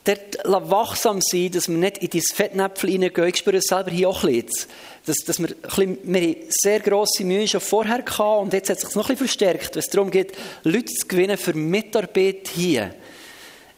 dort 0.05 0.37
wachsam 0.45 1.19
sein, 1.21 1.51
dass 1.51 1.67
wir 1.67 1.77
nicht 1.77 1.97
in 1.97 2.09
dieses 2.09 2.33
Fettnäpfel 2.33 2.89
hineingehen. 2.89 3.27
Ich 3.27 3.37
spüre 3.37 3.57
es 3.57 3.65
selber 3.65 3.91
hier 3.91 4.09
auch 4.09 4.23
ein 4.23 4.43
bisschen 4.43 4.69
dass, 5.05 5.17
dass 5.25 5.39
wir, 5.39 5.49
bisschen, 5.67 5.97
wir 6.03 6.35
sehr 6.49 6.79
grosse 6.79 7.23
Mühe 7.23 7.47
schon 7.47 7.61
vorher 7.61 7.97
hatten 7.97 8.21
und 8.21 8.53
jetzt 8.53 8.69
hat 8.69 8.77
es 8.77 8.83
sich 8.83 8.95
noch 8.95 9.09
ein 9.09 9.15
bisschen 9.15 9.27
verstärkt, 9.27 9.75
wenn 9.75 9.79
es 9.79 9.89
darum 9.89 10.11
geht, 10.11 10.33
Leute 10.63 10.93
zu 10.93 11.07
gewinnen 11.07 11.37
für 11.37 11.53
Mitarbeit 11.53 12.49
hier 12.53 12.93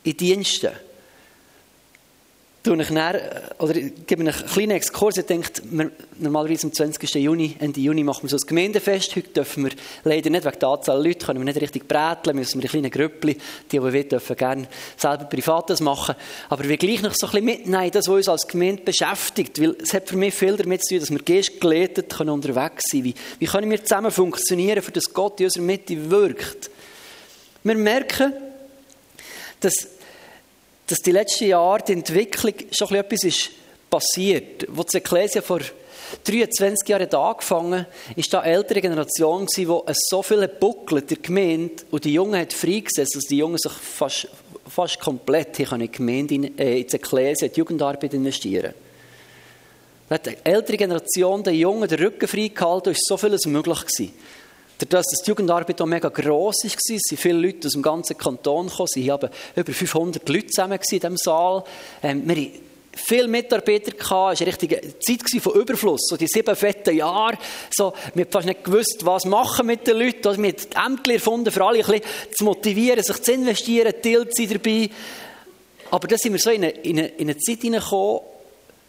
in 0.04 0.18
Diensten. 0.18 0.72
Tue 2.64 2.82
ich 2.82 2.88
dann, 2.88 3.18
oder 3.60 3.76
ich 3.76 4.08
gebe 4.08 4.22
einen 4.22 4.34
kleinen 4.34 4.72
Exkurs. 4.72 5.18
Ich 5.18 5.26
denke, 5.26 5.50
normalerweise 6.18 6.68
am 6.68 6.74
20. 6.74 7.16
Juni, 7.16 7.58
Ende 7.60 7.82
Juni 7.82 8.04
machen 8.04 8.24
wir 8.24 8.30
so 8.30 8.38
ein 8.38 8.48
Gemeindefest. 8.48 9.18
Heute 9.18 9.30
dürfen 9.30 9.66
wir 9.66 9.72
leider 10.06 10.30
nicht, 10.30 10.46
wegen 10.46 10.60
der 10.60 10.70
Anzahl 10.70 11.06
Leute, 11.06 11.26
können 11.26 11.40
wir 11.40 11.46
nicht 11.46 11.60
richtig 11.60 11.88
bräteln, 11.90 12.38
müssen 12.38 12.62
wir 12.62 12.64
in 12.64 12.70
kleinen 12.70 12.90
Grüppli, 12.90 13.34
die, 13.70 13.80
die 13.80 13.94
wir 13.94 14.04
dürfen 14.08 14.36
gerne 14.38 14.68
selber 14.96 15.26
Privates 15.26 15.82
machen. 15.82 16.16
Aber 16.48 16.68
wir 16.68 16.78
gleich 16.78 17.02
noch 17.02 17.14
so 17.14 17.28
ein 17.28 17.32
bisschen 17.32 17.46
mitnehmen, 17.46 17.92
das, 17.92 18.08
was 18.08 18.16
uns 18.16 18.30
als 18.30 18.48
Gemeinde 18.48 18.82
beschäftigt. 18.82 19.62
Weil 19.62 19.76
es 19.82 19.94
hat 19.94 20.08
für 20.08 20.18
mich 20.18 20.34
viel 20.34 20.56
damit 20.56 20.86
zu 20.86 20.96
tun, 20.96 21.00
dass 21.02 21.12
wir 21.12 21.20
geistgeleitet 21.20 22.18
unterwegs 22.22 22.86
sein. 22.90 23.04
Wie, 23.04 23.14
wie 23.40 23.46
können 23.46 23.70
wir 23.70 23.84
zusammen 23.84 24.12
funktionieren, 24.12 24.82
für 24.82 24.92
das 24.92 25.12
Gott 25.14 25.38
in 25.42 25.48
unserer 25.48 25.64
Mitte 25.64 26.10
wirkt? 26.10 26.72
Wir 27.66 27.76
merken, 27.76 28.32
dass 29.60 29.88
dass 30.88 31.00
die 31.00 31.12
letzten 31.12 31.46
Jahre 31.46 31.84
die 31.84 31.94
Entwicklung 31.94 32.54
schon 32.72 32.96
etwas 32.96 33.24
ist 33.24 33.50
passiert. 33.90 34.66
Wo 34.70 34.84
die 34.84 34.98
Ekklesia 34.98 35.42
vor 35.42 35.62
23 36.24 36.88
Jahren 36.88 37.14
angefangen 37.14 37.86
ist 38.16 38.34
da 38.34 38.42
eine 38.42 38.54
ältere 38.54 38.82
Generation 38.82 39.48
es 39.48 39.98
so 40.10 40.22
viele 40.22 40.48
Buckel 40.48 41.02
der 41.02 41.18
Gemeinde 41.18 41.84
und 41.92 42.04
die 42.06 42.14
Jungen 42.14 42.40
hat 42.40 42.54
freigesetzt, 42.54 43.16
dass 43.16 43.24
die 43.24 43.38
Jungen 43.38 43.58
sich 43.58 43.72
fast, 43.72 44.28
fast 44.68 45.00
komplett 45.00 45.60
in 45.60 45.80
die 45.80 45.92
Gemeinde, 45.92 46.36
in, 46.36 46.58
äh, 46.58 46.84
die 46.84 46.96
Ekklesia, 46.96 47.48
in 47.48 47.54
die 47.54 47.60
Jugendarbeit 47.60 48.14
investieren. 48.14 48.74
Da 50.10 50.16
hat 50.16 50.26
die 50.26 50.38
ältere 50.44 50.78
Generation 50.78 51.44
den 51.44 51.56
Jungen 51.56 51.88
den 51.88 52.00
Rücken 52.00 52.28
freigehalten 52.28 52.90
und 52.90 52.98
ist 52.98 53.08
so 53.08 53.18
vieles 53.18 53.46
möglich 53.46 53.80
gewesen. 53.80 54.14
Dadurch, 54.90 55.06
dass 55.12 55.22
die 55.24 55.30
Jugendarbeit 55.30 55.82
auch 55.82 55.86
mega 55.86 56.10
gross 56.10 56.56
war, 56.64 56.72
sind 57.00 57.20
viele 57.20 57.40
Leute 57.40 57.68
aus 57.68 57.74
dem 57.74 57.82
ganzen 57.82 58.18
Kanton 58.18 58.68
gekommen. 58.68 58.88
Sie 58.88 59.12
haben 59.12 59.30
über 59.56 59.74
500 59.74 60.28
Leute 60.30 60.48
zusammen 60.48 60.80
in 60.80 61.00
diesem 61.00 61.18
Saal. 61.18 61.64
Ähm, 62.02 62.28
wir 62.28 62.36
hatten 62.36 62.60
viele 62.96 63.28
Mitarbeiter 63.28 63.92
gehabt. 63.92 64.04
Es 64.04 64.10
war 64.10 64.30
eine 64.30 64.48
richtige 64.48 65.00
Zeit 65.00 65.42
von 65.42 65.54
Überfluss. 65.54 66.02
So 66.08 66.18
die 66.18 66.28
sieben 66.28 66.56
fetten 66.56 66.96
Jahre. 66.96 67.38
So, 67.76 67.94
wir 68.14 68.26
haben 68.26 68.32
fast 68.32 68.48
nicht 68.48 68.64
gewusst, 68.64 69.02
was 69.04 69.26
machen 69.26 69.68
mit 69.68 69.88
den 69.88 69.98
Leuten. 69.98 70.28
Also, 70.28 70.42
wir 70.42 70.54
haben 70.76 70.94
Ämter 70.94 71.14
erfunden, 71.14 71.52
für 71.52 71.64
alle 71.64 71.80
ein 71.80 71.86
bisschen 71.86 72.04
zu 72.36 72.44
motivieren, 72.44 73.04
sich 73.04 73.22
zu 73.22 73.32
investieren, 73.32 73.94
Teilzeit 74.02 74.52
dabei. 74.52 74.90
Aber 75.92 76.08
da 76.08 76.18
sind 76.18 76.34
wir 76.34 76.40
so 76.40 76.50
in 76.50 76.64
eine, 76.64 76.72
in 76.72 76.98
eine, 76.98 77.08
in 77.10 77.30
eine 77.30 77.38
Zeit 77.38 77.62
hineingekommen, 77.62 78.22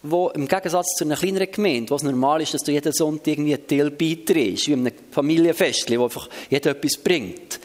wo 0.07 0.29
im 0.29 0.47
Gegensatz 0.47 0.97
zu 0.99 1.05
einer 1.05 1.17
kleineren 1.17 1.51
Gemeinde, 1.51 1.91
wo 1.91 1.97
es 1.97 2.03
normal 2.03 2.43
ist, 2.43 2.53
dass 2.53 2.63
du 2.63 2.73
jeden 2.73 2.93
Sonntag 2.93 3.29
irgendwie 3.29 3.55
einen 3.55 3.67
Teil 3.67 3.91
beiträgst, 3.91 4.69
wie 4.69 4.73
in 4.73 4.81
einem 4.81 4.93
Familienfest, 5.11 5.91
wo 5.99 6.05
einfach 6.05 6.29
jeder 6.51 6.73
etwas 6.73 6.99
bringt, 6.99 7.59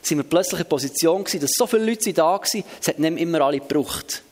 sind 0.00 0.18
wir 0.18 0.24
plötzlich 0.24 0.60
in 0.60 0.64
der 0.64 0.70
Position 0.70 1.24
gewesen, 1.24 1.40
dass 1.42 1.50
so 1.54 1.66
viele 1.66 1.84
Leute 1.84 2.12
da 2.14 2.32
waren, 2.32 2.64
es 2.80 2.88
hat 2.88 2.98
nicht 2.98 3.18
immer 3.18 3.42
alle 3.42 3.58
gebraucht. 3.58 4.22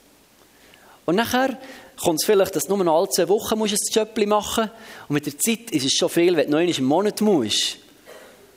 Und 1.04 1.16
nachher 1.16 1.58
kommt 2.02 2.20
es 2.20 2.24
vielleicht, 2.24 2.56
dass 2.56 2.64
du 2.64 2.74
nur 2.74 2.84
noch 2.84 2.98
alle 2.98 3.08
zwei 3.10 3.28
Wochen 3.28 3.58
musst 3.58 3.74
ein 3.74 3.92
Job 3.92 4.16
machen 4.26 4.70
und 5.08 5.14
mit 5.14 5.26
der 5.26 5.38
Zeit 5.38 5.70
ist 5.72 5.84
es 5.84 5.92
schon 5.92 6.08
viel, 6.08 6.34
wenn 6.34 6.50
du 6.50 6.56
noch 6.56 6.78
im 6.78 6.84
Monat 6.84 7.20
musst. 7.20 7.76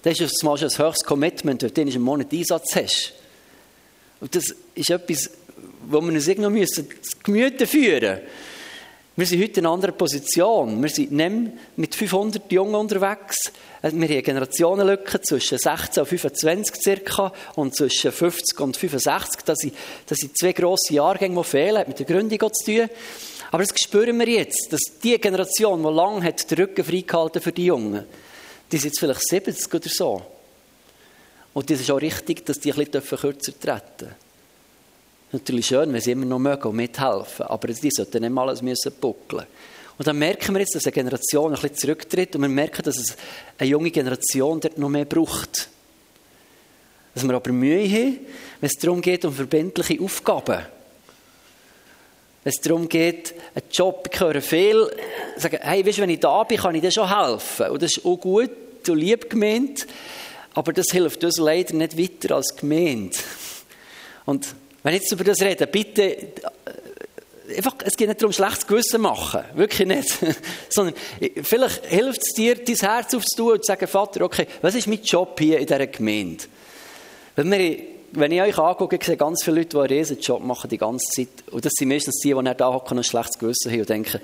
Das 0.04 0.18
ist 0.18 0.42
mal 0.42 0.58
schon 0.58 0.70
ein 0.70 0.78
höchstes 0.78 1.06
Commitment, 1.06 1.64
wenn 1.64 1.74
du 1.74 1.82
einen 1.82 2.02
Monat 2.02 2.32
Einsatz 2.32 2.74
hast. 2.76 3.14
Und 4.22 4.34
das 4.34 4.56
ist 4.74 4.90
etwas, 4.90 5.32
wo 5.86 6.00
wir 6.00 6.14
uns 6.14 6.28
irgendwie 6.30 6.62
noch 6.62 6.70
zu 6.70 6.86
Gemüte 7.24 7.68
führen 7.68 8.22
müssen. 8.22 8.55
Wir 9.18 9.26
sind 9.26 9.42
heute 9.42 9.62
in 9.62 9.66
einer 9.66 9.74
anderen 9.74 9.96
Position. 9.96 10.82
Wir 10.84 10.90
sind 10.90 11.14
nicht 11.14 11.54
mit 11.78 11.96
500 11.96 12.52
Jungen 12.52 12.76
unterwegs. 12.76 13.38
Äh, 13.82 13.92
wir 13.92 13.92
haben 13.92 14.04
eine 14.04 14.22
Generationenlücke 14.22 15.22
zwischen 15.22 15.58
16 15.58 16.02
und 16.02 16.10
25 16.10 16.76
circa 16.76 17.32
und 17.56 17.74
zwischen 17.74 18.12
50 18.12 18.60
und 18.60 18.76
65. 18.76 19.42
Das 19.46 19.60
sind, 19.60 19.74
das 20.08 20.18
sind 20.18 20.38
zwei 20.38 20.52
grosse 20.52 20.96
Jahrgänge, 20.96 21.42
die 21.42 21.48
fehlen. 21.48 21.78
Hat 21.78 21.88
mit 21.88 22.00
der 22.00 22.06
Gründung 22.06 22.52
zu 22.54 22.66
tun. 22.66 22.90
Aber 23.52 23.64
das 23.64 23.80
spüren 23.80 24.20
wir 24.20 24.28
jetzt, 24.28 24.68
dass 24.74 24.82
die 25.02 25.18
Generation, 25.18 25.82
die 25.82 25.90
lange 25.90 26.22
hat 26.22 26.52
den 26.52 26.58
Rücken 26.58 26.84
freigehalten 26.84 27.42
für 27.42 27.54
die 27.54 27.68
Jungen, 27.68 28.04
die 28.70 28.78
sind 28.78 28.88
jetzt 28.88 29.00
vielleicht 29.00 29.26
70 29.30 29.74
oder 29.74 29.90
so. 29.90 30.22
Und 31.54 31.72
es 31.72 31.80
ist 31.80 31.90
auch 31.90 32.02
richtig, 32.02 32.46
dass 32.46 32.60
die 32.60 32.74
ein 32.74 32.86
bisschen 32.86 33.18
kürzer 33.18 33.58
treten 33.58 33.80
dürfen 33.98 34.25
natürlich 35.32 35.68
schön, 35.68 35.92
wenn 35.92 36.02
sie 36.02 36.12
immer 36.12 36.26
noch 36.26 36.40
mögen 36.40 36.68
und 36.68 36.76
mithelfen. 36.76 37.46
Aber 37.48 37.68
die 37.68 37.92
sollten 37.92 38.22
nicht 38.22 38.32
mal 38.32 38.48
alles 38.48 38.62
müssen 38.62 38.92
buckeln. 39.00 39.46
Und 39.98 40.08
dann 40.08 40.18
merken 40.18 40.54
wir 40.54 40.60
jetzt, 40.60 40.76
dass 40.76 40.86
eine 40.86 40.92
Generation 40.92 41.54
ein 41.54 41.62
bisschen 41.62 41.78
zurücktritt 41.78 42.36
und 42.36 42.42
wir 42.42 42.50
merken, 42.50 42.84
dass 42.84 42.98
es 42.98 43.16
eine 43.58 43.70
junge 43.70 43.92
Generation 43.92 44.60
dort 44.60 44.78
noch 44.78 44.90
mehr 44.90 45.06
braucht. 45.06 45.70
Dass 47.14 47.26
wir 47.26 47.34
aber 47.34 47.52
Mühe 47.54 47.88
haben, 47.90 48.20
wenn 48.60 48.70
es 48.70 48.78
darum 48.78 49.02
geht, 49.02 49.24
um 49.24 49.34
verbindliche 49.34 50.02
Aufgaben. 50.02 50.66
Wenn 52.44 52.54
es 52.54 52.62
darum 52.62 52.90
geht, 52.90 53.34
einen 53.56 53.66
Job, 53.72 54.10
ich 54.12 54.20
höre 54.20 54.42
viel, 54.42 54.92
sagen, 55.38 55.60
hey, 55.62 55.86
weißt, 55.86 56.00
wenn 56.00 56.10
ich 56.10 56.20
da 56.20 56.44
bin, 56.44 56.58
kann 56.58 56.76
ich 56.76 56.82
dir 56.82 56.92
schon 56.92 57.10
helfen. 57.10 57.70
Und 57.70 57.82
das 57.82 57.96
ist 57.96 58.06
auch 58.06 58.18
gut 58.18 58.52
und 58.88 58.98
lieb 58.98 59.30
gemeint, 59.30 59.88
aber 60.54 60.74
das 60.74 60.88
hilft 60.92 61.24
uns 61.24 61.38
leider 61.38 61.74
nicht 61.74 61.98
weiter 61.98 62.36
als 62.36 62.56
Gemeinde. 62.56 63.18
Und 64.26 64.56
wenn 64.86 64.94
ich 64.94 65.02
jetzt 65.02 65.12
über 65.14 65.24
das 65.24 65.42
rede, 65.42 65.66
bitte, 65.66 66.04
äh, 66.04 67.58
einfach, 67.58 67.74
es 67.84 67.98
geht 67.98 68.08
nicht 68.08 68.22
darum, 68.22 68.32
schlechtes 68.32 68.68
Gewissen 68.68 69.02
machen. 69.02 69.42
Wirklich 69.56 69.88
nicht. 69.88 70.16
Sondern, 70.70 70.94
äh, 71.20 71.42
vielleicht 71.42 71.88
hilft 71.88 72.22
es 72.22 72.34
dir, 72.34 72.54
dein 72.54 72.76
Herz 72.76 73.16
aufzutun 73.16 73.54
und 73.54 73.66
zu 73.66 73.72
sagen, 73.72 73.88
Vater, 73.88 74.22
okay, 74.22 74.46
was 74.62 74.76
ist 74.76 74.86
mein 74.86 75.02
Job 75.02 75.40
hier 75.40 75.58
in 75.58 75.66
dieser 75.66 75.88
Gemeinde? 75.88 76.44
Wenn, 77.36 77.52
wir, 77.52 77.80
wenn 78.12 78.32
ich 78.32 78.42
euch 78.44 78.60
angucke, 78.60 78.98
ich 78.98 79.04
sehe 79.04 79.18
ganz 79.18 79.44
viele 79.44 79.62
Leute, 79.62 79.70
die 79.70 79.78
einen 79.78 79.88
riesen 79.88 80.20
Job 80.20 80.44
machen 80.44 80.70
die 80.70 80.78
ganze 80.78 81.08
Zeit. 81.16 81.30
Und 81.50 81.66
das 81.66 81.74
sind 81.76 81.90
meistens 81.90 82.20
die, 82.20 82.36
die 82.36 82.42
nicht 82.44 82.62
da 82.62 82.72
hocken 82.72 82.92
und 82.92 83.00
ein 83.00 83.04
schlechtes 83.04 83.40
Gewissen 83.40 83.72
haben 83.72 83.80
und 83.80 83.90
denken, 83.90 84.22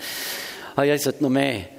ah 0.76 0.84
ja, 0.84 0.94
ich 0.94 1.02
sollte 1.02 1.24
noch 1.24 1.32
mehr 1.32 1.70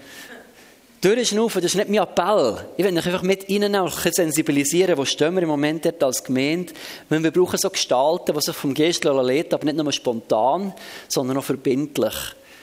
durchschnaufen, 1.03 1.61
das 1.61 1.73
ist 1.73 1.77
nicht 1.77 1.91
mein 1.91 2.03
Appell. 2.03 2.57
Ich 2.77 2.85
will 2.85 2.97
euch 2.97 3.07
einfach 3.07 3.23
mit 3.23 3.49
Ihnen 3.49 3.77
auch 3.77 3.93
sensibilisieren, 3.99 4.97
wo 4.97 5.05
stehen 5.05 5.35
wir 5.35 5.43
im 5.43 5.49
Moment 5.49 5.85
dort 5.85 6.03
als 6.03 6.25
Gemeinde. 6.25 6.73
Weil 7.09 7.23
wir 7.23 7.31
brauchen 7.31 7.59
so 7.59 7.69
Gestalten, 7.69 8.33
die 8.35 8.41
sich 8.41 8.55
vom 8.55 8.73
Geist 8.73 9.05
leiten, 9.05 9.55
aber 9.55 9.65
nicht 9.65 9.77
nur 9.77 9.93
spontan, 9.93 10.73
sondern 11.09 11.37
auch 11.37 11.45
verbindlich 11.45 12.15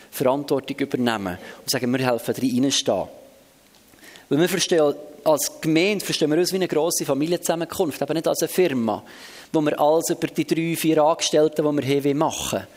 Verantwortung 0.10 0.78
übernehmen 0.78 1.38
und 1.60 1.70
sagen, 1.70 1.92
wir 1.92 2.06
helfen 2.06 2.34
reinstehen. 2.36 3.08
Weil 4.30 4.40
wir 4.40 4.50
verstehen, 4.50 4.96
als 5.24 5.60
Gemeinde 5.60 6.04
verstehen 6.04 6.32
wir 6.32 6.38
uns 6.38 6.52
wie 6.52 6.58
eine 6.58 6.68
grosse 6.68 7.06
Familienzusammenkunft, 7.06 8.02
aber 8.02 8.14
nicht 8.14 8.28
als 8.28 8.42
eine 8.42 8.48
Firma, 8.48 9.04
wo 9.52 9.62
wir 9.62 9.80
alles 9.80 10.10
über 10.10 10.28
die 10.28 10.46
drei, 10.46 10.76
vier 10.76 11.04
Angestellten, 11.04 11.64
die 11.64 11.88
wir 11.88 11.98
haben, 11.98 12.18
machen 12.18 12.68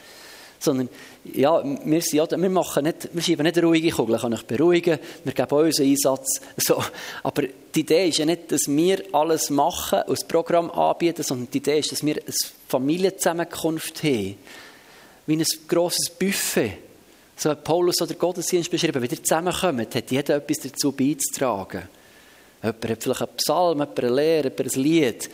sondern 0.63 0.89
ja, 1.25 1.63
wir, 1.65 2.01
sind, 2.01 2.15
ja, 2.15 2.31
wir, 2.31 2.51
machen 2.51 2.85
nicht, 2.85 3.09
wir 3.13 3.23
schieben 3.23 3.45
nicht 3.45 3.63
ruhige 3.63 3.91
Kugeln, 3.91 4.21
kann 4.21 4.33
ich 4.33 4.43
beruhigen, 4.43 4.99
wir 5.25 5.33
geben 5.33 5.55
unseren 5.55 5.87
Einsatz. 5.87 6.41
So. 6.57 6.83
Aber 7.23 7.43
die 7.75 7.81
Idee 7.81 8.09
ist 8.09 8.19
ja 8.19 8.25
nicht, 8.25 8.53
dass 8.53 8.69
wir 8.69 9.03
alles 9.13 9.51
machen 9.51 10.01
und 10.07 10.19
das 10.19 10.27
Programm 10.27 10.71
anbieten, 10.71 11.23
sondern 11.23 11.49
die 11.51 11.59
Idee 11.59 11.81
ist, 11.81 11.93
dass 11.93 12.05
wir 12.05 12.15
eine 12.15 12.35
Familienzusammenkunft 12.69 14.03
haben. 14.05 14.37
Wie 15.27 15.37
ein 15.37 15.45
grosses 15.69 16.11
Buffet. 16.11 16.79
So 17.37 17.51
hat 17.51 17.65
Paulus 17.65 18.01
oder 18.01 18.15
Gottesdienst 18.15 18.71
beschrieben, 18.71 19.03
wenn 19.03 19.11
ihr 19.11 19.23
zusammenkommt, 19.23 19.95
hat 19.95 20.11
jeder 20.11 20.37
etwas 20.37 20.61
dazu 20.61 20.93
beizutragen. 20.93 21.89
Jemand 22.63 22.89
hat 22.89 23.03
vielleicht 23.03 23.23
einen 23.23 23.37
Psalm, 23.37 23.79
jemand 23.79 23.99
eine 23.99 24.11
Lehre, 24.11 24.53
jemand 24.57 24.77
ein 24.77 24.83
Lied. 24.83 25.31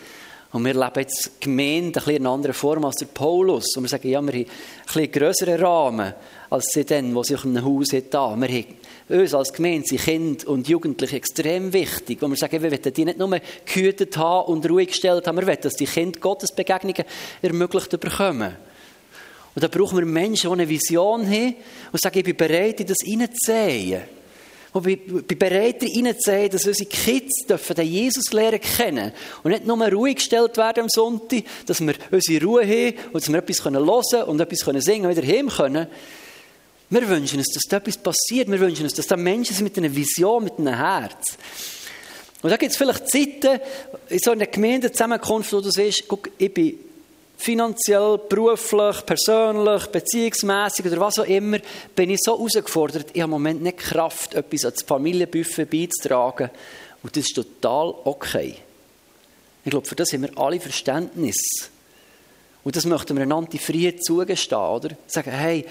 Und 0.50 0.64
wir 0.64 0.72
leben 0.72 1.00
jetzt 1.00 1.40
Gemeinde 1.40 2.00
in 2.06 2.16
einer 2.16 2.30
anderen 2.30 2.54
Form 2.54 2.84
als 2.84 2.96
der 2.96 3.06
Paulus. 3.06 3.76
Und 3.76 3.84
wir 3.84 3.88
sagen, 3.88 4.08
ja, 4.08 4.22
wir 4.22 4.32
haben 4.32 4.46
einen 4.94 5.12
grösseren 5.12 5.61
Rahmen 5.61 6.14
als 6.50 6.66
sie 6.72 6.84
dann, 6.84 7.14
wo 7.14 7.22
sie 7.22 7.34
auf 7.34 7.44
einem 7.44 7.64
Haus 7.64 7.88
da. 8.11 8.37
Wir 8.40 8.48
haben 8.48 8.64
uns 9.08 9.34
als 9.34 9.52
Gemeinde 9.52 9.87
sind 9.87 10.00
Kinder 10.00 10.48
und 10.48 10.68
Jugendliche 10.68 11.16
extrem 11.16 11.72
wichtig. 11.72 12.18
Wo 12.20 12.28
wir 12.28 12.37
sagen, 12.37 12.62
wir 12.62 12.70
wollen 12.70 12.92
die 12.94 13.04
nicht 13.04 13.18
nur 13.18 13.40
gehütet 13.64 14.16
haben 14.16 14.52
und 14.52 14.68
ruhig 14.68 14.88
gestellt 14.88 15.26
haben, 15.26 15.37
wir 15.37 15.46
wollen, 15.46 15.61
dass 15.61 15.74
die 15.74 15.87
Kinder 15.87 16.18
Gottes 16.20 16.52
Begegnungen 16.52 17.04
ermöglicht 17.42 17.98
bekommen. 18.00 18.56
Und 19.54 19.62
da 19.62 19.68
brauchen 19.68 19.98
wir 19.98 20.06
Menschen, 20.06 20.50
die 20.50 20.52
eine 20.52 20.68
Vision 20.68 21.26
haben 21.26 21.56
und 21.92 22.00
sagen, 22.00 22.18
ich 22.18 22.24
bin 22.24 22.37
bereit, 22.37 22.80
in 22.80 22.87
das 22.87 22.98
hineinzusehen. 23.02 24.17
Und 24.78 24.86
ich 24.86 25.04
bin 25.04 25.38
bereit, 25.38 25.82
reinzusehen, 25.82 26.50
dass 26.50 26.66
unsere 26.66 26.88
Kids 26.88 27.46
den 27.46 27.86
Jesus 27.86 28.32
lernen 28.32 28.60
kennen 28.60 29.12
Und 29.42 29.50
nicht 29.50 29.66
nur 29.66 29.76
ruhig 29.88 30.16
gestellt 30.16 30.56
werden 30.56 30.84
am 30.84 30.88
Sonntag, 30.88 31.44
dass 31.66 31.80
wir 31.80 31.94
unsere 32.10 32.44
Ruhe 32.44 32.62
haben 32.62 32.94
und 33.12 33.22
dass 33.22 33.28
wir 33.28 33.38
etwas 33.38 33.64
hören 33.64 33.74
können 33.74 34.28
und 34.28 34.40
etwas 34.40 34.84
singen 34.84 35.06
und 35.06 35.16
wieder 35.16 35.26
heim 35.26 35.48
können. 35.48 35.86
Wir 36.90 37.08
wünschen 37.08 37.38
uns, 37.38 37.52
dass 37.52 37.64
da 37.68 37.78
etwas 37.78 37.98
passiert. 37.98 38.50
Wir 38.50 38.60
wünschen 38.60 38.84
uns, 38.84 38.94
dass 38.94 39.06
da 39.06 39.16
Menschen 39.16 39.54
sind 39.54 39.64
mit 39.64 39.76
einer 39.76 39.94
Vision, 39.94 40.44
mit 40.44 40.58
einem 40.58 40.74
Herz. 40.74 41.36
Und 42.40 42.50
da 42.50 42.56
gibt 42.56 42.72
es 42.72 42.78
vielleicht 42.78 43.10
Zeiten, 43.10 43.60
in 44.08 44.18
so 44.20 44.30
einer 44.30 44.46
Gemeindezusammenkunft, 44.46 45.52
wo 45.52 45.60
du 45.60 45.70
siehst, 45.70 46.04
guck, 46.06 46.30
ich 46.38 46.54
bin 46.54 46.78
finanziell, 47.38 48.18
beruflich, 48.29 49.07
persönlich, 49.07 49.87
beziehungsmässig 49.87 50.87
oder 50.87 51.01
was 51.01 51.20
auch 51.20 51.24
immer, 51.24 51.59
bin 51.94 52.11
ich 52.11 52.18
so 52.20 52.37
herausgefordert, 52.37 53.07
ich 53.12 53.22
habe 53.22 53.29
im 53.29 53.31
Moment 53.31 53.62
nicht 53.62 53.79
Kraft, 53.79 54.35
etwas 54.35 54.64
ans 54.64 54.83
Familienbuffet 54.83 55.66
beizutragen. 55.66 56.51
Und 57.03 57.16
das 57.16 57.27
ist 57.27 57.35
total 57.35 57.94
okay. 58.05 58.57
Ich 59.64 59.70
glaube, 59.70 59.87
für 59.87 59.94
das 59.94 60.12
haben 60.12 60.22
wir 60.22 60.37
alle 60.37 60.59
Verständnis. 60.59 61.70
Und 62.64 62.74
das 62.74 62.85
möchten 62.85 63.16
wir 63.16 63.22
einander 63.22 63.57
Freiheit 63.57 64.05
zugestehen, 64.05 64.61
oder? 64.61 64.90
Sagen, 65.07 65.31
hey, 65.31 65.64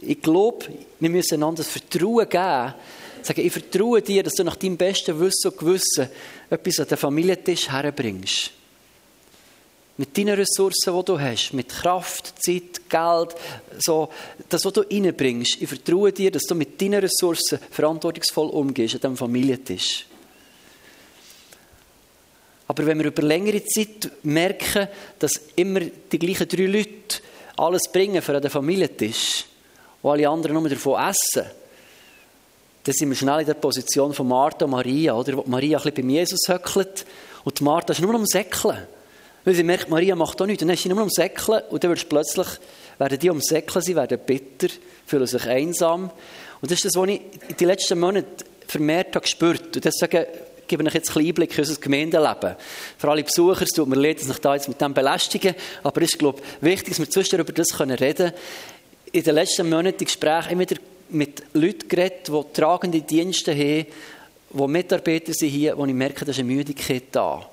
ich 0.00 0.22
glaube, 0.22 0.66
wir 1.00 1.10
müssen 1.10 1.34
einander 1.34 1.64
das 1.64 1.68
Vertrauen 1.68 2.28
geben. 2.28 2.74
Sagen, 3.22 3.40
ich 3.40 3.52
vertraue 3.52 4.00
dir, 4.02 4.22
dass 4.22 4.34
du 4.34 4.44
nach 4.44 4.56
deinem 4.56 4.76
besten 4.76 5.18
Wissen 5.18 5.50
und 5.50 5.58
Gewissen 5.58 6.08
etwas 6.48 6.78
an 6.78 6.86
den 6.86 6.96
Familientisch 6.96 7.68
herbringst. 7.68 8.52
Mit 9.98 10.16
deinen 10.16 10.36
Ressourcen, 10.36 10.96
die 10.96 11.04
du 11.04 11.20
hast, 11.20 11.52
mit 11.52 11.68
Kraft, 11.68 12.32
Zeit, 12.40 12.88
Geld, 12.88 13.34
so, 13.80 14.08
das, 14.48 14.64
was 14.64 14.72
du 14.72 14.82
reinbringst. 14.82 15.60
Ich 15.60 15.68
vertraue 15.68 16.12
dir, 16.12 16.30
dass 16.30 16.44
du 16.44 16.54
mit 16.54 16.80
deinen 16.80 17.00
Ressourcen 17.00 17.58
verantwortungsvoll 17.70 18.48
umgehst 18.50 18.94
an 18.94 19.00
diesem 19.00 19.16
Familientisch. 19.16 20.06
Aber 22.68 22.86
wenn 22.86 22.98
wir 22.98 23.06
über 23.06 23.22
längere 23.22 23.64
Zeit 23.64 24.10
merken, 24.22 24.86
dass 25.18 25.40
immer 25.56 25.80
die 25.80 26.18
gleichen 26.18 26.48
drei 26.48 26.66
Leute 26.66 27.22
alles 27.56 27.90
bringen 27.92 28.22
für 28.22 28.40
den 28.40 28.50
Familientisch 28.50 29.46
und 30.00 30.12
alle 30.12 30.28
anderen 30.28 30.60
nur 30.60 30.68
davon 30.68 31.02
essen, 31.02 31.50
dann 32.84 32.94
sind 32.94 33.08
wir 33.08 33.16
schnell 33.16 33.40
in 33.40 33.46
der 33.46 33.54
Position 33.54 34.14
von 34.14 34.28
Martha 34.28 34.64
und 34.64 34.70
Maria, 34.70 35.14
oder? 35.14 35.38
Wo 35.38 35.44
Maria 35.46 35.78
ein 35.78 35.82
bisschen 35.82 36.06
bei 36.06 36.12
Jesus 36.12 36.46
höckelt 36.46 37.04
und 37.42 37.60
Martha 37.62 37.92
ist 37.92 38.00
nur 38.00 38.14
am 38.14 38.26
Säckeln. 38.26 38.86
Weil 39.48 39.54
sie 39.54 39.62
merkt, 39.62 39.88
Maria 39.88 40.14
macht 40.14 40.42
auch 40.42 40.46
nichts. 40.46 40.60
Dann 40.60 40.68
ist 40.68 40.82
sie 40.82 40.90
nur 40.90 41.00
am 41.00 41.08
Säckeln 41.08 41.62
und 41.70 41.82
dann 41.82 41.88
wird 41.88 42.06
plötzlich, 42.06 42.46
werden 42.98 43.18
die 43.18 43.30
am 43.30 43.40
Säckeln 43.40 43.82
sie 43.82 43.96
werden 43.96 44.20
bitter, 44.26 44.68
fühlen 45.06 45.26
sich 45.26 45.46
einsam. 45.46 46.10
Und 46.60 46.70
das 46.70 46.72
ist 46.72 46.84
das, 46.84 46.96
was 46.96 47.08
ich 47.08 47.22
in 47.48 47.56
den 47.56 47.68
letzten 47.68 47.98
Monaten 47.98 48.44
vermehrt 48.66 49.16
habe 49.16 49.22
gespürt. 49.22 49.74
Und 49.74 49.82
deswegen 49.82 50.26
gebe 50.66 50.86
ich 50.86 50.92
jetzt 50.92 51.16
einen 51.16 51.28
Einblick 51.28 51.56
in 51.56 51.64
unser 51.64 51.80
Gemeindeleben. 51.80 52.56
Für 52.98 53.10
alle 53.10 53.24
Besucher, 53.24 53.62
es 53.62 53.70
tut 53.70 53.88
mir 53.88 53.96
leid, 53.96 54.20
dass 54.20 54.28
ich 54.28 54.38
da 54.38 54.54
jetzt 54.54 54.68
mit 54.68 54.78
dem 54.82 54.92
belästige, 54.92 55.54
aber 55.82 56.02
es 56.02 56.10
ist, 56.10 56.18
glaube 56.18 56.42
ich, 56.60 56.62
wichtig, 56.62 56.88
dass 56.90 56.98
wir 56.98 57.08
zwischendurch 57.08 57.48
über 57.48 57.56
das 57.56 57.80
reden 57.80 57.96
können. 57.96 58.32
In 59.12 59.22
den 59.22 59.34
letzten 59.34 59.70
Monaten 59.70 60.04
Gespräche 60.04 60.50
immer 60.50 60.60
wieder 60.60 60.76
mit 61.08 61.42
Leuten 61.54 61.88
geredet, 61.88 62.28
die 62.28 62.52
tragende 62.52 63.00
Dienste 63.00 63.52
haben, 63.52 63.86
die 64.52 64.66
Mitarbeiter 64.66 65.32
sind 65.32 65.48
hier, 65.48 65.78
wo 65.78 65.86
ich 65.86 65.94
merke, 65.94 66.26
da 66.26 66.32
ist 66.32 66.38
eine 66.38 66.52
Müdigkeit 66.52 67.04
da. 67.12 67.48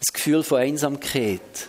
Das 0.00 0.12
Gefühl 0.12 0.42
von 0.42 0.60
Einsamkeit. 0.60 1.68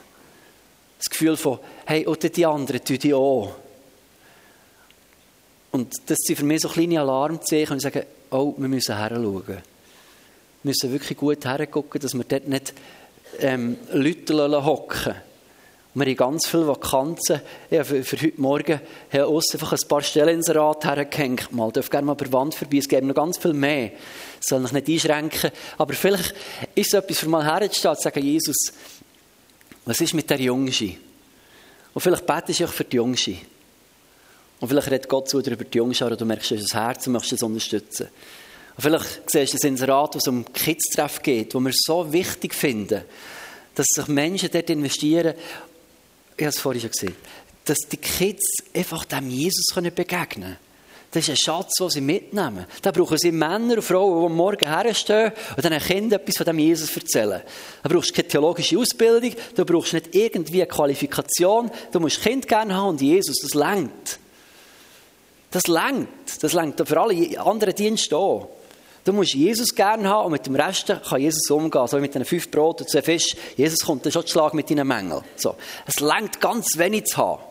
Das 0.97 1.09
Gefühl 1.09 1.37
von, 1.37 1.59
hey, 1.85 2.05
oder 2.05 2.29
die 2.29 2.45
anderen 2.45 2.83
tun 2.83 2.99
die 2.99 3.13
auch. 3.13 3.55
Und 5.71 5.93
das 6.07 6.17
sind 6.21 6.37
für 6.37 6.45
mich 6.45 6.61
so 6.61 6.69
kleine 6.69 6.99
Alarmzeichen 6.99 7.73
und 7.73 7.77
ich 7.77 7.83
sage, 7.83 8.05
oh, 8.31 8.53
wir 8.57 8.67
müssen 8.67 8.95
heranschauen. 8.95 9.45
Wir 9.47 9.61
müssen 10.63 10.91
wirklich 10.91 11.17
gut 11.17 11.45
hergucken, 11.45 12.01
dass 12.01 12.13
wir 12.13 12.23
dort 12.23 12.47
nicht 12.47 12.73
ähm, 13.39 13.77
Leute 13.91 14.65
hocken 14.65 15.15
wir 15.95 16.05
haben 16.05 16.15
ganz 16.15 16.47
viele 16.47 16.67
Vakanzen. 16.67 17.41
Ja, 17.71 17.83
für, 17.83 18.03
für 18.03 18.17
heute 18.17 18.39
Morgen 18.39 18.79
haben 19.11 19.23
uns 19.23 19.53
einfach 19.53 19.73
ein 19.73 19.87
paar 19.87 20.01
Stellen 20.01 20.35
ins 20.35 20.53
Rad 20.53 20.85
hergehängt. 20.85 21.51
Mal 21.51 21.71
dürft 21.71 21.91
gerne 21.91 22.05
mal 22.05 22.15
der 22.15 22.31
Wand 22.31 22.53
vorbei. 22.53 22.77
Es 22.77 22.87
gibt 22.87 23.03
noch 23.03 23.15
ganz 23.15 23.37
viel 23.37 23.53
mehr. 23.53 23.91
Soll 24.39 24.59
mich 24.59 24.71
nicht 24.71 24.87
einschränken. 24.87 25.51
Aber 25.77 25.93
vielleicht 25.93 26.33
ist 26.75 26.93
es 26.93 26.93
etwas 26.93 27.19
für 27.19 27.29
mal 27.29 27.45
herzustehen 27.45 27.91
und 27.91 27.97
zu 27.97 28.03
sagen, 28.03 28.23
Jesus, 28.23 28.57
was 29.85 30.01
ist 30.01 30.13
mit 30.13 30.29
der 30.29 30.39
Jungschi? 30.39 30.97
Und 31.93 32.01
vielleicht 32.01 32.25
betest 32.25 32.59
du 32.59 32.65
auch 32.65 32.71
für 32.71 32.83
die 32.83 32.97
Jungschi. 32.97 33.39
Und 34.59 34.67
vielleicht 34.67 34.91
redet 34.91 35.09
Gott 35.09 35.29
zu 35.29 35.41
dir 35.41 35.53
über 35.53 35.63
die 35.63 35.77
Jungschi 35.77 36.03
und 36.03 36.19
du 36.19 36.25
merkst, 36.25 36.51
es 36.51 36.61
ist 36.61 36.75
ein 36.75 36.83
Herz 36.83 37.07
und 37.07 37.13
möchtest 37.13 37.33
es 37.33 37.43
unterstützen. 37.43 38.07
Und 38.75 38.83
vielleicht 38.83 39.29
siehst 39.29 39.53
du 39.53 39.57
das 39.57 39.63
Inserat, 39.65 40.15
es 40.15 40.27
um 40.27 40.45
Kids-Treff 40.53 41.21
geht, 41.21 41.53
wo 41.55 41.59
wir 41.59 41.73
so 41.73 42.11
wichtig 42.13 42.53
finden, 42.53 43.01
dass 43.75 43.87
sich 43.93 44.07
Menschen 44.07 44.49
dort 44.51 44.69
investieren 44.69 45.35
ich 46.39 46.45
habe 46.45 46.55
es 46.55 46.61
vorhin 46.61 46.81
schon 46.81 46.91
gesehen, 46.91 47.15
dass 47.65 47.79
die 47.91 47.97
Kids 47.97 48.63
einfach 48.73 49.03
dem 49.03 49.29
Jesus 49.29 49.73
begegnen 49.75 50.27
können. 50.29 50.57
Das 51.11 51.23
ist 51.23 51.29
ein 51.29 51.37
Schatz, 51.37 51.73
den 51.79 51.89
sie 51.89 52.01
mitnehmen. 52.01 52.65
Da 52.83 52.91
brauchen 52.91 53.17
sie 53.17 53.31
Männer 53.31 53.75
und 53.75 53.81
Frauen, 53.81 54.29
die 54.29 54.35
morgen 54.35 54.67
herstehen 54.67 55.31
und 55.55 55.65
dann 55.65 55.79
Kindern 55.79 56.19
etwas 56.19 56.37
von 56.37 56.45
dem 56.45 56.59
Jesus 56.59 56.95
erzählen. 56.95 57.41
Da 57.81 57.89
brauchst 57.89 58.11
du 58.11 58.13
keine 58.13 58.27
theologische 58.27 58.77
Ausbildung, 58.77 59.33
du 59.55 59.65
brauchst 59.65 59.93
nicht 59.93 60.13
irgendwie 60.13 60.61
eine 60.61 60.67
Qualifikation, 60.67 61.71
du 61.91 61.99
musst 61.99 62.21
Kind 62.21 62.47
gerne 62.47 62.75
haben 62.75 62.89
und 62.89 63.01
Jesus, 63.01 63.39
das 63.41 63.55
längt. 63.55 64.19
Das 65.49 65.65
längt. 65.65 66.09
Das 66.41 66.53
längt 66.53 66.87
für 66.87 67.01
alle 67.01 67.39
anderen 67.39 67.73
Dienste 67.73 68.15
auch. 68.15 68.49
Du 69.03 69.13
musst 69.13 69.33
Jesus 69.33 69.73
gerne 69.73 70.07
haben 70.07 70.25
und 70.25 70.33
mit 70.33 70.45
dem 70.45 70.55
Rest 70.55 70.87
kann 70.87 71.21
Jesus 71.21 71.49
umgehen. 71.49 71.87
So 71.87 71.97
wie 71.97 72.01
mit 72.01 72.13
den 72.13 72.25
fünf 72.25 72.51
Broten 72.51 72.83
und 72.83 72.89
zwei 72.89 73.01
Fisch. 73.01 73.35
Jesus 73.57 73.79
kommt 73.79 74.05
dann 74.05 74.11
schon 74.11 74.25
zu 74.27 74.33
Schlag 74.33 74.53
mit 74.53 74.69
deinen 74.69 74.87
Mängeln. 74.87 75.23
So. 75.35 75.55
Es 75.87 75.99
längt 75.99 76.39
ganz 76.39 76.77
wenig 76.77 77.05
zu 77.05 77.17
haben. 77.17 77.41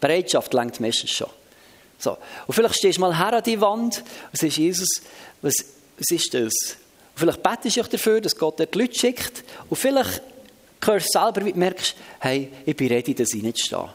Bereitschaft 0.00 0.54
längt 0.54 0.78
meistens 0.78 1.10
schon. 1.10 1.28
So. 2.04 2.18
Und 2.46 2.54
vielleicht 2.54 2.76
stehst 2.76 2.98
du 2.98 3.00
mal 3.00 3.16
her 3.16 3.32
an 3.32 3.42
die 3.42 3.60
Wand 3.60 4.04
und 4.30 4.38
sagst, 4.38 4.58
Jesus, 4.58 4.88
was, 5.40 5.54
was 5.98 6.10
ist 6.10 6.34
das? 6.34 6.42
Und 6.42 6.52
vielleicht 7.16 7.42
betest 7.42 7.76
du 7.76 7.80
auch 7.80 7.88
dafür, 7.88 8.20
dass 8.20 8.36
Gott 8.36 8.58
dir 8.58 8.66
die 8.66 8.78
Leute 8.78 8.94
schickt. 8.94 9.42
Und 9.70 9.76
vielleicht 9.76 10.20
hörst 10.84 11.14
du 11.14 11.18
selber, 11.18 11.44
wie 11.46 11.52
du 11.52 11.58
merkst, 11.58 11.96
hey, 12.20 12.50
ich 12.66 12.76
bin 12.76 12.88
ready, 12.88 13.14
nicht 13.42 13.58
stehe. 13.58 13.88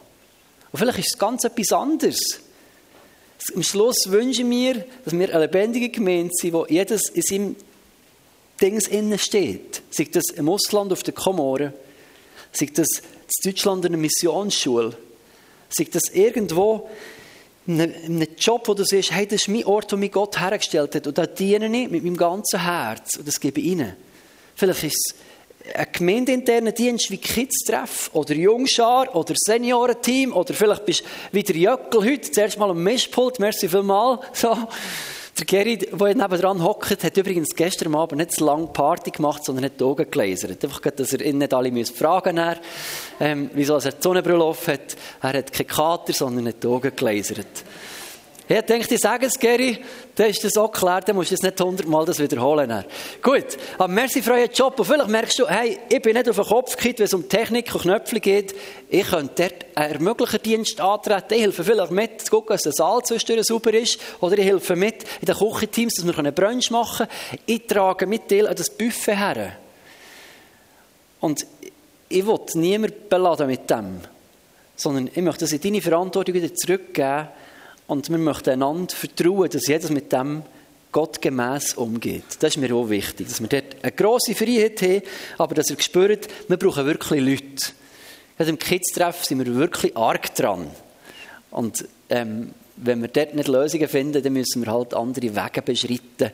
Und 0.71 0.79
vielleicht 0.79 0.99
ist 0.99 1.13
es 1.13 1.19
ganz 1.19 1.43
etwas 1.43 1.71
anderes. 1.71 2.19
Am 3.55 3.63
Schluss 3.63 4.07
wünsche 4.07 4.41
ich 4.41 4.47
mir, 4.47 4.85
dass 5.05 5.13
wir 5.13 5.29
eine 5.29 5.45
lebendige 5.45 5.89
Gemeinde 5.89 6.31
sind, 6.33 6.53
wo 6.53 6.65
jedes 6.65 7.09
in 7.09 7.21
seinem 7.21 7.55
Dings 8.59 8.87
innen 8.87 9.17
steht. 9.19 9.81
Sei 9.91 10.07
das 10.11 10.25
im 10.35 10.49
Ausland 10.49 10.91
auf 10.91 11.03
der 11.03 11.13
Komoren, 11.13 11.73
sei 12.51 12.69
das 12.73 12.87
in 12.97 13.51
Deutschland 13.51 13.85
in 13.85 13.93
einer 13.93 14.01
Missionsschule, 14.01 14.97
sei 15.69 15.87
das 15.91 16.09
irgendwo 16.11 16.89
einem 17.69 18.27
Job, 18.37 18.67
wo 18.67 18.73
du 18.73 18.83
siehst, 18.83 19.11
hey, 19.11 19.25
das 19.25 19.41
ist 19.41 19.47
mein 19.47 19.65
Ort, 19.65 19.91
wo 19.91 19.97
mich 19.97 20.11
Gott 20.11 20.39
hergestellt 20.39 20.95
hat. 20.95 21.07
Und 21.07 21.17
da 21.17 21.25
diene 21.25 21.65
ich 21.65 21.89
mit 21.89 22.03
meinem 22.03 22.17
ganzen 22.17 22.63
Herz. 22.63 23.17
Und 23.17 23.27
das 23.27 23.39
gebe 23.39 23.59
ich 23.59 23.67
ihnen. 23.67 23.95
Vielleicht 24.55 24.83
ist 24.83 24.95
es 24.95 25.15
ein 25.75 25.87
gemeindeinterner 25.91 26.71
Dienst 26.71 27.11
wie 27.11 27.17
Kids-Treff 27.17 28.09
oder 28.13 28.33
Jungschar 28.33 29.15
oder 29.15 29.33
Seniorenteam 29.37 30.33
oder 30.33 30.53
vielleicht 30.53 30.85
bist 30.85 31.01
du 31.01 31.05
wie 31.31 31.43
der 31.43 31.55
Jöckel 31.55 32.03
heute, 32.03 32.31
zuerst 32.31 32.57
mal 32.57 32.69
am 32.69 32.81
Mischpult, 32.81 33.39
merci 33.39 33.67
vielmal, 33.67 34.19
so. 34.33 34.57
Der 35.39 35.45
Gerrit, 35.45 35.87
der 35.97 36.15
nebenan 36.15 36.61
hockt, 36.61 37.01
hat 37.01 37.15
übrigens 37.15 37.55
gestern 37.55 37.95
Abend 37.95 38.17
nicht 38.17 38.35
so 38.35 38.45
lange 38.45 38.67
Party 38.67 39.09
gemacht, 39.09 39.45
sondern 39.45 39.63
hat 39.65 39.79
die 39.79 39.85
Augen 39.85 40.11
gelasert. 40.11 40.61
Einfach, 40.61 40.81
dass 40.81 41.13
er 41.13 41.21
ihn 41.21 41.37
nicht 41.37 41.53
alle 41.53 41.85
fragen 41.85 42.35
muss, 42.35 42.57
ähm, 43.21 43.49
wieso 43.53 43.75
er 43.75 43.91
die 43.91 44.01
Sonnenbrille 44.01 44.43
auf 44.43 44.67
hat. 44.67 44.97
Er 45.21 45.37
hat 45.37 45.53
keinen 45.53 45.67
Kater, 45.67 46.11
sondern 46.11 46.49
hat 46.49 46.61
die 46.61 46.67
Augen 46.67 46.91
gelasert. 46.93 47.63
Ich 48.51 48.61
denke, 48.61 48.95
ich 48.95 48.99
sage 48.99 49.27
es, 49.27 49.37
Gary, 49.37 49.77
dann 50.15 50.31
ist 50.31 50.43
das 50.43 50.57
auch 50.57 50.71
klar, 50.71 51.01
dann 51.01 51.15
musst 51.15 51.29
du 51.29 51.35
es 51.35 51.43
nicht 51.43 51.61
hundertmal 51.61 52.03
das 52.03 52.17
wiederholen. 52.17 52.83
Gut, 53.21 53.45
aber 53.77 53.87
merci 53.87 54.23
für 54.23 54.33
euren 54.33 54.49
Job. 54.51 54.79
Und 54.79 54.85
vielleicht 54.85 55.07
merkst 55.07 55.37
du, 55.37 55.47
hey, 55.47 55.77
ich 55.87 56.01
bin 56.01 56.15
nicht 56.15 56.27
auf 56.27 56.35
den 56.35 56.45
Kopf 56.45 56.75
gekriegt, 56.75 56.97
wenn 56.97 57.05
es 57.05 57.13
um 57.13 57.29
Technik 57.29 57.71
und 57.75 57.83
Knöpfe 57.83 58.19
geht. 58.19 58.55
Ich 58.89 59.07
könnte 59.07 59.33
dort 59.35 59.77
einen 59.77 59.93
ermöglichen 59.93 60.41
Dienst 60.41 60.81
antreten. 60.81 61.35
Ich 61.35 61.41
helfe 61.41 61.63
vielleicht 61.63 61.91
mit, 61.91 62.21
zu 62.21 62.31
gucken, 62.31 62.55
dass 62.55 62.63
der 62.63 62.71
Saal 62.71 63.03
zwischendurch 63.03 63.45
sauber 63.45 63.71
ist. 63.71 63.99
Oder 64.19 64.39
ich 64.39 64.45
helfe 64.45 64.75
mit 64.75 65.03
in 65.21 65.27
den 65.27 65.35
Küchenteams, 65.35 65.93
dass 65.93 66.07
wir 66.07 66.17
einen 66.17 66.33
Brunch 66.33 66.71
machen 66.71 67.05
können. 67.05 67.41
Ich 67.45 67.67
trage 67.67 68.07
mit 68.07 68.31
dir 68.31 68.49
an 68.49 68.55
das 68.55 68.71
Buffet 68.71 69.15
her. 69.15 69.57
Und 71.19 71.45
ich 72.09 72.25
will 72.25 72.39
niemanden 72.55 72.97
beladen 73.07 73.45
mit 73.45 73.69
dem. 73.69 74.01
Sondern 74.75 75.11
ich 75.13 75.21
möchte 75.21 75.41
das 75.41 75.51
in 75.51 75.61
deine 75.61 75.81
Verantwortung 75.81 76.33
wieder 76.33 76.51
zurückgeben 76.55 77.27
und 77.89 78.07
wir 78.07 78.19
möchten 78.19 78.51
einander 78.51 78.95
vertrauen, 78.95 79.49
dass 79.49 79.65
jeder 79.67 79.91
mit 79.91 80.13
dem 80.13 80.43
Gott 80.91 81.21
gemäss 81.23 81.73
umgeht. 81.73 82.23
Das 82.39 82.55
ist 82.55 82.57
mir 82.57 82.73
auch 82.75 82.87
wichtig, 82.87 83.27
dass 83.27 83.41
wir 83.41 83.47
dort 83.47 83.77
eine 83.81 83.91
grosse 83.91 84.35
Freiheit 84.35 84.79
haben, 84.83 85.01
aber 85.39 85.55
dass 85.55 85.71
ihr 85.71 85.79
spürt, 85.79 86.27
wir 86.47 86.57
brauchen 86.57 86.85
wirklich 86.85 87.19
Leute. 87.19 87.73
Also 88.37 88.51
Im 88.51 88.59
Kids-Treff 88.59 89.25
sind 89.25 89.43
wir 89.43 89.55
wirklich 89.55 89.97
arg 89.97 90.35
dran. 90.35 90.67
Und 91.49 91.85
ähm, 92.09 92.53
wenn 92.81 93.01
wir 93.01 93.09
dort 93.09 93.35
nicht 93.35 93.47
Lösungen 93.47 93.87
finden, 93.87 94.23
dann 94.23 94.33
müssen 94.33 94.65
wir 94.65 94.71
halt 94.71 94.93
andere 94.93 95.35
Wege 95.35 95.61
beschreiten, 95.61 96.31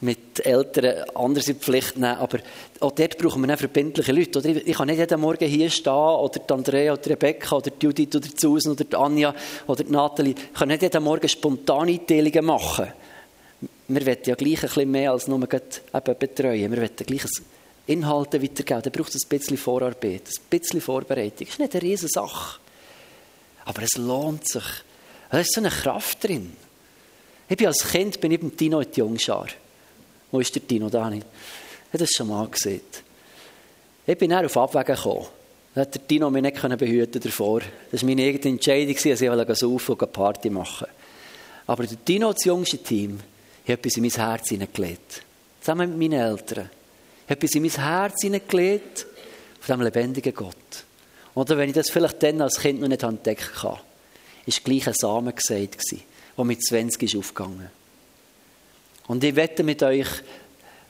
mit 0.00 0.44
Eltern 0.44 1.04
anders 1.14 1.48
in 1.48 1.54
die 1.54 1.60
Pflicht 1.60 1.96
nehmen. 1.96 2.18
Aber 2.18 2.38
auch 2.80 2.92
dort 2.92 3.16
brauchen 3.16 3.40
wir 3.42 3.48
dann 3.48 3.56
verbindliche 3.56 4.12
Leute. 4.12 4.38
Oder 4.38 4.48
ich 4.50 4.76
kann 4.76 4.88
nicht 4.88 4.98
jeden 4.98 5.20
Morgen 5.20 5.48
hier 5.48 5.70
stehen, 5.70 5.92
oder 5.92 6.38
die 6.38 6.52
Andrea, 6.52 6.92
oder 6.92 7.02
die 7.02 7.08
Rebecca, 7.10 7.56
oder 7.56 7.70
die 7.70 7.86
Judith, 7.86 8.14
oder 8.14 8.28
die 8.28 8.38
Susan, 8.38 8.72
oder 8.72 8.84
die 8.84 8.96
Anja, 8.96 9.34
oder 9.66 9.84
die 9.84 9.92
Nathalie. 9.92 10.34
Ich 10.52 10.58
kann 10.58 10.68
nicht 10.68 10.82
jeden 10.82 11.02
Morgen 11.02 11.28
spontane 11.28 11.92
Einteilungen 11.92 12.44
machen. 12.44 12.92
Wir 13.88 14.06
wollen 14.06 14.18
ja 14.24 14.34
gleich 14.34 14.62
ein 14.62 14.68
bisschen 14.68 14.90
mehr 14.90 15.12
als 15.12 15.28
nur 15.28 15.42
eben 15.42 16.18
betreuen. 16.18 16.72
Wir 16.72 16.78
wollen 16.78 16.96
gleich 16.96 17.24
Inhalte 17.86 18.42
weitergeben. 18.42 18.82
Da 18.82 18.90
braucht 18.90 19.14
es 19.14 19.24
ein 19.24 19.28
bisschen 19.28 19.56
Vorarbeit, 19.56 20.22
ein 20.28 20.50
bisschen 20.50 20.80
Vorbereitung. 20.80 21.46
Das 21.46 21.50
ist 21.50 21.58
nicht 21.58 21.74
eine 21.74 21.82
riesige 21.82 22.12
Sache. 22.12 22.58
Aber 23.64 23.82
es 23.82 23.96
lohnt 23.96 24.46
sich. 24.46 24.64
Da 25.30 25.40
ist 25.40 25.52
so 25.52 25.60
eine 25.60 25.70
Kraft 25.70 26.24
drin. 26.24 26.56
Ich 27.48 27.56
bin 27.56 27.66
als 27.66 27.88
Kind 27.88 28.20
bin 28.20 28.32
ich 28.32 28.40
beim 28.40 28.56
Tino 28.56 28.80
in 28.80 28.90
die 28.90 29.00
Jungschar. 29.00 29.46
Wo 30.30 30.40
ist 30.40 30.54
der 30.54 30.66
Tino, 30.66 30.88
Dani? 30.88 31.22
Ich 31.92 31.98
das 31.98 32.10
schon 32.10 32.28
mal 32.28 32.48
gesehen. 32.48 32.80
Ich 34.06 34.18
bin 34.18 34.30
dann 34.30 34.44
auf 34.44 34.56
Abwägen 34.56 34.94
gekommen. 34.94 35.26
Dann 35.74 35.82
hat 35.82 35.94
der 35.94 36.02
Dino 36.02 36.30
mich 36.30 36.42
nicht 36.42 36.78
behüten 36.78 37.20
davor. 37.20 37.60
Das 37.90 38.02
war 38.02 38.08
meine 38.08 38.22
eigene 38.22 38.54
Entscheidung, 38.54 38.94
dass 38.94 39.20
ich 39.20 39.58
saufen 39.58 39.94
und 39.94 40.12
Party 40.12 40.50
machen 40.50 40.86
Aber 41.66 41.86
der 41.86 41.96
Dino, 41.96 42.32
das 42.32 42.44
jüngste 42.44 42.78
Team, 42.78 43.20
hat 43.62 43.78
etwas 43.78 43.96
in 43.96 44.02
mein 44.02 44.10
Herz 44.10 44.48
hineingelegt. 44.48 45.22
Zusammen 45.60 45.90
mit 45.90 46.10
meinen 46.10 46.20
Eltern. 46.20 46.70
Ich 47.26 47.30
habe 47.30 47.40
etwas 47.40 47.54
in 47.54 47.62
mein 47.62 47.70
Herz 47.72 48.22
hineingelegt 48.22 49.06
von 49.60 49.78
diesem 49.78 49.82
lebendigen 49.82 50.34
Gott. 50.34 50.54
Oder 51.34 51.58
wenn 51.58 51.68
ich 51.68 51.74
das 51.74 51.90
vielleicht 51.90 52.22
dann 52.22 52.40
als 52.40 52.60
Kind 52.60 52.80
noch 52.80 52.88
nicht 52.88 53.02
entdeckt 53.02 53.62
habe, 53.62 53.80
ist 54.46 54.64
gleich 54.64 54.86
ein 54.86 54.94
Samen 54.94 55.34
gesagt 55.34 55.78
der 56.36 56.44
mit 56.44 56.62
20 56.62 57.02
ist 57.02 57.16
aufgegangen. 57.16 57.70
Und 59.06 59.24
ich 59.24 59.36
wette 59.36 59.62
mit 59.62 59.82
euch, 59.82 60.08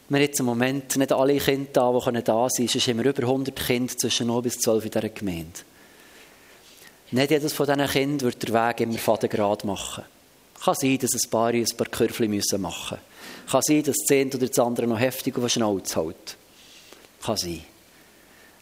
wir 0.09 0.21
jetzt 0.21 0.41
im 0.41 0.47
Moment 0.47 0.97
nicht 0.97 1.13
alle 1.13 1.39
Kinder 1.39 1.71
da, 1.73 1.93
die 1.93 2.23
da 2.23 2.49
sein 2.49 2.67
können. 2.67 2.69
Sonst 2.69 2.89
haben 2.89 2.99
wir 2.99 3.11
über 3.11 3.23
100 3.23 3.57
Kinder 3.57 3.97
zwischen 3.97 4.29
0 4.29 4.43
bis 4.43 4.59
12 4.59 4.85
in 4.85 4.91
dieser 4.91 5.09
Gemeinde. 5.09 5.61
Nicht 7.11 7.31
jedes 7.31 7.53
von 7.53 7.67
diesen 7.67 7.87
Kindern 7.87 8.21
wird 8.23 8.43
den 8.43 8.55
Weg 8.55 8.81
immer 8.81 8.99
fadengrad 8.99 9.65
machen. 9.65 10.05
Kann 10.63 10.75
sein, 10.75 10.99
dass 10.99 11.13
ein 11.13 11.31
paar 11.31 11.49
ein 11.49 11.67
paar 11.77 11.87
Kürfel 11.87 12.29
machen 12.29 12.37
müssen. 12.37 12.63
Kann 13.51 13.63
sein, 13.63 13.83
dass 13.83 13.97
das 13.97 14.17
eine 14.17 14.31
oder 14.31 14.47
das 14.47 14.59
andere 14.59 14.87
noch 14.87 14.99
heftig 14.99 15.37
auf 15.37 15.43
den 15.43 15.51
Schnauz 15.51 15.95
hält. 15.95 16.37
Kann 17.23 17.37
sein. 17.37 17.65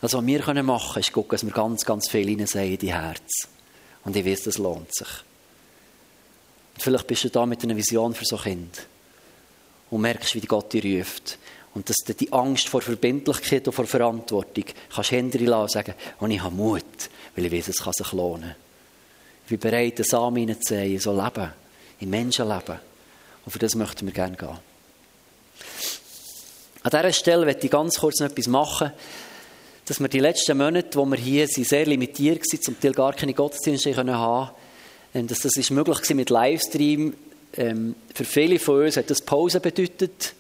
Also, 0.00 0.18
was 0.18 0.26
wir 0.26 0.62
machen 0.62 0.92
können, 0.92 1.00
ist 1.00 1.12
gucken, 1.12 1.30
dass 1.30 1.46
wir 1.46 1.52
ganz, 1.52 1.84
ganz 1.84 2.10
viel 2.10 2.28
in 2.28 2.44
die 2.78 2.92
Herz. 2.92 3.48
Und 4.04 4.16
ich 4.16 4.24
weiß, 4.24 4.44
das 4.44 4.58
lohnt 4.58 4.94
sich. 4.94 5.08
Und 6.74 6.82
vielleicht 6.82 7.06
bist 7.06 7.24
du 7.24 7.30
da 7.30 7.46
mit 7.46 7.62
einer 7.62 7.76
Vision 7.76 8.14
für 8.14 8.24
so 8.24 8.36
Kind 8.36 8.86
und 9.90 10.00
merkst, 10.00 10.34
wie 10.34 10.40
Gott 10.40 10.72
dich 10.72 10.84
ruft. 10.84 11.38
Und 11.74 11.88
dass 11.88 11.96
du 12.04 12.14
die 12.14 12.32
Angst 12.32 12.68
vor 12.68 12.82
Verbindlichkeit 12.82 13.66
und 13.66 13.74
vor 13.74 13.86
Verantwortung 13.86 14.64
kannst 14.94 15.10
dir 15.10 15.40
lassen 15.40 15.72
sagen, 15.72 15.94
und 16.20 16.30
ich 16.30 16.40
habe 16.40 16.54
Mut, 16.54 16.84
weil 17.34 17.46
ich 17.46 17.52
weiß, 17.52 17.68
es 17.68 17.82
kann 17.82 17.92
sich 17.92 18.12
lohnen. 18.12 18.54
Ich 19.44 19.50
bin 19.50 19.58
bereit, 19.58 19.98
den 19.98 20.04
Samen 20.04 20.36
hineinzusehen, 20.36 21.00
so 21.00 21.12
leben, 21.12 21.52
im 22.00 22.10
Menschenleben. 22.10 22.78
Und 23.44 23.52
für 23.52 23.58
das 23.58 23.74
möchten 23.74 24.06
wir 24.06 24.12
gerne 24.12 24.36
gehen. 24.36 24.56
An 26.82 26.90
dieser 26.90 27.12
Stelle 27.12 27.44
möchte 27.44 27.66
ich 27.66 27.72
ganz 27.72 27.98
kurz 27.98 28.20
noch 28.20 28.30
etwas 28.30 28.46
machen, 28.46 28.92
dass 29.86 30.00
wir 30.00 30.08
die 30.08 30.20
letzten 30.20 30.56
Monate, 30.56 30.98
wo 30.98 31.04
wir 31.04 31.18
hier 31.18 31.46
sind, 31.46 31.68
sehr 31.68 31.86
limitiert 31.86 32.40
waren, 32.40 32.62
zum 32.62 32.80
Teil 32.80 32.92
gar 32.92 33.12
keine 33.12 33.34
Gottesdienste 33.34 33.94
haben 33.96 34.50
können, 35.12 35.26
dass 35.28 35.40
das 35.40 35.56
ist 35.56 35.70
möglich 35.70 35.98
war 36.08 36.16
mit 36.16 36.30
Livestream, 36.30 37.14
ähm, 37.56 37.94
für 38.12 38.24
viele 38.24 38.58
von 38.58 38.84
uns 38.84 38.96
hat 38.96 39.10
das 39.10 39.22
Pause 39.22 39.60
bedeutet. 39.60 40.34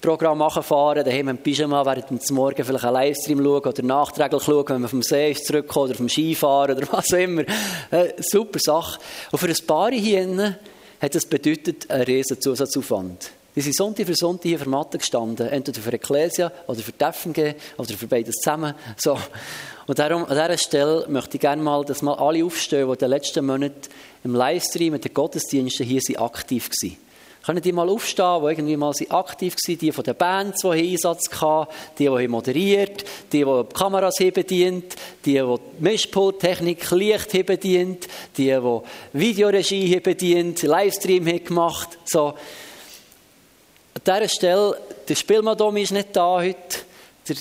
Programm 0.00 0.38
machen 0.38 0.62
fahren, 0.62 1.02
daheim 1.02 1.28
im 1.28 1.38
Pyjama 1.38 1.84
während 1.86 2.10
dem 2.10 2.36
Morgen 2.36 2.62
vielleicht 2.62 2.84
einen 2.84 2.94
Livestream 2.94 3.42
schauen 3.42 3.62
oder 3.62 3.82
nachträglich 3.82 4.42
schauen, 4.42 4.68
wenn 4.68 4.80
man 4.82 4.90
vom 4.90 5.02
See 5.02 5.30
ist 5.30 5.46
zurückkommt 5.46 5.88
oder 5.88 5.94
vom 5.96 6.08
Skifahren 6.10 6.76
oder 6.76 6.86
was 6.92 7.12
auch 7.12 7.18
immer. 7.18 7.42
Äh, 7.90 8.12
super 8.18 8.58
Sache. 8.58 9.00
Und 9.32 9.38
für 9.38 9.48
ein 9.48 9.66
paar 9.66 9.90
hier 9.92 10.58
hat 11.00 11.14
das 11.14 11.24
bedeutet 11.24 11.90
einen 11.90 12.04
riesen 12.04 12.40
Zusatzaufwand. 12.40 13.30
Die 13.56 13.60
sind 13.60 13.76
Sonntag 13.76 14.06
für 14.06 14.14
Sonntag 14.16 14.48
hier 14.48 14.58
für 14.58 14.68
Mathe 14.68 14.98
gestanden, 14.98 15.46
entweder 15.46 15.80
für 15.80 15.92
Ecclesia 15.92 16.50
oder 16.66 16.80
für 16.80 16.90
die 16.90 17.04
FNG 17.04 17.54
oder 17.78 17.94
für 17.94 18.08
beides 18.08 18.34
zusammen. 18.36 18.74
So. 18.96 19.16
Und 19.86 19.98
darum, 19.98 20.24
an 20.24 20.30
dieser 20.30 20.58
Stelle 20.58 21.06
möchte 21.08 21.36
ich 21.36 21.40
gerne 21.40 21.62
mal, 21.62 21.84
dass 21.84 22.02
mal 22.02 22.14
alle 22.14 22.44
aufstehen, 22.44 22.86
die 22.86 22.92
in 22.92 22.98
den 22.98 23.10
letzten 23.10 23.46
Monaten 23.46 23.80
im 24.24 24.34
Livestream 24.34 24.94
mit 24.94 25.04
den 25.04 25.14
Gottesdiensten 25.14 25.86
hier 25.86 26.00
sind 26.00 26.18
aktiv 26.18 26.68
waren. 26.82 26.96
Können 27.46 27.62
die 27.62 27.72
mal 27.72 27.88
aufstehen, 27.88 28.40
die 28.40 28.48
irgendwie 28.48 28.76
mal 28.76 28.92
sind 28.92 29.12
aktiv 29.12 29.54
waren, 29.68 29.78
die 29.78 29.92
von 29.92 30.02
den 30.02 30.16
Bands, 30.16 30.62
die 30.62 30.72
hier 30.72 30.92
Einsatz 30.92 31.30
hatten, 31.40 31.72
die, 31.96 32.08
die 32.08 32.28
moderiert, 32.28 33.04
die, 33.32 33.44
die 33.44 33.44
die 33.44 33.74
Kameras 33.74 34.16
hier 34.18 34.32
bedient, 34.32 34.96
die, 35.24 35.34
die 35.34 35.56
Mischpulttechnik, 35.78 36.90
Licht 36.90 37.30
hier 37.30 37.46
bedient, 37.46 38.08
die, 38.36 38.46
die 38.46 38.80
Videoregie 39.12 39.86
hier 39.86 40.02
bedient, 40.02 40.62
Livestream 40.62 41.26
hier 41.26 41.40
gemacht. 41.40 41.98
So. 42.04 42.34
An 43.96 44.02
dieser 44.04 44.28
Stelle, 44.28 44.76
der 45.08 45.14
Spielmadom 45.14 45.76
ist 45.76 45.92
nicht 45.92 46.08
da 46.16 46.38
heute, 46.38 46.78
der 47.28 47.36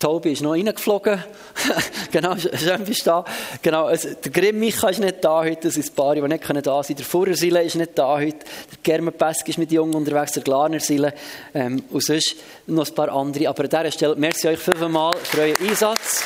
Tobi 0.00 0.32
ist 0.32 0.42
noch 0.42 0.52
reingeflogen. 0.52 1.22
genau, 2.10 2.36
schön 2.36 2.84
bist 2.84 3.02
du 3.02 3.10
da. 3.10 3.24
Genau, 3.62 3.84
also, 3.84 4.08
der 4.12 4.32
Grimm 4.32 4.58
Micha 4.58 4.88
ist 4.88 4.98
nicht 4.98 5.24
da 5.24 5.44
heute, 5.44 5.68
das 5.68 5.74
sind 5.74 5.88
ein 5.88 5.94
paar, 5.94 6.16
die 6.16 6.20
nicht 6.20 6.32
da 6.32 6.48
sein 6.48 6.66
können. 6.66 6.96
Der 6.96 7.04
Furrersile 7.04 7.62
ist 7.62 7.76
nicht 7.76 7.96
da 7.96 8.16
heute. 8.16 8.38
Der 8.38 8.78
Germenpesk 8.82 9.48
ist 9.48 9.58
mit 9.58 9.70
Jungen 9.70 9.94
unterwegs, 9.94 10.32
der 10.32 10.42
Glanersile. 10.42 11.14
Ähm, 11.54 11.84
und 11.90 12.02
sonst 12.02 12.34
noch 12.66 12.88
ein 12.88 12.94
paar 12.94 13.08
andere. 13.10 13.48
Aber 13.48 13.62
an 13.62 13.70
dieser 13.70 13.92
Stelle, 13.92 14.16
merci 14.16 14.48
euch 14.48 14.58
fünfmal 14.58 15.14
für 15.22 15.42
euren 15.42 15.68
Einsatz. 15.68 16.24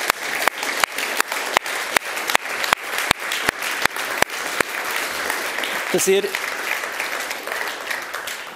Dass 5.92 6.08
ihr 6.08 6.22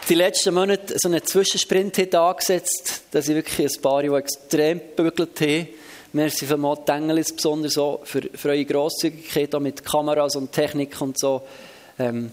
die 0.09 0.14
letzten 0.14 0.55
Monate 0.55 0.95
so 0.99 1.09
einen 1.09 1.25
Zwischensprint 1.25 2.14
angesetzt, 2.14 3.05
dass 3.11 3.29
ich 3.29 3.35
wirklich 3.35 3.75
ein 3.75 3.83
paar, 3.83 4.03
die 4.03 4.09
extrem 4.09 4.81
gebügelt 4.97 5.40
haben. 5.40 5.69
Merci 6.12 6.47
für 6.47 6.57
mal 6.57 6.77
Tengelis, 6.85 7.33
besonders 7.33 7.75
so 7.75 8.01
für, 8.05 8.23
für 8.35 8.51
eure 8.51 8.64
Grosszügigkeit 8.64 9.53
mit 9.61 9.85
Kameras 9.85 10.37
und 10.37 10.53
Technik 10.53 11.01
und 11.01 11.19
so. 11.19 11.43
Ähm, 11.99 12.33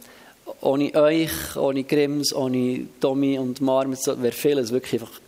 ohne 0.61 0.93
euch, 0.93 1.55
ohne 1.55 1.83
Grimms, 1.83 2.33
ohne 2.33 2.87
Tommy 2.99 3.39
und 3.39 3.61
Marmit, 3.61 3.99
wäre 4.05 4.33
vieles 4.33 4.71
wirklich 4.71 5.01
einfach 5.01 5.19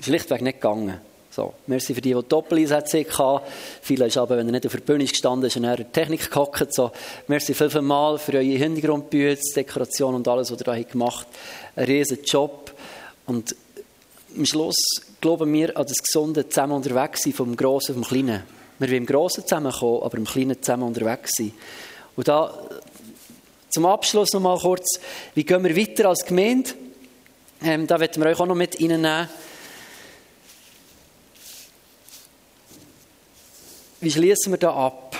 schlichtweg 0.00 0.42
nicht 0.42 0.60
gegangen. 0.60 1.00
So, 1.34 1.52
merci 1.66 1.94
für 1.94 2.00
die, 2.00 2.14
die 2.14 2.28
Doppeleinsätze 2.28 3.04
hatten. 3.04 3.44
Viele 3.82 4.06
ist 4.06 4.16
aber, 4.16 4.36
wenn 4.36 4.46
er 4.46 4.52
nicht 4.52 4.66
auf 4.66 4.72
der 4.72 4.80
Bühne 4.80 5.04
gestanden 5.04 5.48
ist, 5.48 5.56
in 5.56 5.64
der 5.64 5.90
Technik 5.90 6.30
gehockt. 6.30 6.72
So, 6.72 6.92
merci 7.26 7.54
viel, 7.54 7.70
viel 7.70 7.82
mal 7.82 8.18
für 8.18 8.34
eure 8.34 8.44
Hintergrundbücher, 8.44 9.40
Dekoration 9.56 10.14
und 10.14 10.28
alles, 10.28 10.52
was 10.52 10.60
ihr 10.60 10.64
da 10.64 10.80
gemacht 10.80 11.26
habt. 11.26 11.78
Ein 11.78 11.84
riesen 11.86 12.22
Job. 12.22 12.72
Und 13.26 13.56
am 14.36 14.46
Schluss 14.46 14.76
glauben 15.20 15.52
wir 15.52 15.76
an 15.76 15.84
das 15.84 15.98
gesunde 15.98 16.48
Zusammen 16.48 16.74
unterwegs 16.74 17.22
sein, 17.22 17.32
vom 17.32 17.56
Grossen 17.56 17.96
und 17.96 18.04
vom 18.04 18.10
Kleinen. 18.12 18.44
Wir 18.78 18.88
wollen 18.88 18.98
im 18.98 19.06
Grossen 19.06 19.42
zusammenkommen, 19.42 20.02
aber 20.04 20.16
im 20.16 20.26
Kleinen 20.26 20.62
zusammen 20.62 20.84
unterwegs 20.84 21.32
sein. 21.36 21.52
Und 22.14 22.28
da, 22.28 22.54
zum 23.70 23.86
Abschluss 23.86 24.32
noch 24.34 24.40
mal 24.40 24.56
kurz, 24.56 25.00
wie 25.34 25.42
gehen 25.42 25.64
wir 25.64 25.76
weiter 25.76 26.10
als 26.10 26.24
Gemeinde? 26.24 26.70
Ähm, 27.60 27.88
da 27.88 27.98
werden 27.98 28.22
wir 28.22 28.30
euch 28.30 28.38
auch 28.38 28.46
noch 28.46 28.54
mit 28.54 28.80
reinnehmen. 28.80 29.28
Wie 34.00 34.10
schließen 34.10 34.52
wir 34.52 34.58
da 34.58 34.74
ab? 34.74 35.16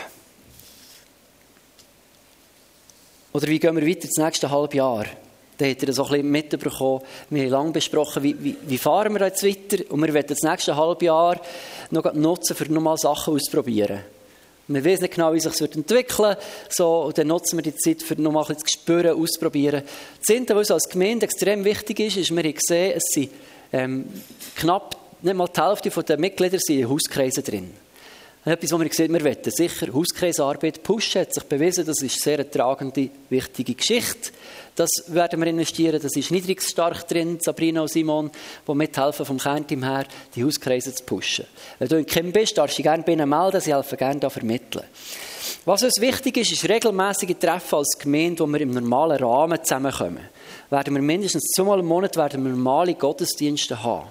Oder 3.32 3.48
wie 3.48 3.58
gehen 3.58 3.76
wir 3.76 3.87
weiter 3.87 4.06
das 4.06 4.24
nächste 4.24 4.50
halbe 4.50 4.76
Jahr? 4.76 5.06
Da 5.58 5.66
habt 5.66 5.82
ihr 5.82 5.87
das 5.87 5.98
auch 5.98 6.10
ein 6.10 6.22
bisschen 6.22 6.30
mitbekommen. 6.30 7.00
Wir 7.30 7.44
haben 7.44 7.50
lange 7.50 7.70
besprochen, 7.72 8.22
wie, 8.22 8.37
wie, 8.42 8.56
wie, 8.66 8.78
fahren 8.78 9.12
wir 9.12 9.26
jetzt 9.26 9.44
weiter. 9.44 9.90
Und 9.90 10.02
wir 10.02 10.12
werden 10.12 10.26
das 10.28 10.42
nächste 10.42 10.76
halbe 10.76 11.04
Jahr 11.04 11.40
noch 11.90 12.12
nutzen, 12.14 12.56
für 12.56 12.72
nochmal 12.72 12.96
Sachen 12.96 13.34
auszuprobieren. 13.34 14.00
Wir 14.66 14.82
wissen 14.82 15.02
nicht 15.02 15.14
genau, 15.14 15.32
wie 15.34 15.40
sich 15.40 15.52
das 15.52 15.60
entwickeln. 15.60 16.37
So, 16.68 17.02
und 17.02 17.18
dann 17.18 17.26
nutzen 17.26 17.58
wir 17.58 17.62
die 17.62 17.74
Zeit, 17.76 18.02
für 18.02 18.20
nochmal 18.20 18.44
ein 18.44 18.54
bisschen 18.54 18.66
zu 18.66 18.72
spüren, 18.78 19.20
auszuprobieren. 19.20 19.82
Das 19.82 20.24
Zehnte, 20.26 20.54
was 20.54 20.70
uns 20.70 20.82
als 20.82 20.88
Gemeinde 20.88 21.26
extrem 21.26 21.64
wichtig 21.64 22.00
ist, 22.00 22.16
ist, 22.16 22.30
wir 22.30 22.42
haben 22.42 22.54
gesehen, 22.54 22.92
es 22.96 23.04
sind 23.12 23.30
ähm, 23.72 24.08
knapp, 24.56 24.96
nicht 25.22 25.34
mal 25.34 25.48
die 25.48 25.60
Hälfte 25.60 26.02
der 26.02 26.18
Mitglieder 26.18 26.58
sind 26.58 26.80
in 26.80 26.88
Hauskreisen 26.88 27.44
drin. 27.44 27.83
Etwas, 28.46 28.72
wo 28.72 28.78
wir 28.78 28.92
sehen, 28.92 29.11
wir 29.11 29.24
wollen 29.24 29.38
sicher 29.42 29.90
Hauskreisarbeit 29.90 30.83
pushen, 30.83 31.22
hat 31.22 31.33
sich 31.33 31.44
bewiesen, 31.44 31.87
das 31.87 32.02
ist 32.02 32.26
eine 32.26 32.37
sehr 32.37 32.50
tragende, 32.50 33.09
wichtige 33.30 33.74
Geschichte. 33.74 34.33
Das 34.74 34.90
werden 35.07 35.40
wir 35.40 35.46
investieren, 35.46 35.98
das 36.02 36.14
ist 36.14 36.30
niedrigsstark 36.30 37.09
drin, 37.09 37.38
Sabrina 37.40 37.80
und 37.80 37.90
Simon, 37.90 38.30
die 38.68 38.74
mithelfen 38.74 39.24
vom 39.24 39.38
Kernteam 39.38 39.83
her, 39.83 40.04
die 40.35 40.44
Hauskreise 40.44 40.94
zu 40.94 41.04
pushen. 41.04 41.46
Wenn 41.78 41.88
du 41.88 41.96
in 41.96 42.04
Kim 42.04 42.33
bist, 42.33 42.59
darfst 42.59 42.76
du 42.76 42.83
dich 42.83 42.90
gerne 42.90 43.02
bei 43.02 43.12
ihnen 43.12 43.30
melden, 43.30 43.62
sie 43.62 43.74
helfen 43.74 43.96
gerne 43.96 44.20
da 44.20 44.28
vermitteln. 44.28 44.85
Was 45.64 45.83
uns 45.83 45.98
wichtig 46.02 46.37
ist, 46.37 46.52
ist 46.52 46.68
regelmäßige 46.68 47.37
Treffen 47.40 47.76
als 47.76 47.96
Gemeinde, 47.98 48.40
wo 48.40 48.46
wir 48.46 48.61
im 48.61 48.72
normalen 48.72 49.24
Rahmen 49.24 49.64
zusammenkommen. 49.64 50.28
Werden 50.68 50.94
wir 50.94 51.02
mindestens 51.02 51.50
zweimal 51.57 51.80
im 51.80 51.87
Monat 51.87 52.18
werden 52.18 52.44
wir 52.44 52.50
normale 52.50 52.92
Gottesdienste 52.92 53.83
haben, 53.83 54.09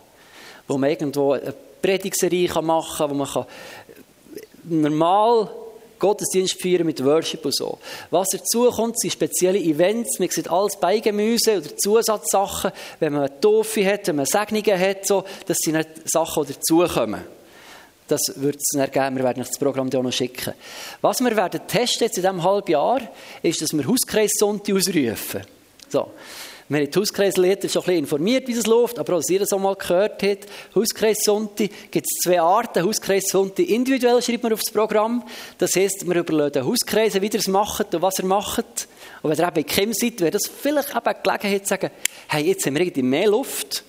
wo 0.68 0.80
man 0.80 0.90
irgendwo 0.90 1.34
eine 1.34 1.54
Predigserie 1.84 2.50
machen 2.64 2.98
kann, 2.98 3.10
wo 3.12 3.14
man 3.14 3.28
kann 3.28 3.46
normal 4.64 5.50
Gottesdienst 6.04 6.62
feiern 6.62 6.86
mit 6.86 7.02
Worship 7.04 7.46
und 7.46 7.56
so. 7.56 7.78
Was 8.12 8.28
dazu 8.30 8.70
kommt, 8.70 9.00
sind 9.00 9.14
spezielle 9.14 9.58
Events. 9.58 10.20
Man 10.20 10.30
sieht 10.30 10.50
alles 10.50 10.76
Beigemüse 10.76 11.60
oder 11.60 11.78
Zusatzsachen. 11.78 12.72
Wenn 13.00 13.14
man 13.14 13.22
eine 13.24 13.40
Taufe 13.40 13.86
hat, 13.86 14.08
wenn 14.08 14.18
man 14.18 14.26
Segnungen 14.26 14.78
hat, 14.78 15.08
so, 15.08 15.24
das 15.46 15.58
sind 15.60 15.78
nicht 15.78 15.90
Sachen, 16.04 16.46
die 16.46 16.54
dazukommen. 16.56 17.22
Das 18.10 18.20
wird 18.36 18.58
es 18.58 18.68
dann 18.74 18.92
geben. 18.92 19.16
Wir 19.16 19.24
werden 19.24 19.46
das 19.48 19.58
Programm 19.58 19.88
auch 19.96 20.04
noch 20.04 20.12
schicken. 20.12 20.54
Was 21.00 21.22
wir 21.22 21.38
werden 21.38 21.62
testen 21.66 22.08
jetzt 22.08 22.18
in 22.18 22.24
diesem 22.24 22.44
halben 22.44 22.70
Jahr, 22.70 23.00
ist, 23.42 23.62
dass 23.62 23.72
wir 23.72 23.88
Hauskreissonntag 23.88 24.76
ausrufen. 24.76 25.42
So. 25.88 26.12
Wir 26.70 26.80
haben 26.80 26.90
die 26.90 27.00
Hauskreisleiter 27.00 27.68
schon 27.68 27.82
ein 27.82 27.86
bisschen 27.86 28.00
informiert, 28.00 28.48
wie 28.48 28.54
das 28.54 28.66
läuft, 28.66 28.98
aber 28.98 29.18
dass 29.18 29.30
ihr 29.30 29.40
das 29.40 29.52
auch 29.52 29.60
mal 29.60 29.76
gehört 29.76 30.24
habt. 30.24 30.48
Hauskreis 30.74 31.18
Sonntag 31.24 31.70
gibt 31.92 32.08
es 32.08 32.24
zwei 32.24 32.40
Arten. 32.40 32.84
Hauskreis 32.84 33.26
Sonntag 33.30 33.68
individuell 33.68 34.22
schreibt 34.22 34.44
man 34.44 34.54
aufs 34.54 34.72
Programm. 34.72 35.24
Das 35.58 35.76
heisst, 35.76 36.08
wir 36.08 36.16
überlegen 36.16 36.66
Hauskreise, 36.66 37.22
wie 37.22 37.28
ihr 37.28 37.36
es 37.36 37.50
macht 37.50 37.94
und 37.94 38.02
was 38.02 38.20
ihr 38.20 38.26
macht. 38.26 38.88
Und 39.22 39.32
wenn 39.32 39.38
ihr 39.38 39.48
eben 39.48 39.66
Kim 39.66 39.94
seid, 39.94 40.22
wäre 40.22 40.32
das 40.32 40.48
vielleicht 40.48 40.92
eben 40.92 41.06
eine 41.06 41.20
Gelegenheit 41.22 41.64
zu 41.64 41.70
sagen, 41.70 41.92
hey, 42.30 42.46
jetzt 42.46 42.66
haben 42.66 42.76
wir 42.76 42.82
irgendwie 42.82 43.04
mehr 43.04 43.28
Luft 43.28 43.84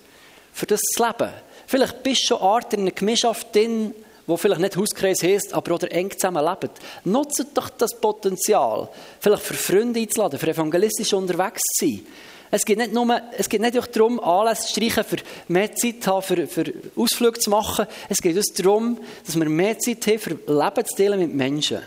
für 0.53 0.66
das 0.66 0.81
zu 0.81 1.05
leben. 1.05 1.33
Vielleicht 1.66 2.03
bist 2.03 2.22
du 2.22 2.27
schon 2.27 2.43
Art 2.43 2.75
in 2.75 2.81
einer 2.81 2.91
Gemeinschaft 2.91 3.55
drin, 3.55 3.95
wo 4.27 4.37
vielleicht 4.37 4.61
nicht 4.61 4.77
Hauskreis 4.77 5.22
heisst, 5.22 5.55
aber 5.55 5.75
oder 5.75 5.93
eng 5.93 6.11
zusammen 6.11 6.45
leben. 6.45 6.72
Nutzt 7.05 7.45
doch 7.55 7.70
das 7.70 7.99
Potenzial, 8.01 8.89
vielleicht 9.20 9.43
für 9.43 9.55
Freunde 9.55 10.01
einzuladen, 10.01 10.39
für 10.39 10.49
evangelistisch 10.49 11.12
unterwegs 11.12 11.61
zu 11.79 11.87
sein. 11.87 12.07
Es 12.57 12.65
geht 12.65 12.79
nicht 12.79 12.93
nur, 12.93 13.21
es 13.37 13.49
geht 13.49 13.61
nicht 13.61 13.97
darum, 13.97 14.21
Anlässe 14.21 14.69
zu 14.69 14.75
streichen, 14.75 15.03
für 15.03 15.17
mehr 15.49 15.75
Zeit 15.75 16.05
zu 16.05 16.13
haben, 16.13 16.23
für, 16.23 16.47
für 16.47 16.73
Ausflüge 16.95 17.41
zu 17.41 17.51
machen. 17.51 17.87
Es 18.09 18.19
geht 18.19 18.37
uns 18.37 18.53
darum, 18.53 18.97
dass 19.27 19.35
wir 19.35 19.49
mehr 19.49 19.77
Zeit 19.81 20.07
haben, 20.07 20.19
für 20.21 20.31
Leben 20.31 20.87
zu 20.87 20.97
teilen 20.97 21.19
mit 21.19 21.35
Menschen. 21.35 21.81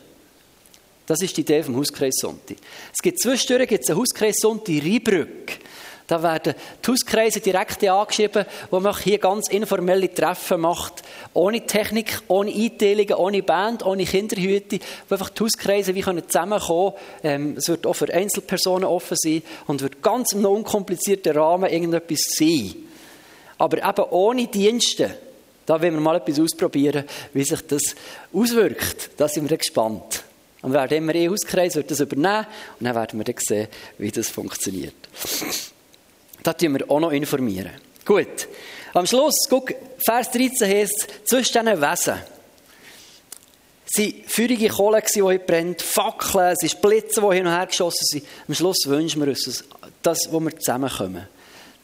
Das 1.06 1.22
ist 1.22 1.38
die 1.38 1.42
Idee 1.42 1.64
vom 1.64 1.78
Hauskreis 1.78 2.16
Sonntag. 2.20 2.58
Es 2.94 3.02
gibt 3.02 3.22
zwischendurch 3.22 3.70
gibt 3.70 3.86
es 3.86 3.90
einen 3.90 4.00
Hauskreis 4.00 4.36
Sonntag 4.42 4.84
Rheinbrück. 4.84 5.54
Da 6.08 6.24
werden 6.24 6.54
die 6.86 6.90
Hauskreise 6.90 7.42
direkt 7.42 7.84
angeschrieben, 7.84 8.46
wo 8.72 8.80
man 8.80 8.98
hier 8.98 9.18
ganz 9.18 9.50
informelle 9.50 10.14
Treffen 10.14 10.62
macht. 10.62 11.04
Ohne 11.34 11.68
Technik, 11.68 12.22
ohne 12.30 12.50
Einteilungen, 12.54 13.16
ohne 13.16 13.44
Band, 13.44 13.86
ohne 13.86 14.06
Kinderhüte. 14.06 14.80
Wo 15.10 15.16
einfach 15.16 15.30
die 15.30 15.44
Hauskreise 15.44 15.94
wie 15.96 16.02
können 16.02 16.26
zusammenkommen 16.26 16.94
ähm, 17.24 17.56
Es 17.58 17.68
wird 17.68 17.86
auch 17.86 17.94
für 17.94 18.12
Einzelpersonen 18.14 18.86
offen 18.86 19.18
sein 19.20 19.44
und 19.68 19.82
wird 19.82 20.02
ganz 20.02 20.32
im 20.32 20.46
unkomplizierten 20.46 21.38
Rahmen 21.38 21.70
irgendetwas 21.70 22.22
sein. 22.38 22.74
Aber 23.58 23.78
eben 23.78 24.10
ohne 24.12 24.48
Dienste. 24.48 25.14
Da 25.66 25.82
wollen 25.82 25.96
wir 25.96 26.00
mal 26.00 26.16
etwas 26.16 26.40
ausprobieren, 26.40 27.04
wie 27.34 27.44
sich 27.44 27.68
das 27.68 27.84
auswirkt. 28.32 29.10
Da 29.18 29.28
sind 29.28 29.50
wir 29.50 29.58
gespannt. 29.58 30.24
Und 30.62 30.72
wir 30.72 30.80
werden 30.80 30.98
immer 31.00 31.16
eh 31.16 31.28
Hauskreis 31.28 31.76
wird 31.76 31.92
das 31.92 32.00
übernehmen 32.00 32.48
und 32.80 32.86
dann 32.86 32.96
werden 32.96 33.20
wir 33.20 33.26
dann 33.26 33.36
sehen, 33.40 33.68
wie 33.98 34.12
das 34.12 34.30
funktioniert. 34.30 34.96
Da 36.48 36.54
tun 36.54 36.80
wir 36.80 36.90
auch 36.90 37.02
noch 37.02 37.12
informieren. 37.12 37.72
Gut. 38.06 38.48
Am 38.94 39.06
Schluss, 39.06 39.36
guck, 39.50 39.74
Vers 39.98 40.32
13 40.32 40.66
heißt, 40.66 41.08
zwischen 41.26 41.66
diesen 41.66 41.82
Wesen 41.82 42.16
sind 43.86 44.26
feurige 44.28 44.70
Kohle, 44.70 45.04
die 45.14 45.22
hier 45.22 45.40
brennt, 45.40 45.82
Fackeln, 45.82 46.54
es 46.54 46.60
sind 46.60 46.82
Blitze, 46.82 47.20
die 47.20 47.36
hin 47.36 47.48
und 47.48 47.54
her 47.54 47.66
geschossen 47.66 48.06
sind. 48.06 48.26
Am 48.48 48.54
Schluss 48.54 48.78
wünschen 48.86 49.24
wir 49.24 49.28
uns, 49.28 49.66
dass, 50.02 50.32
wo 50.32 50.40
wir 50.40 50.58
zusammenkommen. 50.58 51.28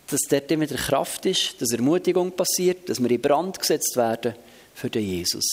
Dass 0.09 0.21
dort 0.29 0.49
immer 0.49 0.63
wieder 0.63 0.77
Kraft 0.77 1.25
ist, 1.25 1.61
dass 1.61 1.73
Ermutigung 1.73 2.31
passiert, 2.31 2.87
dass 2.87 3.03
wir 3.03 3.11
in 3.11 3.21
Brand 3.21 3.59
gesetzt 3.59 3.97
werden 3.97 4.33
für 4.73 4.89
den 4.89 5.03
Jesus. 5.03 5.45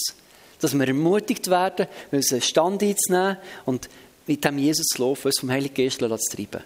Dass 0.61 0.73
wir 0.73 0.87
ermutigt 0.87 1.51
werden, 1.51 1.89
unseren 2.13 2.43
Stand 2.43 2.81
einzunehmen 2.85 3.39
und 3.65 3.89
mit 4.29 4.45
dem 4.45 4.59
Jesus 4.59 4.87
zu 4.87 5.03
laufen, 5.03 5.27
uns 5.27 5.41
vom 5.41 5.51
Heiligen 5.51 5.75
Geist 5.75 5.99
zu 5.99 6.37
treiben. 6.37 6.63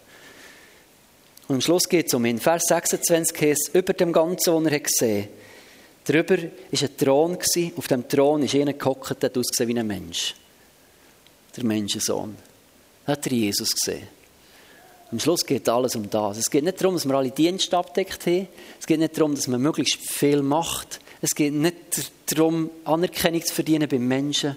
Und 1.47 1.57
am 1.57 1.61
Schluss 1.61 1.89
geht 1.89 2.07
es 2.07 2.15
um 2.15 2.25
ihn. 2.25 2.39
Vers 2.39 2.65
26 2.69 3.41
heißt, 3.41 3.71
über 3.75 3.93
dem 3.93 4.13
Ganzen, 4.13 4.55
was 4.55 4.73
er 4.73 4.81
gesehen 4.81 5.23
hat. 5.25 5.31
Darüber 6.05 6.39
war 6.39 6.49
ein 6.83 6.97
Thron. 6.97 7.39
Auf 7.77 7.89
dem 7.89 8.09
Thron 8.09 8.43
ist 8.43 8.55
einer 8.55 8.73
gehockt, 8.73 9.23
der 9.23 9.31
ausgesehen 9.31 9.69
wie 9.69 9.79
ein 9.79 9.87
Mensch. 9.87 10.35
Der 11.57 11.65
Menschensohn. 11.65 12.37
Da 13.07 13.13
hat 13.13 13.27
er 13.27 13.33
Jesus 13.33 13.71
gesehen. 13.71 14.09
Am 15.11 15.21
Schluss 15.21 15.45
geht 15.45 15.69
alles 15.69 15.95
um 15.97 16.09
das. 16.11 16.39
Es 16.39 16.51
geht 16.51 16.65
nicht 16.65 16.81
darum, 16.81 16.95
dass 16.95 17.07
wir 17.07 17.15
alle 17.15 17.31
Dienste 17.31 17.77
abdeckt 17.77 18.27
haben. 18.27 18.49
Es 18.81 18.87
geht 18.87 18.99
nicht 18.99 19.17
darum, 19.17 19.35
dass 19.35 19.47
man 19.47 19.61
möglichst 19.61 20.11
viel 20.11 20.43
macht. 20.43 21.01
Es 21.21 21.35
geht 21.35 21.53
nicht 21.53 22.11
darum, 22.27 22.71
Anerkennung 22.85 23.45
zu 23.45 23.55
verdienen 23.55 23.89
beim 23.89 24.07
Menschen. 24.07 24.57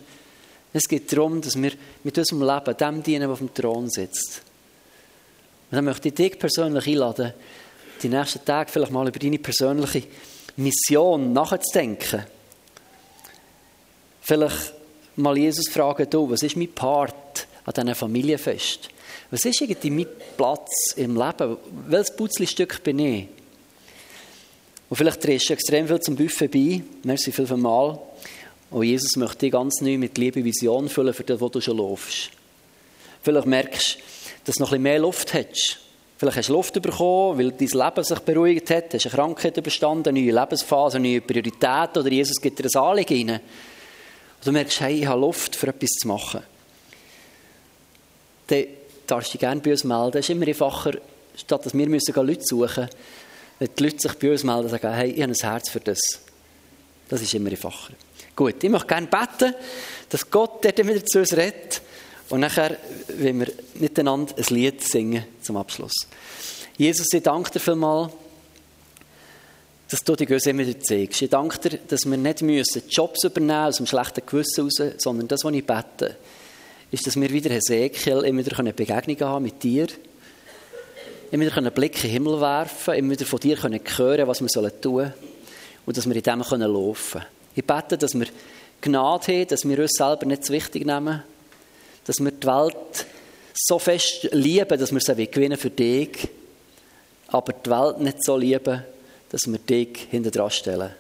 Es 0.74 0.88
geht 0.88 1.12
darum, 1.14 1.42
dass 1.42 1.62
wir 1.62 1.72
mit 2.04 2.18
unserem 2.18 2.42
Leben 2.42 2.78
dem 2.78 3.04
dienen, 3.04 3.22
der 3.22 3.30
auf 3.30 3.40
dem 3.40 3.54
Thron 3.54 3.90
sitzt. 3.90 4.42
Und 5.70 5.76
dann 5.76 5.86
möchte 5.86 6.08
ich 6.08 6.14
dich 6.14 6.40
persönlich 6.40 6.88
einladen, 6.88 7.34
die 8.02 8.10
nächsten 8.10 8.46
Tage 8.46 8.72
vielleicht 8.72 8.92
mal 8.92 9.08
über 9.08 9.20
deine 9.20 9.40
persönliche 9.40 10.04
Mission 10.56 11.34
nachzudenken. 11.34 12.26
Vielleicht 14.22 14.74
mal 15.16 15.38
Jesus 15.38 15.68
fragen, 15.68 16.10
du, 16.10 16.30
was 16.30 16.44
ist 16.44 16.56
mein 16.56 16.72
Part 16.74 17.48
an 17.66 17.74
diesem 17.74 17.96
Familienfest? 17.96 18.90
Was 19.30 19.44
ist 19.44 19.62
irgendwie 19.62 19.90
mein 19.90 20.08
Platz 20.38 20.94
im 20.96 21.16
Leben? 21.16 21.58
Welches 21.88 22.16
Putzlestück 22.16 22.84
bin 22.84 23.00
ich? 23.00 23.28
Und 24.90 24.96
vielleicht 24.96 25.24
drehst 25.24 25.50
du 25.50 25.54
extrem 25.54 25.88
viel 25.88 26.00
zum 26.00 26.16
Buffet 26.16 26.48
bei. 26.48 26.82
Merci 27.04 27.32
viel 27.32 27.46
für 27.46 27.58
mal. 27.58 28.00
Und 28.70 28.84
Jesus 28.84 29.16
möchte 29.18 29.40
dich 29.40 29.52
ganz 29.52 29.82
neu 29.82 29.98
mit 29.98 30.18
Liebe 30.18 30.44
Vision 30.44 30.88
füllen 30.88 31.14
für 31.14 31.24
das, 31.24 31.42
wo 31.42 31.50
du 31.50 31.60
schon 31.60 31.78
laufst. 31.78 32.30
Vielleicht 33.22 33.48
merkst 33.48 33.96
du, 33.96 34.00
dass 34.48 34.56
du 34.56 34.64
noch 34.64 34.70
ein 34.70 34.82
bisschen 34.82 34.84
mehr 34.84 35.00
Luft 35.00 35.34
hast. 35.34 35.78
Vielleicht 36.18 36.38
hast 36.38 36.50
du 36.50 36.54
Luft 36.54 36.82
bekommen, 36.82 37.38
weil 37.38 37.52
dein 37.52 37.68
Leben 37.68 38.04
sich 38.04 38.20
beruhigt 38.20 38.70
hat, 38.70 38.94
hast 38.94 39.06
eine 39.06 39.16
Krankheit 39.16 39.58
überstanden, 39.58 40.10
eine 40.10 40.22
neue 40.22 40.40
Lebensphase, 40.40 40.98
eine 40.98 41.10
neue 41.10 41.22
Priorität 41.22 41.98
oder 41.98 42.10
Jesus 42.10 42.42
gibt 42.42 42.58
dir 42.58 42.66
ein 42.66 42.82
Anliegen 42.82 43.30
rein. 43.30 43.40
Und 43.40 44.46
du 44.46 44.52
merkst, 44.54 44.80
hey, 44.80 45.02
ich 45.02 45.06
habe 45.06 45.20
Luft, 45.20 45.56
für 45.56 45.68
etwas 45.68 45.90
zu 45.90 46.08
machen. 46.08 46.42
Dann 48.48 48.66
darfst 49.06 49.30
du 49.30 49.32
dich 49.34 49.42
gerne 49.42 49.60
bei 49.60 49.72
uns 49.72 49.84
melden. 49.84 50.18
Es 50.18 50.26
ist 50.26 50.30
immer 50.30 50.48
einfacher, 50.48 50.94
statt 51.36 51.66
dass 51.66 51.74
wir 51.74 51.90
müssen 51.90 52.16
Leute 52.16 52.42
suchen 52.42 52.84
müssen, 52.84 52.90
wenn 53.60 53.70
die 53.78 53.84
Leute 53.84 54.00
sich 54.00 54.14
bei 54.14 54.32
uns 54.32 54.44
melden 54.46 54.64
und 54.64 54.70
sagen, 54.70 54.94
hey, 54.94 55.12
ich 55.12 55.22
habe 55.22 55.34
ein 55.34 55.36
Herz 55.36 55.70
für 55.70 55.82
das. 55.82 56.00
Das 57.10 57.22
ist 57.22 57.34
immer 57.34 57.50
einfacher. 57.50 57.94
Gut, 58.34 58.64
ich 58.64 58.70
möchte 58.70 58.88
gerne 58.88 59.08
beten, 59.08 59.54
dass 60.10 60.30
Gott 60.32 60.64
dort 60.64 60.78
wieder 60.78 61.06
zu 61.06 61.20
uns 61.20 61.36
redet 61.36 61.82
und 62.30 62.42
nachher 62.42 62.78
wollen 63.18 63.40
wir 63.40 63.52
miteinander 63.76 64.34
ein 64.38 64.56
Lied 64.56 64.84
singen 64.84 65.26
zum 65.42 65.58
Abschluss. 65.58 65.94
Jesus, 66.78 67.08
ich 67.14 67.24
danke 67.24 67.52
dir 67.52 67.60
vielmals, 67.60 68.12
dass 69.90 70.04
du 70.04 70.16
die 70.16 70.26
Göse 70.26 70.50
immer 70.50 70.66
zeigst. 70.80 71.22
Ich 71.22 71.30
danke 71.30 71.58
dir, 71.58 71.80
dass 71.88 72.06
wir 72.06 72.18
nicht 72.18 72.42
müssen 72.42 72.84
Jobs 72.90 73.24
übernehmen 73.24 73.68
aus 73.68 73.78
dem 73.78 73.86
schlechten 73.86 74.26
Gewissen 74.26 74.66
raus, 74.66 74.82
sondern 74.98 75.28
das, 75.28 75.44
was 75.44 75.54
ich 75.54 75.66
bete, 75.66 76.18
ist, 76.92 77.08
dass 77.08 77.16
wir 77.16 77.30
wieder 77.30 77.50
Hesekiel 77.50 78.24
immer 78.24 78.46
wieder 78.46 78.62
Begegnungen 78.74 79.26
haben 79.26 79.44
mit 79.44 79.64
dir, 79.64 79.88
immer 81.32 81.46
wieder 81.46 81.58
einen 81.58 81.74
Blick 81.74 81.96
in 81.96 82.02
den 82.02 82.12
Himmel 82.12 82.42
werfen, 82.42 82.94
immer 82.96 83.12
wieder 83.12 83.26
von 83.26 83.40
dir 83.40 83.62
hören 83.62 83.84
können, 83.84 84.28
was 84.28 84.42
wir 84.42 84.48
tun 84.48 84.72
sollen 84.82 85.14
und 85.86 85.98
dass 85.98 86.08
wir 86.08 86.16
in 86.16 86.22
dem 86.22 86.40
laufen 86.40 87.12
können. 87.20 87.26
Ich 87.56 87.66
bete, 87.66 87.98
dass 87.98 88.14
wir 88.14 88.28
Gnade 88.82 89.26
haben, 89.26 89.48
dass 89.48 89.68
wir 89.68 89.80
uns 89.80 89.94
selber 89.94 90.26
nicht 90.26 90.46
zu 90.46 90.54
wichtig 90.54 90.86
nehmen, 90.86 91.24
dass 92.08 92.20
wir 92.20 92.32
die 92.32 92.48
Welt 92.48 93.06
so 93.54 93.78
fest 93.78 94.30
lieben, 94.32 94.80
dass 94.80 94.92
wir 94.92 95.02
sie 95.02 95.28
gewinnen 95.28 95.58
für 95.58 95.70
dich, 95.70 96.28
aber 97.28 97.54
die 97.54 97.70
Welt 97.70 98.00
nicht 98.00 98.24
so 98.24 98.38
lieben, 98.38 98.84
dass 99.30 99.42
wir 99.46 99.60
dich 99.60 100.08
hinter 100.10 100.32
dran 100.32 100.50
stellen. 100.50 100.92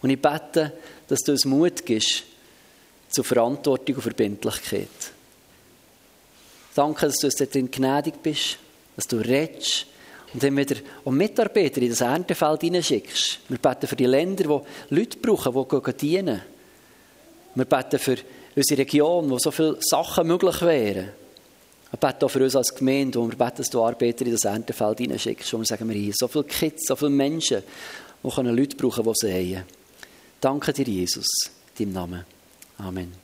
Und 0.00 0.10
ich 0.10 0.20
bete, 0.20 0.72
dass 1.08 1.20
du 1.20 1.32
uns 1.32 1.44
Mut 1.44 1.84
gibst 1.84 2.22
zur 3.08 3.24
Verantwortung 3.24 3.96
und 3.96 4.02
Verbindlichkeit. 4.02 4.88
Danke, 6.74 7.06
dass 7.06 7.16
du 7.16 7.26
uns 7.26 7.36
darin 7.36 7.70
gnädig 7.70 8.14
bist, 8.22 8.58
dass 8.96 9.06
du 9.06 9.16
redest 9.16 9.86
und 10.32 10.42
dann 10.42 10.56
wieder 10.56 10.76
auch 11.04 11.10
Mitarbeiter 11.10 11.80
in 11.80 11.90
das 11.90 12.00
Erntefeld 12.00 12.60
hineinschickst. 12.60 13.40
Wir 13.48 13.58
beten 13.58 13.86
für 13.86 13.96
die 13.96 14.06
Länder, 14.06 14.62
die 14.90 14.94
Leute 14.94 15.18
brauchen, 15.18 15.82
die 15.84 15.92
dienen. 15.96 16.42
Wir 17.54 17.64
beten 17.64 17.98
für 17.98 18.16
unsere 18.56 18.80
Region, 18.80 19.30
wo 19.30 19.38
so 19.38 19.50
viele 19.50 19.76
Sachen 19.80 20.26
möglich 20.26 20.60
wären. 20.62 21.10
Wir 21.90 21.98
beten 21.98 22.24
auch 22.24 22.28
für 22.28 22.42
uns 22.42 22.56
als 22.56 22.74
Gemeinde, 22.74 23.18
wo 23.20 23.28
wir 23.28 23.36
beten, 23.36 23.58
dass 23.58 23.70
du 23.70 23.82
Arbeiter 23.82 24.26
in 24.26 24.32
das 24.32 24.44
Erntefeld 24.44 24.98
hineinschickst. 24.98 25.52
Wo 25.52 25.58
wir 25.58 25.64
sagen, 25.64 25.88
wir 25.88 25.96
hier 25.96 26.12
so 26.14 26.28
viele 26.28 26.44
Kids, 26.44 26.86
so 26.88 26.96
viele 26.96 27.10
Menschen, 27.10 27.62
die 28.22 28.40
Leute 28.40 28.76
brauchen, 28.76 29.04
die 29.04 29.12
sie 29.14 29.56
haben. 29.56 29.64
Danke 30.40 30.72
dir, 30.72 30.86
Jesus, 30.86 31.26
in 31.78 31.86
deinem 31.86 31.92
Namen. 31.92 32.24
Amen. 32.78 33.23